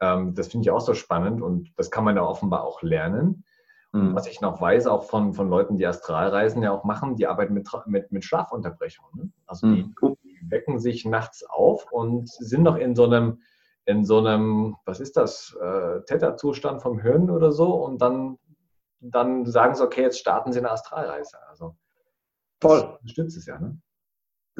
Ähm, 0.00 0.34
das 0.34 0.48
finde 0.48 0.64
ich 0.64 0.70
auch 0.70 0.80
so 0.80 0.94
spannend 0.94 1.42
und 1.42 1.72
das 1.76 1.90
kann 1.90 2.04
man 2.04 2.16
ja 2.16 2.22
offenbar 2.22 2.64
auch 2.64 2.82
lernen. 2.82 3.44
Mhm. 3.92 4.14
Was 4.14 4.26
ich 4.28 4.40
noch 4.40 4.60
weiß, 4.60 4.86
auch 4.86 5.04
von, 5.04 5.34
von 5.34 5.50
Leuten, 5.50 5.76
die 5.76 5.86
Astralreisen 5.86 6.62
ja 6.62 6.72
auch 6.72 6.84
machen, 6.84 7.16
die 7.16 7.26
arbeiten 7.26 7.52
mit, 7.52 7.68
mit, 7.86 8.12
mit 8.12 8.24
Schlafunterbrechungen. 8.24 9.12
Ne? 9.14 9.32
Also 9.46 9.66
die, 9.66 9.82
mhm. 9.82 10.16
die, 10.22 10.38
wecken 10.48 10.78
sich 10.78 11.04
nachts 11.04 11.44
auf 11.44 11.92
und 11.92 12.28
sind 12.28 12.62
noch 12.62 12.76
in 12.76 12.94
so 12.94 13.04
einem, 13.04 13.42
in 13.84 14.04
so 14.04 14.18
einem, 14.18 14.76
was 14.86 15.00
ist 15.00 15.16
das, 15.16 15.56
äh, 15.60 16.00
Theta-Zustand 16.06 16.80
vom 16.80 16.98
Hirn 17.00 17.30
oder 17.30 17.52
so 17.52 17.74
und 17.74 18.00
dann, 18.00 18.38
dann 19.00 19.44
sagen 19.44 19.74
sie, 19.74 19.84
okay, 19.84 20.02
jetzt 20.02 20.18
starten 20.18 20.52
sie 20.52 20.60
eine 20.60 20.70
Astralreise. 20.70 21.36
Also 21.48 21.76
Voll. 22.62 22.98
Das 23.02 23.10
stützt 23.10 23.36
es 23.36 23.46
ja, 23.46 23.58
ne? 23.58 23.78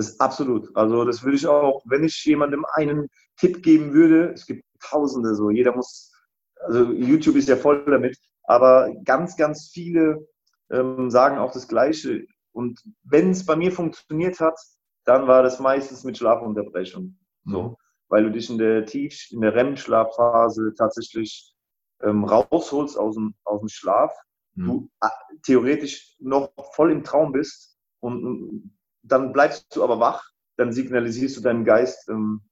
Das 0.01 0.09
ist 0.13 0.21
absolut. 0.23 0.75
Also 0.75 1.05
das 1.05 1.23
würde 1.23 1.37
ich 1.37 1.47
auch, 1.47 1.83
wenn 1.85 2.05
ich 2.05 2.25
jemandem 2.25 2.65
einen 2.73 3.11
Tipp 3.37 3.63
geben 3.63 3.93
würde, 3.93 4.33
es 4.33 4.47
gibt 4.47 4.65
tausende 4.83 5.35
so, 5.35 5.51
jeder 5.51 5.77
muss, 5.77 6.11
also 6.55 6.91
YouTube 6.91 7.37
ist 7.37 7.51
ja 7.51 7.57
voll 7.57 7.85
damit, 7.85 8.17
aber 8.45 8.91
ganz, 9.05 9.37
ganz 9.37 9.69
viele 9.71 10.27
ähm, 10.71 11.11
sagen 11.11 11.37
auch 11.37 11.53
das 11.53 11.69
Gleiche. 11.69 12.25
Und 12.53 12.83
wenn 13.03 13.33
es 13.33 13.45
bei 13.45 13.57
mir 13.57 13.73
funktioniert 13.73 14.41
hat, 14.41 14.59
dann 15.05 15.29
war 15.29 15.43
das 15.43 15.61
meistens 15.61 16.03
mit 16.03 16.17
Schlafunterbrechung. 16.17 17.19
So. 17.45 17.63
Mhm. 17.63 17.77
Weil 18.09 18.25
du 18.25 18.31
dich 18.31 18.49
in 18.49 18.57
der 18.57 18.87
Tief, 18.87 19.31
in 19.31 19.43
der 19.43 19.55
REM-Schlafphase 19.55 20.73
tatsächlich 20.79 21.55
ähm, 22.03 22.25
rausholst 22.25 22.99
aus 22.99 23.17
dem, 23.17 23.35
aus 23.45 23.61
dem 23.61 23.69
Schlaf. 23.69 24.15
Mhm. 24.55 24.67
Du 24.67 24.91
äh, 25.03 25.09
theoretisch 25.43 26.17
noch 26.21 26.51
voll 26.75 26.91
im 26.91 27.05
Traum 27.05 27.33
bist 27.33 27.77
und, 28.01 28.25
und, 28.25 28.80
dann 29.03 29.33
bleibst 29.33 29.75
du 29.75 29.83
aber 29.83 30.01
wach. 30.01 30.31
Dann 30.57 30.73
signalisierst 30.73 31.37
du 31.37 31.41
deinem 31.41 31.65
Geist, 31.65 32.09
ähm, 32.09 32.43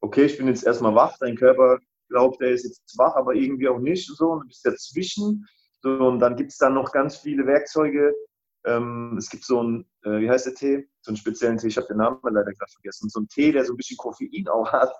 okay, 0.00 0.24
ich 0.24 0.36
bin 0.36 0.48
jetzt 0.48 0.64
erstmal 0.64 0.94
wach, 0.94 1.16
dein 1.18 1.36
Körper 1.36 1.78
glaubt, 2.08 2.40
er 2.42 2.50
ist 2.50 2.64
jetzt 2.64 2.98
wach, 2.98 3.14
aber 3.16 3.34
irgendwie 3.34 3.68
auch 3.68 3.78
nicht 3.78 4.06
so 4.06 4.32
und 4.32 4.40
du 4.40 4.48
bist 4.48 4.66
dazwischen. 4.66 5.46
So, 5.82 5.90
und 5.90 6.18
dann 6.20 6.36
gibt 6.36 6.52
es 6.52 6.58
dann 6.58 6.74
noch 6.74 6.92
ganz 6.92 7.16
viele 7.16 7.46
Werkzeuge. 7.46 8.14
Ähm, 8.64 9.16
es 9.18 9.28
gibt 9.28 9.44
so 9.44 9.62
ein, 9.62 9.86
äh, 10.04 10.20
wie 10.20 10.30
heißt 10.30 10.46
der 10.46 10.54
Tee? 10.54 10.88
So 11.02 11.10
einen 11.10 11.16
speziellen 11.16 11.58
Tee, 11.58 11.68
ich 11.68 11.76
habe 11.76 11.86
den 11.86 11.98
Namen 11.98 12.18
leider 12.22 12.52
gerade 12.52 12.72
vergessen. 12.72 13.08
So 13.08 13.20
ein 13.20 13.28
Tee, 13.28 13.52
der 13.52 13.64
so 13.64 13.74
ein 13.74 13.76
bisschen 13.76 13.96
Koffein 13.96 14.48
auch 14.48 14.72
hat. 14.72 14.92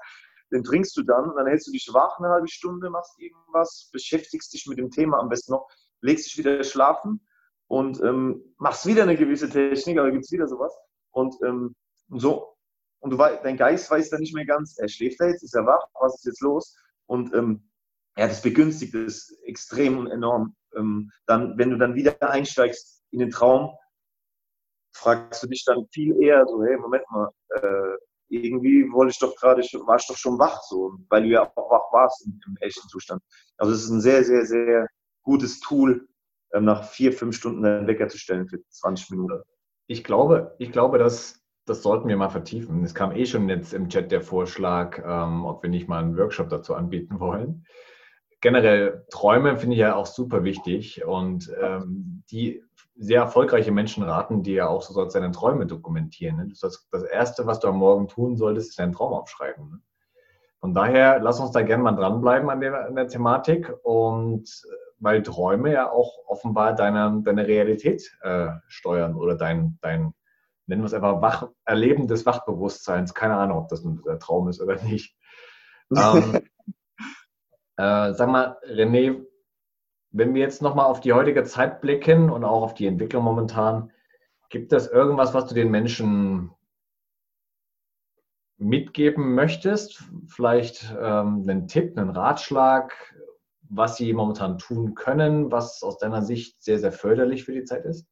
Den 0.52 0.62
trinkst 0.62 0.96
du 0.96 1.02
dann, 1.02 1.32
dann 1.36 1.46
hältst 1.46 1.66
du 1.66 1.72
dich 1.72 1.88
wach 1.92 2.18
eine 2.18 2.28
halbe 2.28 2.48
Stunde, 2.48 2.90
machst 2.90 3.18
irgendwas, 3.18 3.88
beschäftigst 3.92 4.52
dich 4.52 4.66
mit 4.66 4.78
dem 4.78 4.90
Thema 4.90 5.18
am 5.18 5.28
besten 5.28 5.52
noch, 5.52 5.66
legst 6.00 6.26
dich 6.26 6.38
wieder 6.38 6.62
schlafen 6.62 7.26
und 7.68 8.00
ähm, 8.02 8.54
machst 8.58 8.86
wieder 8.86 9.02
eine 9.02 9.16
gewisse 9.16 9.48
Technik, 9.48 9.98
aber 9.98 10.10
gibt 10.10 10.24
es 10.24 10.32
wieder 10.32 10.48
sowas. 10.48 10.76
Und 11.10 11.34
ähm, 11.44 11.74
so, 12.08 12.54
und 13.00 13.10
du, 13.10 13.16
dein 13.16 13.56
Geist 13.56 13.90
weiß 13.90 14.10
dann 14.10 14.20
nicht 14.20 14.34
mehr 14.34 14.46
ganz, 14.46 14.78
er 14.78 14.88
schläft 14.88 15.20
da 15.20 15.26
jetzt, 15.26 15.42
ist 15.42 15.54
er 15.54 15.66
wach, 15.66 15.82
was 16.00 16.16
ist 16.16 16.26
jetzt 16.26 16.40
los? 16.40 16.76
Und 17.06 17.34
ähm, 17.34 17.68
ja, 18.16 18.28
das 18.28 18.42
begünstigt 18.42 18.94
es 18.94 19.36
extrem 19.44 19.98
und 19.98 20.06
enorm. 20.10 20.54
Ähm, 20.76 21.10
dann, 21.26 21.58
wenn 21.58 21.70
du 21.70 21.78
dann 21.78 21.94
wieder 21.94 22.16
einsteigst 22.22 23.02
in 23.10 23.18
den 23.18 23.30
Traum, 23.30 23.76
fragst 24.92 25.42
du 25.42 25.48
dich 25.48 25.64
dann 25.64 25.86
viel 25.92 26.16
eher 26.22 26.46
so, 26.46 26.62
hey, 26.62 26.76
Moment 26.76 27.04
mal, 27.10 27.30
äh, 27.50 27.96
irgendwie 28.28 28.90
wollte 28.90 29.10
ich 29.10 29.18
doch 29.18 29.36
gerade, 29.36 29.60
war 29.60 29.96
ich 29.96 30.06
doch 30.06 30.16
schon 30.16 30.38
wach, 30.38 30.62
so, 30.62 30.96
weil 31.08 31.22
du 31.22 31.28
ja 31.28 31.42
auch 31.42 31.70
wach 31.70 31.92
warst 31.92 32.24
im, 32.24 32.40
im 32.46 32.56
echten 32.60 32.88
Zustand. 32.88 33.22
Also 33.58 33.72
es 33.72 33.84
ist 33.84 33.90
ein 33.90 34.00
sehr, 34.00 34.24
sehr, 34.24 34.46
sehr 34.46 34.88
gutes 35.22 35.60
Tool, 35.60 36.08
nach 36.60 36.84
vier, 36.84 37.12
fünf 37.12 37.36
Stunden 37.36 37.62
den 37.62 37.86
Wecker 37.86 38.08
zu 38.08 38.18
stellen 38.18 38.46
für 38.46 38.60
20 38.68 39.10
Minuten. 39.10 39.42
Ich 39.86 40.04
glaube, 40.04 40.54
ich 40.58 40.72
glaube, 40.72 40.98
dass 40.98 41.44
das 41.66 41.82
sollten 41.82 42.08
wir 42.08 42.16
mal 42.16 42.28
vertiefen. 42.28 42.84
Es 42.84 42.94
kam 42.94 43.12
eh 43.12 43.24
schon 43.24 43.48
jetzt 43.48 43.72
im 43.72 43.88
Chat 43.88 44.12
der 44.12 44.20
Vorschlag, 44.20 45.02
ähm, 45.04 45.44
ob 45.44 45.62
wir 45.62 45.70
nicht 45.70 45.88
mal 45.88 46.02
einen 46.02 46.16
Workshop 46.16 46.50
dazu 46.50 46.74
anbieten 46.74 47.20
wollen. 47.20 47.64
Generell 48.40 49.06
Träume 49.10 49.56
finde 49.56 49.74
ich 49.74 49.80
ja 49.80 49.94
auch 49.94 50.06
super 50.06 50.44
wichtig 50.44 51.04
und 51.06 51.50
ähm, 51.62 52.22
die 52.30 52.62
sehr 52.96 53.22
erfolgreiche 53.22 53.72
Menschen 53.72 54.02
raten 54.02 54.42
dir 54.42 54.54
ja 54.54 54.68
auch, 54.68 54.82
so 54.82 54.92
sollst 54.92 55.16
deine 55.16 55.30
Träume 55.30 55.66
dokumentieren. 55.66 56.36
Ne? 56.36 56.48
Das, 56.60 56.86
das 56.90 57.02
Erste, 57.02 57.46
was 57.46 57.60
du 57.60 57.68
am 57.68 57.78
Morgen 57.78 58.08
tun 58.08 58.36
solltest, 58.36 58.70
ist 58.70 58.78
deinen 58.78 58.92
Traum 58.92 59.14
aufschreiben. 59.14 59.70
Ne? 59.70 59.80
Von 60.60 60.74
daher, 60.74 61.18
lass 61.20 61.40
uns 61.40 61.52
da 61.52 61.62
gerne 61.62 61.82
mal 61.82 61.92
dranbleiben 61.92 62.50
an 62.50 62.60
der, 62.60 62.86
an 62.86 62.94
der 62.94 63.08
Thematik 63.08 63.72
und 63.82 64.48
weil 64.98 65.22
Träume 65.22 65.72
ja 65.72 65.90
auch 65.90 66.18
offenbar 66.26 66.74
deine, 66.74 67.20
deine 67.24 67.46
Realität 67.46 68.16
äh, 68.22 68.48
steuern 68.68 69.14
oder 69.14 69.36
dein, 69.36 69.78
dein 69.82 70.14
nennen 70.66 70.82
wir 70.82 70.86
es 70.86 70.94
einfach 70.94 71.20
Wach, 71.20 71.48
Erleben 71.64 72.08
des 72.08 72.26
Wachbewusstseins. 72.26 73.14
Keine 73.14 73.36
Ahnung, 73.36 73.58
ob 73.58 73.68
das 73.68 73.84
ein 73.84 74.00
Traum 74.20 74.48
ist 74.48 74.60
oder 74.60 74.82
nicht. 74.82 75.16
ähm, 75.94 76.40
äh, 77.76 78.12
sag 78.12 78.28
mal, 78.28 78.58
René, 78.66 79.24
wenn 80.10 80.34
wir 80.34 80.40
jetzt 80.40 80.62
nochmal 80.62 80.86
auf 80.86 81.00
die 81.00 81.12
heutige 81.12 81.44
Zeit 81.44 81.80
blicken 81.80 82.30
und 82.30 82.44
auch 82.44 82.62
auf 82.62 82.74
die 82.74 82.86
Entwicklung 82.86 83.24
momentan, 83.24 83.92
gibt 84.48 84.72
es 84.72 84.86
irgendwas, 84.86 85.34
was 85.34 85.46
du 85.46 85.54
den 85.54 85.70
Menschen 85.70 86.52
mitgeben 88.56 89.34
möchtest? 89.34 90.04
Vielleicht 90.28 90.94
ähm, 90.98 91.44
einen 91.46 91.66
Tipp, 91.66 91.98
einen 91.98 92.10
Ratschlag, 92.10 92.94
was 93.76 93.96
sie 93.96 94.12
momentan 94.12 94.58
tun 94.58 94.94
können, 94.94 95.50
was 95.50 95.82
aus 95.82 95.98
deiner 95.98 96.22
Sicht 96.22 96.62
sehr, 96.62 96.78
sehr 96.78 96.92
förderlich 96.92 97.44
für 97.44 97.52
die 97.52 97.64
Zeit 97.64 97.84
ist? 97.84 98.06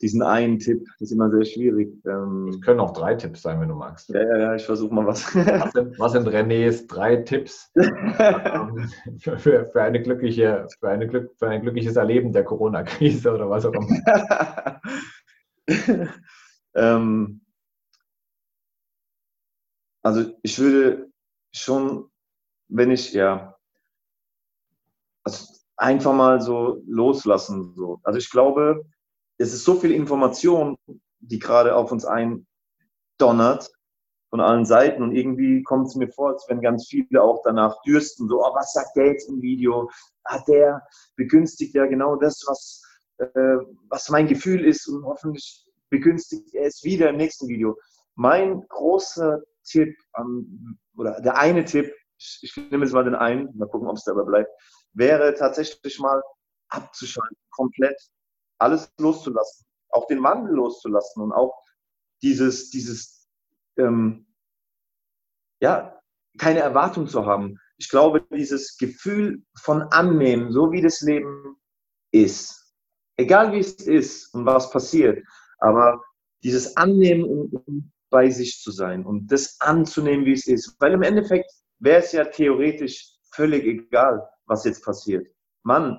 diesen 0.00 0.22
einen 0.22 0.58
Tipp, 0.58 0.84
das 0.98 1.08
ist 1.08 1.12
immer 1.12 1.30
sehr 1.30 1.44
schwierig. 1.44 1.94
Ähm, 2.06 2.48
es 2.48 2.60
können 2.60 2.80
auch 2.80 2.92
drei 2.92 3.14
Tipps 3.14 3.42
sein, 3.42 3.60
wenn 3.60 3.68
du 3.68 3.74
magst. 3.74 4.08
Ja, 4.10 4.22
ja, 4.22 4.38
ja, 4.38 4.54
ich 4.56 4.64
versuche 4.64 4.92
mal 4.92 5.06
was. 5.06 5.34
Was 5.34 5.72
sind, 5.72 5.98
was 5.98 6.12
sind 6.12 6.28
Renés 6.28 6.86
drei 6.88 7.16
Tipps 7.16 7.70
für, 7.74 9.38
für, 9.38 9.66
für, 9.66 9.82
eine 9.82 10.02
glückliche, 10.02 10.66
für, 10.80 10.88
eine 10.88 11.08
für 11.08 11.48
ein 11.48 11.62
glückliches 11.62 11.96
Erleben 11.96 12.32
der 12.32 12.44
Corona-Krise 12.44 13.32
oder 13.32 13.48
was 13.48 13.64
auch 13.64 13.72
immer? 13.72 14.80
ähm, 16.74 17.40
also 20.02 20.32
ich 20.42 20.58
würde 20.58 21.10
schon, 21.52 22.10
wenn 22.72 22.90
ich, 22.90 23.12
ja, 23.12 23.56
also 25.24 25.54
einfach 25.76 26.12
mal 26.12 26.40
so 26.40 26.80
loslassen. 26.86 27.74
So. 27.74 28.00
Also 28.02 28.18
ich 28.18 28.30
glaube, 28.30 28.84
es 29.38 29.52
ist 29.52 29.64
so 29.64 29.74
viel 29.74 29.92
Information, 29.92 30.76
die 31.20 31.38
gerade 31.38 31.76
auf 31.76 31.92
uns 31.92 32.04
eindonnert 32.04 33.70
von 34.30 34.40
allen 34.40 34.64
Seiten 34.64 35.02
und 35.02 35.12
irgendwie 35.12 35.62
kommt 35.62 35.88
es 35.88 35.94
mir 35.94 36.08
vor, 36.08 36.30
als 36.30 36.46
wenn 36.48 36.62
ganz 36.62 36.86
viele 36.88 37.22
auch 37.22 37.42
danach 37.44 37.80
dürsten, 37.82 38.28
so, 38.28 38.40
oh, 38.40 38.54
was 38.54 38.72
sagt 38.72 38.96
der 38.96 39.08
jetzt 39.08 39.28
im 39.28 39.42
Video? 39.42 39.90
Ah, 40.24 40.40
der 40.48 40.82
begünstigt 41.16 41.74
ja 41.74 41.84
genau 41.86 42.16
das, 42.16 42.42
was, 42.46 42.82
äh, 43.18 43.58
was 43.90 44.08
mein 44.08 44.26
Gefühl 44.26 44.64
ist 44.64 44.88
und 44.88 45.04
hoffentlich 45.04 45.66
begünstigt 45.90 46.54
er 46.54 46.66
es 46.66 46.82
wieder 46.82 47.10
im 47.10 47.18
nächsten 47.18 47.48
Video. 47.48 47.76
Mein 48.14 48.66
großer 48.68 49.42
Tipp, 49.64 49.94
ähm, 50.18 50.78
oder 50.96 51.20
der 51.20 51.36
eine 51.36 51.64
Tipp, 51.64 51.92
ich, 52.22 52.38
ich 52.42 52.70
nehme 52.70 52.84
jetzt 52.84 52.92
mal 52.92 53.04
den 53.04 53.14
einen, 53.14 53.56
mal 53.56 53.68
gucken, 53.68 53.88
ob 53.88 53.96
es 53.96 54.04
dabei 54.04 54.22
bleibt, 54.22 54.50
wäre 54.92 55.34
tatsächlich 55.34 55.98
mal 55.98 56.22
abzuschalten, 56.68 57.36
komplett 57.50 58.00
alles 58.58 58.92
loszulassen, 58.98 59.66
auch 59.90 60.06
den 60.06 60.22
Wandel 60.22 60.54
loszulassen 60.54 61.22
und 61.22 61.32
auch 61.32 61.52
dieses, 62.22 62.70
dieses, 62.70 63.28
ähm, 63.76 64.26
ja, 65.60 66.00
keine 66.38 66.60
Erwartung 66.60 67.06
zu 67.08 67.26
haben. 67.26 67.58
Ich 67.76 67.88
glaube, 67.88 68.22
dieses 68.30 68.76
Gefühl 68.76 69.42
von 69.60 69.82
Annehmen, 69.82 70.52
so 70.52 70.70
wie 70.70 70.80
das 70.80 71.00
Leben 71.00 71.56
ist, 72.12 72.74
egal 73.16 73.52
wie 73.52 73.58
es 73.58 73.74
ist 73.74 74.32
und 74.34 74.46
was 74.46 74.70
passiert, 74.70 75.26
aber 75.58 76.00
dieses 76.42 76.76
Annehmen, 76.76 77.24
um 77.24 77.92
bei 78.12 78.30
sich 78.30 78.60
zu 78.60 78.70
sein 78.70 79.04
und 79.04 79.32
das 79.32 79.60
anzunehmen, 79.60 80.24
wie 80.26 80.32
es 80.32 80.46
ist. 80.46 80.76
Weil 80.78 80.92
im 80.92 81.02
Endeffekt 81.02 81.50
wäre 81.82 82.00
es 82.00 82.12
ja 82.12 82.24
theoretisch 82.24 83.18
völlig 83.32 83.64
egal, 83.64 84.28
was 84.46 84.64
jetzt 84.64 84.84
passiert. 84.84 85.26
Mann, 85.62 85.98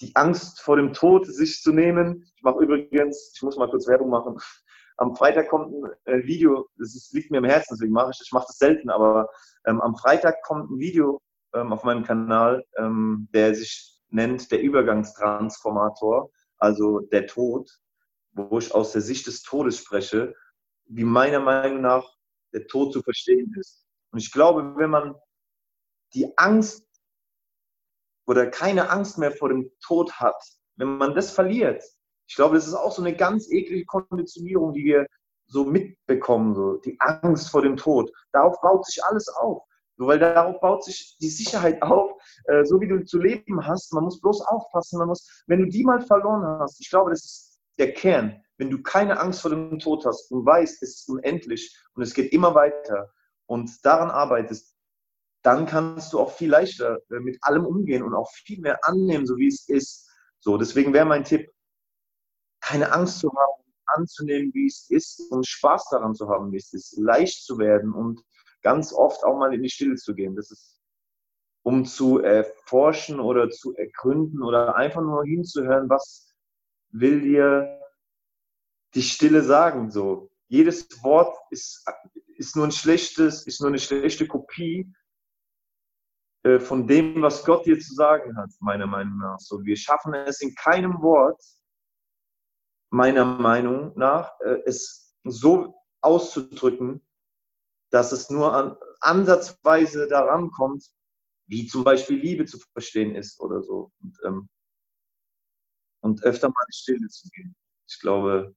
die 0.00 0.14
Angst 0.14 0.60
vor 0.60 0.76
dem 0.76 0.92
Tod 0.92 1.26
sich 1.26 1.60
zu 1.62 1.72
nehmen. 1.72 2.24
Ich 2.36 2.42
mache 2.42 2.62
übrigens, 2.62 3.32
ich 3.34 3.42
muss 3.42 3.56
mal 3.56 3.70
kurz 3.70 3.86
Werbung 3.86 4.10
machen. 4.10 4.36
Am 4.96 5.14
Freitag 5.14 5.48
kommt 5.48 5.72
ein 5.72 5.90
äh, 6.20 6.26
Video, 6.26 6.68
das 6.76 6.94
ist, 6.96 7.12
liegt 7.14 7.30
mir 7.30 7.38
im 7.38 7.44
Herzen, 7.44 7.74
deswegen 7.74 7.92
mache 7.92 8.10
ich. 8.12 8.20
Ich 8.20 8.32
mache 8.32 8.46
das 8.48 8.58
selten, 8.58 8.90
aber 8.90 9.28
ähm, 9.64 9.80
am 9.80 9.94
Freitag 9.94 10.42
kommt 10.42 10.70
ein 10.70 10.78
Video 10.80 11.20
ähm, 11.54 11.72
auf 11.72 11.84
meinem 11.84 12.02
Kanal, 12.02 12.64
ähm, 12.76 13.28
der 13.32 13.54
sich 13.54 14.00
nennt 14.10 14.50
der 14.50 14.60
Übergangstransformator, 14.60 16.30
also 16.58 17.00
der 17.00 17.26
Tod, 17.28 17.70
wo 18.32 18.58
ich 18.58 18.74
aus 18.74 18.92
der 18.92 19.02
Sicht 19.02 19.26
des 19.28 19.42
Todes 19.42 19.78
spreche, 19.78 20.34
wie 20.86 21.04
meiner 21.04 21.40
Meinung 21.40 21.80
nach 21.80 22.04
der 22.52 22.66
Tod 22.66 22.92
zu 22.92 23.02
verstehen 23.02 23.54
ist. 23.56 23.87
Und 24.10 24.18
ich 24.18 24.32
glaube, 24.32 24.74
wenn 24.76 24.90
man 24.90 25.14
die 26.14 26.36
Angst 26.36 26.84
oder 28.26 28.46
keine 28.46 28.90
Angst 28.90 29.18
mehr 29.18 29.32
vor 29.32 29.48
dem 29.48 29.70
Tod 29.80 30.12
hat, 30.14 30.40
wenn 30.76 30.98
man 30.98 31.14
das 31.14 31.30
verliert, 31.30 31.82
Ich 32.30 32.36
glaube, 32.36 32.56
das 32.56 32.66
ist 32.66 32.74
auch 32.74 32.92
so 32.92 33.02
eine 33.02 33.16
ganz 33.16 33.50
eklige 33.50 33.86
Konditionierung, 33.86 34.74
die 34.74 34.84
wir 34.84 35.06
so 35.46 35.64
mitbekommen, 35.64 36.54
so 36.54 36.76
die 36.76 37.00
Angst 37.00 37.50
vor 37.50 37.62
dem 37.62 37.76
Tod. 37.76 38.12
Darauf 38.32 38.60
baut 38.60 38.84
sich 38.84 39.02
alles 39.02 39.28
auf. 39.28 39.62
So, 39.96 40.06
weil 40.06 40.18
darauf 40.18 40.60
baut 40.60 40.84
sich 40.84 41.16
die 41.20 41.30
Sicherheit 41.30 41.82
auf, 41.82 42.12
äh, 42.44 42.64
so 42.64 42.80
wie 42.80 42.86
du 42.86 43.04
zu 43.04 43.18
leben 43.18 43.66
hast. 43.66 43.92
Man 43.94 44.04
muss 44.04 44.20
bloß 44.20 44.42
aufpassen. 44.42 44.98
Man 44.98 45.08
muss, 45.08 45.42
wenn 45.46 45.60
du 45.60 45.68
die 45.68 45.84
mal 45.84 46.00
verloren 46.00 46.46
hast, 46.60 46.80
ich 46.80 46.90
glaube, 46.90 47.10
das 47.10 47.24
ist 47.24 47.58
der 47.78 47.94
Kern. 47.94 48.42
Wenn 48.58 48.70
du 48.70 48.82
keine 48.82 49.18
Angst 49.18 49.40
vor 49.40 49.50
dem 49.50 49.78
Tod 49.78 50.04
hast 50.04 50.30
und 50.30 50.44
weißt, 50.44 50.82
es 50.82 51.00
ist 51.00 51.08
unendlich 51.08 51.76
und 51.94 52.02
es 52.02 52.12
geht 52.12 52.32
immer 52.32 52.54
weiter 52.54 53.10
und 53.48 53.84
daran 53.84 54.10
arbeitest, 54.10 54.76
dann 55.42 55.66
kannst 55.66 56.12
du 56.12 56.20
auch 56.20 56.32
viel 56.32 56.50
leichter 56.50 56.98
äh, 57.10 57.20
mit 57.20 57.38
allem 57.40 57.64
umgehen 57.64 58.02
und 58.02 58.14
auch 58.14 58.30
viel 58.30 58.60
mehr 58.60 58.78
annehmen, 58.82 59.26
so 59.26 59.36
wie 59.36 59.48
es 59.48 59.68
ist. 59.68 60.10
So, 60.40 60.58
deswegen 60.58 60.92
wäre 60.92 61.06
mein 61.06 61.24
Tipp, 61.24 61.50
keine 62.60 62.92
Angst 62.92 63.20
zu 63.20 63.32
haben, 63.32 63.62
anzunehmen, 63.86 64.52
wie 64.52 64.66
es 64.66 64.90
ist 64.90 65.20
und 65.32 65.46
Spaß 65.46 65.88
daran 65.90 66.14
zu 66.14 66.28
haben, 66.28 66.52
wie 66.52 66.58
es 66.58 66.72
ist, 66.74 66.98
leicht 66.98 67.44
zu 67.44 67.58
werden 67.58 67.92
und 67.92 68.22
ganz 68.62 68.92
oft 68.92 69.24
auch 69.24 69.38
mal 69.38 69.54
in 69.54 69.62
die 69.62 69.70
Stille 69.70 69.94
zu 69.94 70.14
gehen. 70.14 70.36
Das 70.36 70.50
ist, 70.50 70.78
um 71.62 71.86
zu 71.86 72.18
erforschen 72.18 73.18
oder 73.18 73.48
zu 73.48 73.74
ergründen 73.74 74.42
oder 74.42 74.76
einfach 74.76 75.00
nur 75.00 75.24
hinzuhören, 75.24 75.88
was 75.88 76.34
will 76.90 77.22
dir 77.22 77.80
die 78.94 79.02
Stille 79.02 79.42
sagen. 79.42 79.90
So, 79.90 80.30
jedes 80.48 81.02
Wort 81.02 81.38
ist, 81.50 81.86
ist 82.38 82.56
nur 82.56 82.66
ein 82.66 82.72
schlechtes, 82.72 83.46
ist 83.46 83.60
nur 83.60 83.68
eine 83.68 83.78
schlechte 83.78 84.26
Kopie 84.26 84.90
äh, 86.44 86.60
von 86.60 86.86
dem, 86.86 87.20
was 87.20 87.44
Gott 87.44 87.66
dir 87.66 87.78
zu 87.78 87.94
sagen 87.94 88.36
hat, 88.36 88.50
meiner 88.60 88.86
Meinung 88.86 89.18
nach. 89.18 89.38
So, 89.40 89.64
wir 89.64 89.76
schaffen 89.76 90.14
es 90.14 90.40
in 90.40 90.54
keinem 90.54 91.02
Wort, 91.02 91.42
meiner 92.90 93.24
Meinung 93.24 93.92
nach, 93.98 94.38
äh, 94.40 94.62
es 94.64 95.14
so 95.24 95.74
auszudrücken, 96.00 97.04
dass 97.90 98.12
es 98.12 98.30
nur 98.30 98.54
an, 98.54 98.76
ansatzweise 99.00 100.06
daran 100.06 100.50
kommt, 100.50 100.84
wie 101.46 101.66
zum 101.66 101.82
Beispiel 101.82 102.18
Liebe 102.18 102.44
zu 102.44 102.58
verstehen 102.72 103.16
ist 103.16 103.40
oder 103.40 103.62
so. 103.62 103.90
Und, 104.00 104.18
ähm, 104.24 104.48
und 106.00 106.22
öfter 106.22 106.48
mal 106.48 106.64
in 106.66 106.72
Stille 106.72 107.08
zu 107.08 107.28
gehen. 107.30 107.56
Ich 107.88 107.98
glaube, 108.00 108.54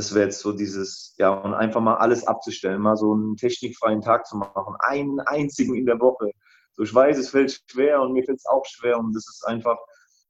das 0.00 0.14
wäre 0.14 0.26
jetzt 0.26 0.40
so 0.40 0.52
dieses, 0.52 1.14
ja, 1.18 1.30
und 1.30 1.54
einfach 1.54 1.80
mal 1.80 1.96
alles 1.96 2.26
abzustellen, 2.26 2.80
mal 2.80 2.96
so 2.96 3.12
einen 3.12 3.36
technikfreien 3.36 4.00
Tag 4.00 4.26
zu 4.26 4.36
machen, 4.36 4.76
einen 4.80 5.20
einzigen 5.20 5.74
in 5.74 5.86
der 5.86 6.00
Woche. 6.00 6.30
So, 6.72 6.82
ich 6.82 6.94
weiß, 6.94 7.18
es 7.18 7.30
fällt 7.30 7.62
schwer 7.70 8.00
und 8.00 8.12
mir 8.12 8.24
fällt 8.24 8.38
es 8.38 8.46
auch 8.46 8.64
schwer 8.66 8.98
und 8.98 9.14
das 9.14 9.28
ist 9.28 9.46
einfach, 9.46 9.78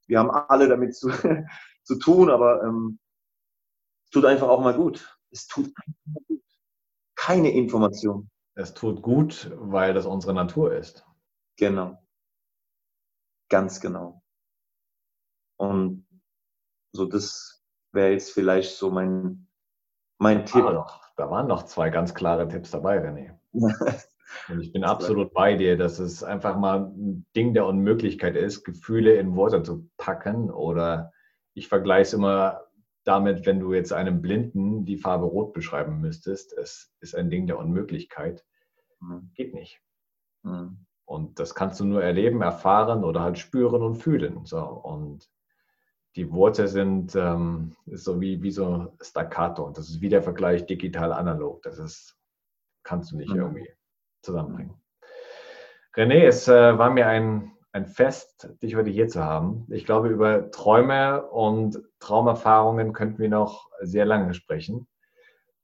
wir 0.06 0.18
haben 0.18 0.30
alle 0.30 0.68
damit 0.68 0.96
zu, 0.96 1.10
zu 1.84 1.98
tun, 1.98 2.30
aber 2.30 2.62
ähm, 2.64 2.98
es 4.04 4.10
tut 4.10 4.24
einfach 4.24 4.48
auch 4.48 4.60
mal 4.60 4.74
gut. 4.74 5.16
Es 5.30 5.46
tut 5.46 5.66
einfach 5.66 6.04
mal 6.06 6.20
gut 6.26 6.42
keine 7.20 7.52
Information. 7.52 8.30
Es 8.54 8.72
tut 8.72 9.02
gut, 9.02 9.50
weil 9.54 9.94
das 9.94 10.06
unsere 10.06 10.32
Natur 10.32 10.74
ist. 10.74 11.06
Genau. 11.56 12.02
Ganz 13.50 13.80
genau. 13.80 14.22
Und 15.58 16.06
so 16.92 17.04
das 17.04 17.62
wäre 17.92 18.12
jetzt 18.12 18.32
vielleicht 18.32 18.74
so 18.76 18.90
mein, 18.90 19.49
mein 20.20 20.44
Tipp. 20.46 20.64
Ah, 20.64 20.72
doch, 20.72 21.00
da 21.16 21.30
waren 21.30 21.48
noch 21.48 21.64
zwei 21.64 21.90
ganz 21.90 22.14
klare 22.14 22.46
Tipps 22.46 22.70
dabei, 22.70 22.98
René. 22.98 23.38
Und 24.48 24.60
ich 24.60 24.72
bin 24.72 24.84
absolut 24.84 25.32
bei 25.32 25.56
dir, 25.56 25.76
dass 25.76 25.98
es 25.98 26.22
einfach 26.22 26.56
mal 26.56 26.92
ein 26.96 27.26
Ding 27.34 27.52
der 27.52 27.66
Unmöglichkeit 27.66 28.36
ist, 28.36 28.62
Gefühle 28.64 29.14
in 29.14 29.34
Worte 29.34 29.62
zu 29.62 29.88
packen. 29.96 30.50
Oder 30.50 31.12
ich 31.54 31.66
vergleiche 31.66 32.02
es 32.02 32.12
immer 32.12 32.60
damit, 33.04 33.46
wenn 33.46 33.58
du 33.58 33.72
jetzt 33.72 33.92
einem 33.92 34.22
Blinden 34.22 34.84
die 34.84 34.98
Farbe 34.98 35.24
Rot 35.24 35.52
beschreiben 35.52 36.00
müsstest, 36.00 36.52
es 36.52 36.92
ist 37.00 37.16
ein 37.16 37.30
Ding 37.30 37.46
der 37.46 37.58
Unmöglichkeit. 37.58 38.44
Mhm. 39.00 39.32
Geht 39.34 39.54
nicht. 39.54 39.80
Mhm. 40.42 40.86
Und 41.06 41.40
das 41.40 41.56
kannst 41.56 41.80
du 41.80 41.84
nur 41.84 42.04
erleben, 42.04 42.40
erfahren 42.42 43.02
oder 43.02 43.22
halt 43.22 43.38
spüren 43.38 43.82
und 43.82 43.96
fühlen. 43.96 44.44
So. 44.44 44.60
Und 44.60 45.28
die 46.16 46.30
Worte 46.32 46.68
sind 46.68 47.14
ähm, 47.14 47.76
so 47.86 48.20
wie, 48.20 48.42
wie 48.42 48.50
so 48.50 48.92
Staccato. 49.00 49.64
Und 49.64 49.78
das 49.78 49.88
ist 49.88 50.00
wie 50.00 50.08
der 50.08 50.22
Vergleich 50.22 50.66
digital-analog. 50.66 51.62
Das 51.62 51.78
ist, 51.78 52.18
kannst 52.82 53.12
du 53.12 53.16
nicht 53.16 53.32
mhm. 53.32 53.40
irgendwie 53.40 53.68
zusammenbringen. 54.22 54.74
René, 55.94 56.26
es 56.26 56.48
äh, 56.48 56.78
war 56.78 56.90
mir 56.90 57.06
ein 57.06 57.52
ein 57.72 57.86
Fest, 57.86 58.48
dich 58.62 58.74
heute 58.74 58.90
hier 58.90 59.08
zu 59.08 59.24
haben. 59.24 59.66
Ich 59.70 59.84
glaube, 59.84 60.08
über 60.08 60.50
Träume 60.50 61.26
und 61.26 61.80
Traumerfahrungen 62.00 62.92
könnten 62.92 63.18
wir 63.18 63.28
noch 63.28 63.68
sehr 63.80 64.04
lange 64.04 64.34
sprechen. 64.34 64.88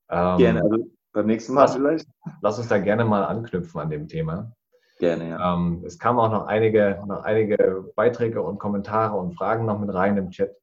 Ähm, 0.09 0.39
gerne, 0.39 0.63
also 0.63 0.91
beim 1.13 1.27
nächsten 1.27 1.55
Mal 1.55 1.63
lass, 1.63 1.75
vielleicht. 1.75 2.09
Lass 2.43 2.59
uns 2.59 2.69
da 2.69 2.79
gerne 2.79 3.05
mal 3.05 3.25
anknüpfen 3.25 3.81
an 3.81 3.91
dem 3.91 4.07
Thema. 4.07 4.53
Gerne, 4.99 5.29
ja. 5.29 5.55
Ähm, 5.55 5.83
es 5.85 5.99
kamen 5.99 6.19
auch 6.19 6.31
noch 6.31 6.47
einige, 6.47 7.03
noch 7.07 7.23
einige 7.25 7.93
Beiträge 7.95 8.43
und 8.43 8.59
Kommentare 8.59 9.17
und 9.17 9.35
Fragen 9.35 9.67
noch 9.67 9.79
mit 9.79 9.93
rein 9.93 10.17
im 10.17 10.31
Chat. 10.31 10.57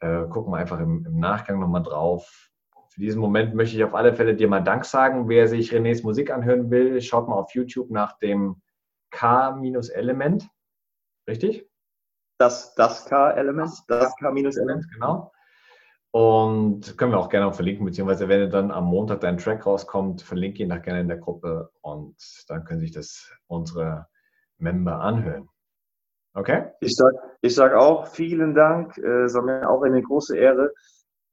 Äh, 0.00 0.26
gucken 0.28 0.52
wir 0.52 0.58
einfach 0.58 0.80
im, 0.80 1.06
im 1.06 1.18
Nachgang 1.18 1.60
nochmal 1.60 1.82
drauf. 1.82 2.50
Für 2.90 3.00
diesen 3.00 3.20
Moment 3.20 3.54
möchte 3.54 3.76
ich 3.76 3.82
auf 3.82 3.94
alle 3.94 4.14
Fälle 4.14 4.36
dir 4.36 4.48
mal 4.48 4.60
Dank 4.60 4.84
sagen. 4.84 5.28
Wer 5.28 5.48
sich 5.48 5.72
Renés 5.72 6.02
Musik 6.04 6.30
anhören 6.30 6.70
will, 6.70 7.00
schaut 7.00 7.28
mal 7.28 7.36
auf 7.36 7.54
YouTube 7.54 7.90
nach 7.90 8.18
dem 8.18 8.62
K-Element. 9.10 10.48
Richtig? 11.26 11.68
Das, 12.38 12.74
das 12.74 13.06
K-Element, 13.06 13.70
das 13.88 14.14
K-Element, 14.16 14.86
genau. 14.92 15.32
Und 16.14 16.96
können 16.96 17.10
wir 17.10 17.18
auch 17.18 17.28
gerne 17.28 17.52
verlinken, 17.52 17.84
beziehungsweise 17.84 18.28
wenn 18.28 18.48
dann 18.48 18.70
am 18.70 18.84
Montag 18.84 19.22
dein 19.22 19.36
Track 19.36 19.66
rauskommt, 19.66 20.22
verlinke 20.22 20.62
ihn 20.62 20.70
auch 20.70 20.80
gerne 20.80 21.00
in 21.00 21.08
der 21.08 21.16
Gruppe 21.16 21.72
und 21.80 22.14
dann 22.46 22.62
können 22.62 22.78
sich 22.78 22.92
das 22.92 23.32
unsere 23.48 24.06
Member 24.58 25.00
anhören. 25.00 25.48
Okay? 26.34 26.66
Ich 26.78 26.94
sage 26.94 27.16
ich 27.40 27.56
sag 27.56 27.74
auch 27.74 28.06
vielen 28.06 28.54
Dank, 28.54 28.96
äh, 28.98 29.24
es 29.24 29.34
war 29.34 29.42
mir 29.42 29.68
auch 29.68 29.82
eine 29.82 30.00
große 30.00 30.36
Ehre. 30.36 30.72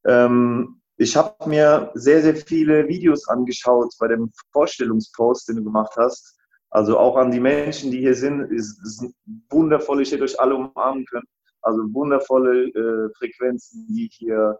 Ähm, 0.04 0.82
ich 0.98 1.16
habe 1.16 1.48
mir 1.48 1.92
sehr, 1.94 2.24
sehr 2.24 2.36
viele 2.36 2.88
Videos 2.88 3.28
angeschaut 3.28 3.94
bei 4.00 4.08
dem 4.08 4.32
Vorstellungspost, 4.52 5.48
den 5.48 5.58
du 5.58 5.64
gemacht 5.66 5.94
hast. 5.96 6.40
Also 6.72 6.98
auch 6.98 7.18
an 7.18 7.30
die 7.30 7.40
Menschen, 7.40 7.92
die 7.92 8.00
hier 8.00 8.16
sind, 8.16 8.52
ist, 8.52 8.84
ist 8.84 9.06
wundervoll, 9.52 10.02
ich 10.02 10.12
hätte 10.12 10.24
euch 10.24 10.40
alle 10.40 10.56
umarmen 10.56 11.06
können. 11.06 11.28
Also 11.62 11.84
wundervolle 11.94 12.70
äh, 12.70 13.14
Frequenzen, 13.20 13.86
die 13.88 14.10
hier, 14.12 14.58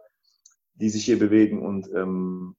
die 0.74 0.88
sich 0.88 1.04
hier 1.04 1.18
bewegen. 1.18 1.64
Und 1.64 1.88
ähm, 1.94 2.56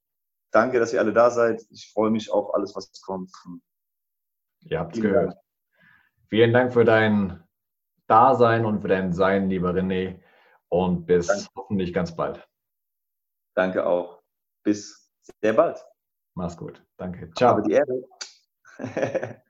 danke, 0.52 0.80
dass 0.80 0.94
ihr 0.94 1.00
alle 1.00 1.14
da 1.14 1.30
seid. 1.30 1.64
Ich 1.70 1.92
freue 1.92 2.12
mich 2.12 2.32
auf 2.32 2.54
alles, 2.54 2.76
was 2.76 2.92
kommt. 3.02 3.32
Ihr 4.62 4.80
habt 4.80 4.94
gehört. 4.94 5.34
Dank. 5.34 5.40
Vielen 6.30 6.54
Dank 6.54 6.74
für 6.74 6.86
dein 6.86 7.44
Dasein 8.08 8.66
und 8.66 8.82
für 8.82 8.88
dein 8.88 9.14
Sein, 9.14 9.50
lieber 9.50 9.72
René. 9.72 10.20
Und 10.70 11.06
bis 11.06 11.28
danke. 11.28 11.48
hoffentlich 11.56 11.94
ganz 11.94 12.16
bald. 12.16 12.48
Danke 13.56 13.86
auch. 13.86 14.24
Bis 14.64 15.12
sehr 15.42 15.54
bald. 15.54 15.84
Mach's 16.36 16.58
gut. 16.58 16.84
Danke. 16.98 17.32
Ciao. 17.36 17.52
Aber 17.52 17.62
die 17.62 17.74
Erde. 17.74 18.04